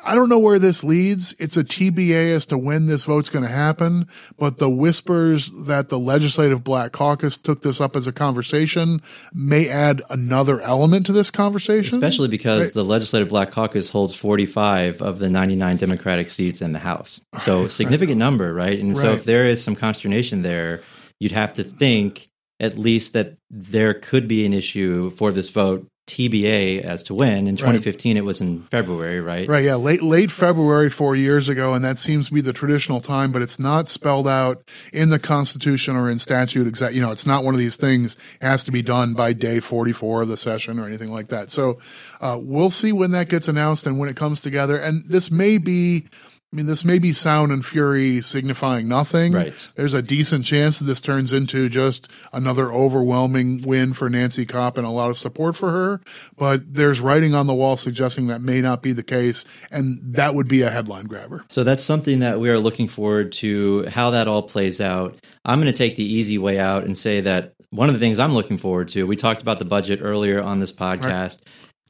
I 0.05 0.15
don't 0.15 0.29
know 0.29 0.39
where 0.39 0.59
this 0.59 0.85
leads. 0.85 1.35
It's 1.39 1.57
a 1.57 1.65
TBA 1.65 2.33
as 2.33 2.47
to 2.47 2.59
when 2.59 2.87
this 2.87 3.05
vote's 3.05 3.31
going 3.31 3.45
to 3.45 3.51
happen, 3.51 4.07
but 4.37 4.59
the 4.59 4.69
whispers 4.69 5.51
that 5.53 5.89
the 5.89 5.99
legislative 5.99 6.63
black 6.63 6.93
caucus 6.93 7.39
took 7.39 7.63
this 7.63 7.81
up 7.81 7.97
as 7.97 8.07
a 8.07 8.13
conversation 8.13 9.01
may 9.33 9.69
add 9.69 10.03
another 10.11 10.61
element 10.61 11.07
to 11.07 11.13
this 11.13 11.31
conversation. 11.31 11.95
Especially 11.95 12.29
because 12.29 12.65
right. 12.65 12.75
the 12.75 12.85
legislative 12.85 13.31
black 13.31 13.51
caucus 13.51 13.89
holds 13.89 14.15
45 14.15 15.01
of 15.01 15.19
the 15.21 15.31
99 15.31 15.79
Democratic 15.79 16.29
seats 16.29 16.61
in 16.61 16.73
the 16.73 16.79
House. 16.79 17.23
So 17.39 17.69
significant 17.69 18.19
number, 18.19 18.53
right? 18.53 18.79
And 18.79 18.91
right. 18.91 19.03
so 19.03 19.13
if 19.13 19.25
there 19.25 19.47
is 19.47 19.63
some 19.63 19.75
consternation 19.75 20.43
there, 20.43 20.83
you'd 21.19 21.33
have 21.33 21.55
to 21.55 21.65
think 21.65 22.29
at 22.61 22.77
least 22.77 23.15
that 23.15 23.37
there 23.51 23.95
could 23.95 24.29
be 24.29 24.45
an 24.45 24.53
issue 24.53 25.11
for 25.11 25.33
this 25.33 25.49
vote 25.49 25.87
TBA 26.09 26.81
as 26.81 27.05
to 27.05 27.15
when. 27.15 27.47
In 27.47 27.57
2015, 27.57 28.17
right. 28.17 28.19
it 28.19 28.25
was 28.25 28.41
in 28.41 28.63
February, 28.65 29.21
right? 29.21 29.49
Right. 29.49 29.65
Yeah, 29.65 29.77
late 29.77 30.03
late 30.03 30.31
February 30.31 30.91
four 30.91 31.15
years 31.15 31.49
ago, 31.49 31.75
and 31.75 31.85
that 31.85 31.99
seems 31.99 32.29
to 32.29 32.35
be 32.35 32.41
the 32.41 32.53
traditional 32.53 33.01
time, 33.01 33.31
but 33.31 33.43
it's 33.43 33.59
not 33.59 33.89
spelled 33.89 34.27
out 34.27 34.63
in 34.93 35.11
the 35.11 35.19
Constitution 35.19 35.95
or 35.95 36.11
in 36.11 36.19
statute. 36.19 36.67
Exact. 36.67 36.95
You 36.95 37.03
know, 37.03 37.13
it's 37.13 37.27
not 37.27 37.45
one 37.45 37.55
of 37.55 37.61
these 37.61 37.77
things 37.77 38.17
has 38.41 38.65
to 38.65 38.73
be 38.73 38.83
done 38.83 39.15
by 39.15 39.33
day 39.33 39.61
44 39.61 40.23
of 40.23 40.29
the 40.29 40.37
session 40.37 40.79
or 40.79 40.87
anything 40.87 41.13
like 41.13 41.29
that. 41.29 41.51
So 41.51 41.79
uh, 42.21 42.39
we'll 42.41 42.71
see 42.71 42.93
when 42.93 43.13
that 43.13 43.29
gets 43.29 43.47
announced 43.47 43.87
and 43.87 43.99
when 43.99 44.09
it 44.09 44.17
comes 44.17 44.41
together. 44.41 44.77
And 44.77 45.05
this 45.09 45.31
may 45.31 45.59
be 45.59 46.07
I 46.51 46.57
mean, 46.57 46.65
this 46.65 46.83
may 46.83 46.99
be 46.99 47.13
sound 47.13 47.53
and 47.53 47.65
fury 47.65 48.23
signifying 48.23 48.89
nothing. 48.89 49.33
Right. 49.33 49.69
There's 49.77 49.93
a 49.93 50.01
decent 50.01 50.47
chance 50.47 50.79
that 50.79 50.87
this 50.87 50.99
turns 50.99 51.31
into 51.35 51.69
just 51.69 52.09
another 52.33 52.73
overwhelming 52.73 53.61
win 53.67 53.93
for 53.93 54.09
Nancy 54.09 54.47
Kopp 54.47 54.79
and 54.79 54.87
a 54.87 54.91
lot 54.91 55.11
of 55.11 55.19
support 55.19 55.57
for 55.57 55.71
her. 55.71 56.01
But 56.39 56.73
there's 56.73 57.01
writing 57.01 57.35
on 57.35 57.47
the 57.47 57.55
wall 57.55 57.77
suggesting 57.77 58.29
that 58.29 58.41
may 58.41 58.63
not 58.63 58.81
be 58.81 58.93
the 58.93 59.03
case, 59.03 59.45
and 59.71 60.01
that 60.15 60.35
would 60.35 60.49
be 60.49 60.63
a 60.63 60.71
headline 60.71 61.05
grabber. 61.05 61.45
So 61.51 61.65
that's 61.65 61.85
something 61.85 62.21
that 62.21 62.41
we 62.41 62.49
are 62.49 62.59
looking 62.59 62.89
forward 62.89 63.33
to 63.33 63.85
how 63.89 64.11
that 64.13 64.27
all 64.27 64.43
plays 64.43 64.81
out. 64.81 65.19
I'm 65.45 65.61
going 65.61 65.71
to 65.71 65.77
take 65.77 65.97
the 65.97 66.05
easy 66.05 66.39
way 66.39 66.59
out 66.59 66.85
and 66.85 66.97
say 66.97 67.21
that 67.21 67.53
one 67.69 67.91
of 67.91 67.95
the 67.95 67.99
things 67.99 68.19
I'm 68.19 68.33
looking 68.33 68.57
forward 68.57 68.89
to, 68.91 69.07
we 69.07 69.17
talked 69.17 69.43
about 69.43 69.59
the 69.59 69.67
budget 69.67 70.01
earlier 70.03 70.43
on 70.43 70.61
this 70.61 70.73
podcast. 70.73 71.03
Right 71.03 71.43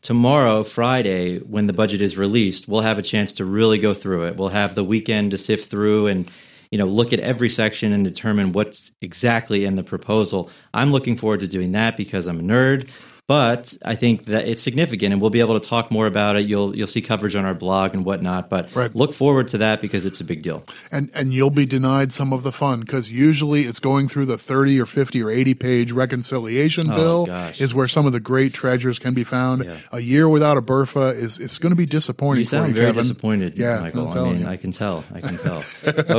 tomorrow, 0.02 0.62
Friday, 0.62 1.38
when 1.38 1.66
the 1.66 1.72
budget 1.72 2.02
is 2.02 2.16
released, 2.16 2.68
we'll 2.68 2.80
have 2.80 2.98
a 2.98 3.02
chance 3.02 3.34
to 3.34 3.44
really 3.44 3.78
go 3.78 3.94
through 3.94 4.22
it. 4.24 4.36
We'll 4.36 4.48
have 4.48 4.74
the 4.74 4.84
weekend 4.84 5.30
to 5.32 5.38
sift 5.38 5.70
through 5.70 6.06
and 6.08 6.30
you 6.70 6.78
know 6.78 6.86
look 6.86 7.12
at 7.12 7.20
every 7.20 7.48
section 7.48 7.92
and 7.92 8.04
determine 8.04 8.52
what's 8.52 8.90
exactly 9.00 9.64
in 9.64 9.74
the 9.74 9.82
proposal. 9.82 10.50
I'm 10.74 10.92
looking 10.92 11.16
forward 11.16 11.40
to 11.40 11.48
doing 11.48 11.72
that 11.72 11.96
because 11.96 12.26
I'm 12.26 12.40
a 12.40 12.42
nerd. 12.42 12.88
But 13.28 13.76
I 13.84 13.94
think 13.94 14.24
that 14.24 14.48
it's 14.48 14.62
significant, 14.62 15.12
and 15.12 15.20
we'll 15.20 15.30
be 15.30 15.40
able 15.40 15.60
to 15.60 15.68
talk 15.68 15.90
more 15.90 16.06
about 16.06 16.36
it. 16.36 16.46
You'll 16.46 16.74
you'll 16.74 16.86
see 16.86 17.02
coverage 17.02 17.36
on 17.36 17.44
our 17.44 17.52
blog 17.52 17.92
and 17.92 18.02
whatnot. 18.02 18.48
But 18.48 18.74
right. 18.74 18.92
look 18.96 19.12
forward 19.12 19.48
to 19.48 19.58
that 19.58 19.82
because 19.82 20.06
it's 20.06 20.18
a 20.22 20.24
big 20.24 20.42
deal. 20.42 20.64
And 20.90 21.10
and 21.12 21.34
you'll 21.34 21.50
be 21.50 21.66
denied 21.66 22.10
some 22.10 22.32
of 22.32 22.42
the 22.42 22.52
fun 22.52 22.80
because 22.80 23.12
usually 23.12 23.64
it's 23.64 23.80
going 23.80 24.08
through 24.08 24.24
the 24.24 24.38
thirty 24.38 24.80
or 24.80 24.86
fifty 24.86 25.22
or 25.22 25.28
eighty 25.30 25.52
page 25.52 25.92
reconciliation 25.92 26.90
oh, 26.90 26.96
bill 26.96 27.26
gosh. 27.26 27.60
is 27.60 27.74
where 27.74 27.86
some 27.86 28.06
of 28.06 28.14
the 28.14 28.20
great 28.20 28.54
treasures 28.54 28.98
can 28.98 29.12
be 29.12 29.24
found. 29.24 29.62
Yeah. 29.62 29.76
A 29.92 30.00
year 30.00 30.26
without 30.26 30.56
a 30.56 30.62
BRFA 30.62 31.14
is 31.14 31.38
it's 31.38 31.58
going 31.58 31.72
to 31.72 31.76
be 31.76 31.84
disappointing. 31.84 32.40
You 32.40 32.46
sound 32.46 32.68
you, 32.68 32.74
very 32.76 32.86
Kevin. 32.86 33.02
disappointed, 33.02 33.58
yeah, 33.58 33.80
Michael. 33.80 34.08
I 34.08 34.22
mean, 34.22 34.40
you. 34.40 34.46
I 34.46 34.56
can 34.56 34.72
tell. 34.72 35.04
I 35.14 35.20
can 35.20 35.36
tell. 35.36 35.62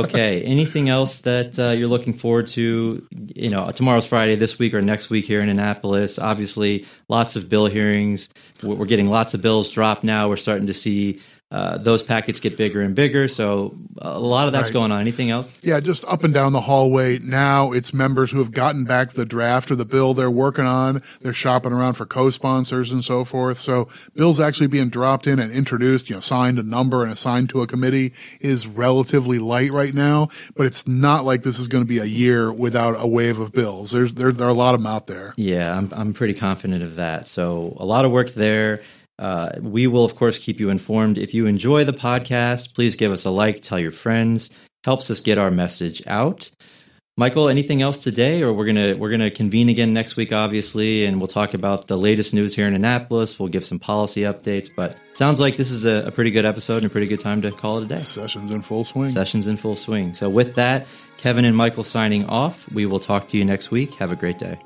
okay. 0.04 0.42
Anything 0.42 0.88
else 0.88 1.22
that 1.22 1.58
uh, 1.58 1.70
you're 1.70 1.88
looking 1.88 2.12
forward 2.12 2.46
to? 2.48 3.04
You 3.10 3.50
know, 3.50 3.68
tomorrow's 3.72 4.06
Friday, 4.06 4.36
this 4.36 4.60
week 4.60 4.74
or 4.74 4.80
next 4.80 5.10
week 5.10 5.24
here 5.24 5.40
in 5.40 5.48
Annapolis. 5.48 6.16
Obviously, 6.16 6.86
lots 7.10 7.36
of 7.36 7.48
bill 7.48 7.66
hearings. 7.66 8.28
We're 8.62 8.86
getting 8.86 9.08
lots 9.08 9.34
of 9.34 9.42
bills 9.42 9.68
dropped 9.68 10.04
now. 10.04 10.28
We're 10.28 10.36
starting 10.36 10.68
to 10.68 10.74
see 10.74 11.20
uh, 11.50 11.78
those 11.78 12.00
packets 12.00 12.38
get 12.38 12.56
bigger 12.56 12.80
and 12.80 12.94
bigger. 12.94 13.26
So 13.26 13.76
a 13.98 14.20
lot 14.20 14.46
of 14.46 14.52
that's 14.52 14.68
right. 14.68 14.72
going 14.72 14.92
on. 14.92 15.00
Anything 15.00 15.30
else? 15.30 15.50
Yeah, 15.62 15.80
just 15.80 16.04
up 16.04 16.22
and 16.22 16.32
down 16.32 16.52
the 16.52 16.60
hallway. 16.60 17.18
Now 17.18 17.72
it's 17.72 17.92
members 17.92 18.30
who 18.30 18.38
have 18.38 18.52
gotten 18.52 18.84
back 18.84 19.10
the 19.10 19.26
draft 19.26 19.72
of 19.72 19.78
the 19.78 19.84
bill 19.84 20.14
they're 20.14 20.30
working 20.30 20.64
on. 20.64 21.02
They're 21.20 21.32
shopping 21.32 21.72
around 21.72 21.94
for 21.94 22.06
co-sponsors 22.06 22.92
and 22.92 23.02
so 23.02 23.24
forth. 23.24 23.58
So 23.58 23.88
bills 24.14 24.38
actually 24.38 24.68
being 24.68 24.90
dropped 24.90 25.26
in 25.26 25.40
and 25.40 25.50
introduced, 25.50 26.08
you 26.08 26.14
know, 26.14 26.20
signed 26.20 26.60
a 26.60 26.62
number 26.62 27.02
and 27.02 27.10
assigned 27.10 27.50
to 27.50 27.62
a 27.62 27.66
committee 27.66 28.12
is 28.40 28.68
relatively 28.68 29.40
light 29.40 29.72
right 29.72 29.92
now. 29.92 30.28
But 30.54 30.66
it's 30.66 30.86
not 30.86 31.24
like 31.24 31.42
this 31.42 31.58
is 31.58 31.66
going 31.66 31.82
to 31.82 31.88
be 31.88 31.98
a 31.98 32.04
year 32.04 32.52
without 32.52 32.94
a 32.96 33.06
wave 33.08 33.40
of 33.40 33.50
bills. 33.50 33.90
There's 33.90 34.14
there, 34.14 34.30
there 34.30 34.46
are 34.46 34.50
a 34.50 34.54
lot 34.54 34.74
of 34.76 34.80
them 34.80 34.86
out 34.86 35.08
there. 35.08 35.34
Yeah, 35.36 35.76
I'm 35.76 35.90
I'm 35.92 36.14
pretty 36.14 36.34
confident 36.34 36.84
of 36.84 36.94
that. 36.96 37.26
So 37.26 37.76
a 37.76 37.84
lot 37.84 38.04
of 38.04 38.12
work 38.12 38.34
there. 38.34 38.82
Uh, 39.20 39.50
we 39.60 39.86
will, 39.86 40.04
of 40.04 40.16
course, 40.16 40.38
keep 40.38 40.58
you 40.58 40.70
informed. 40.70 41.18
If 41.18 41.34
you 41.34 41.46
enjoy 41.46 41.84
the 41.84 41.92
podcast, 41.92 42.74
please 42.74 42.96
give 42.96 43.12
us 43.12 43.26
a 43.26 43.30
like, 43.30 43.60
tell 43.60 43.78
your 43.78 43.92
friends. 43.92 44.50
Helps 44.82 45.10
us 45.10 45.20
get 45.20 45.36
our 45.36 45.50
message 45.50 46.02
out. 46.06 46.50
Michael, 47.18 47.50
anything 47.50 47.82
else 47.82 47.98
today, 47.98 48.40
or 48.40 48.54
we're 48.54 48.64
gonna 48.64 48.96
we're 48.96 49.10
gonna 49.10 49.30
convene 49.30 49.68
again 49.68 49.92
next 49.92 50.16
week, 50.16 50.32
obviously, 50.32 51.04
and 51.04 51.18
we'll 51.18 51.28
talk 51.28 51.52
about 51.52 51.86
the 51.86 51.98
latest 51.98 52.32
news 52.32 52.54
here 52.54 52.66
in 52.66 52.72
Annapolis. 52.72 53.38
We'll 53.38 53.50
give 53.50 53.66
some 53.66 53.78
policy 53.78 54.22
updates, 54.22 54.70
but 54.74 54.96
sounds 55.12 55.38
like 55.38 55.58
this 55.58 55.70
is 55.70 55.84
a, 55.84 56.04
a 56.06 56.10
pretty 56.10 56.30
good 56.30 56.46
episode 56.46 56.78
and 56.78 56.86
a 56.86 56.88
pretty 56.88 57.08
good 57.08 57.20
time 57.20 57.42
to 57.42 57.50
call 57.50 57.76
it 57.76 57.82
a 57.82 57.86
day. 57.86 57.98
Sessions 57.98 58.50
in 58.50 58.62
full 58.62 58.84
swing. 58.84 59.08
Sessions 59.08 59.46
in 59.46 59.58
full 59.58 59.76
swing. 59.76 60.14
So 60.14 60.30
with 60.30 60.54
that, 60.54 60.86
Kevin 61.18 61.44
and 61.44 61.54
Michael 61.54 61.84
signing 61.84 62.24
off. 62.24 62.66
We 62.72 62.86
will 62.86 63.00
talk 63.00 63.28
to 63.28 63.36
you 63.36 63.44
next 63.44 63.70
week. 63.70 63.92
Have 63.96 64.12
a 64.12 64.16
great 64.16 64.38
day. 64.38 64.58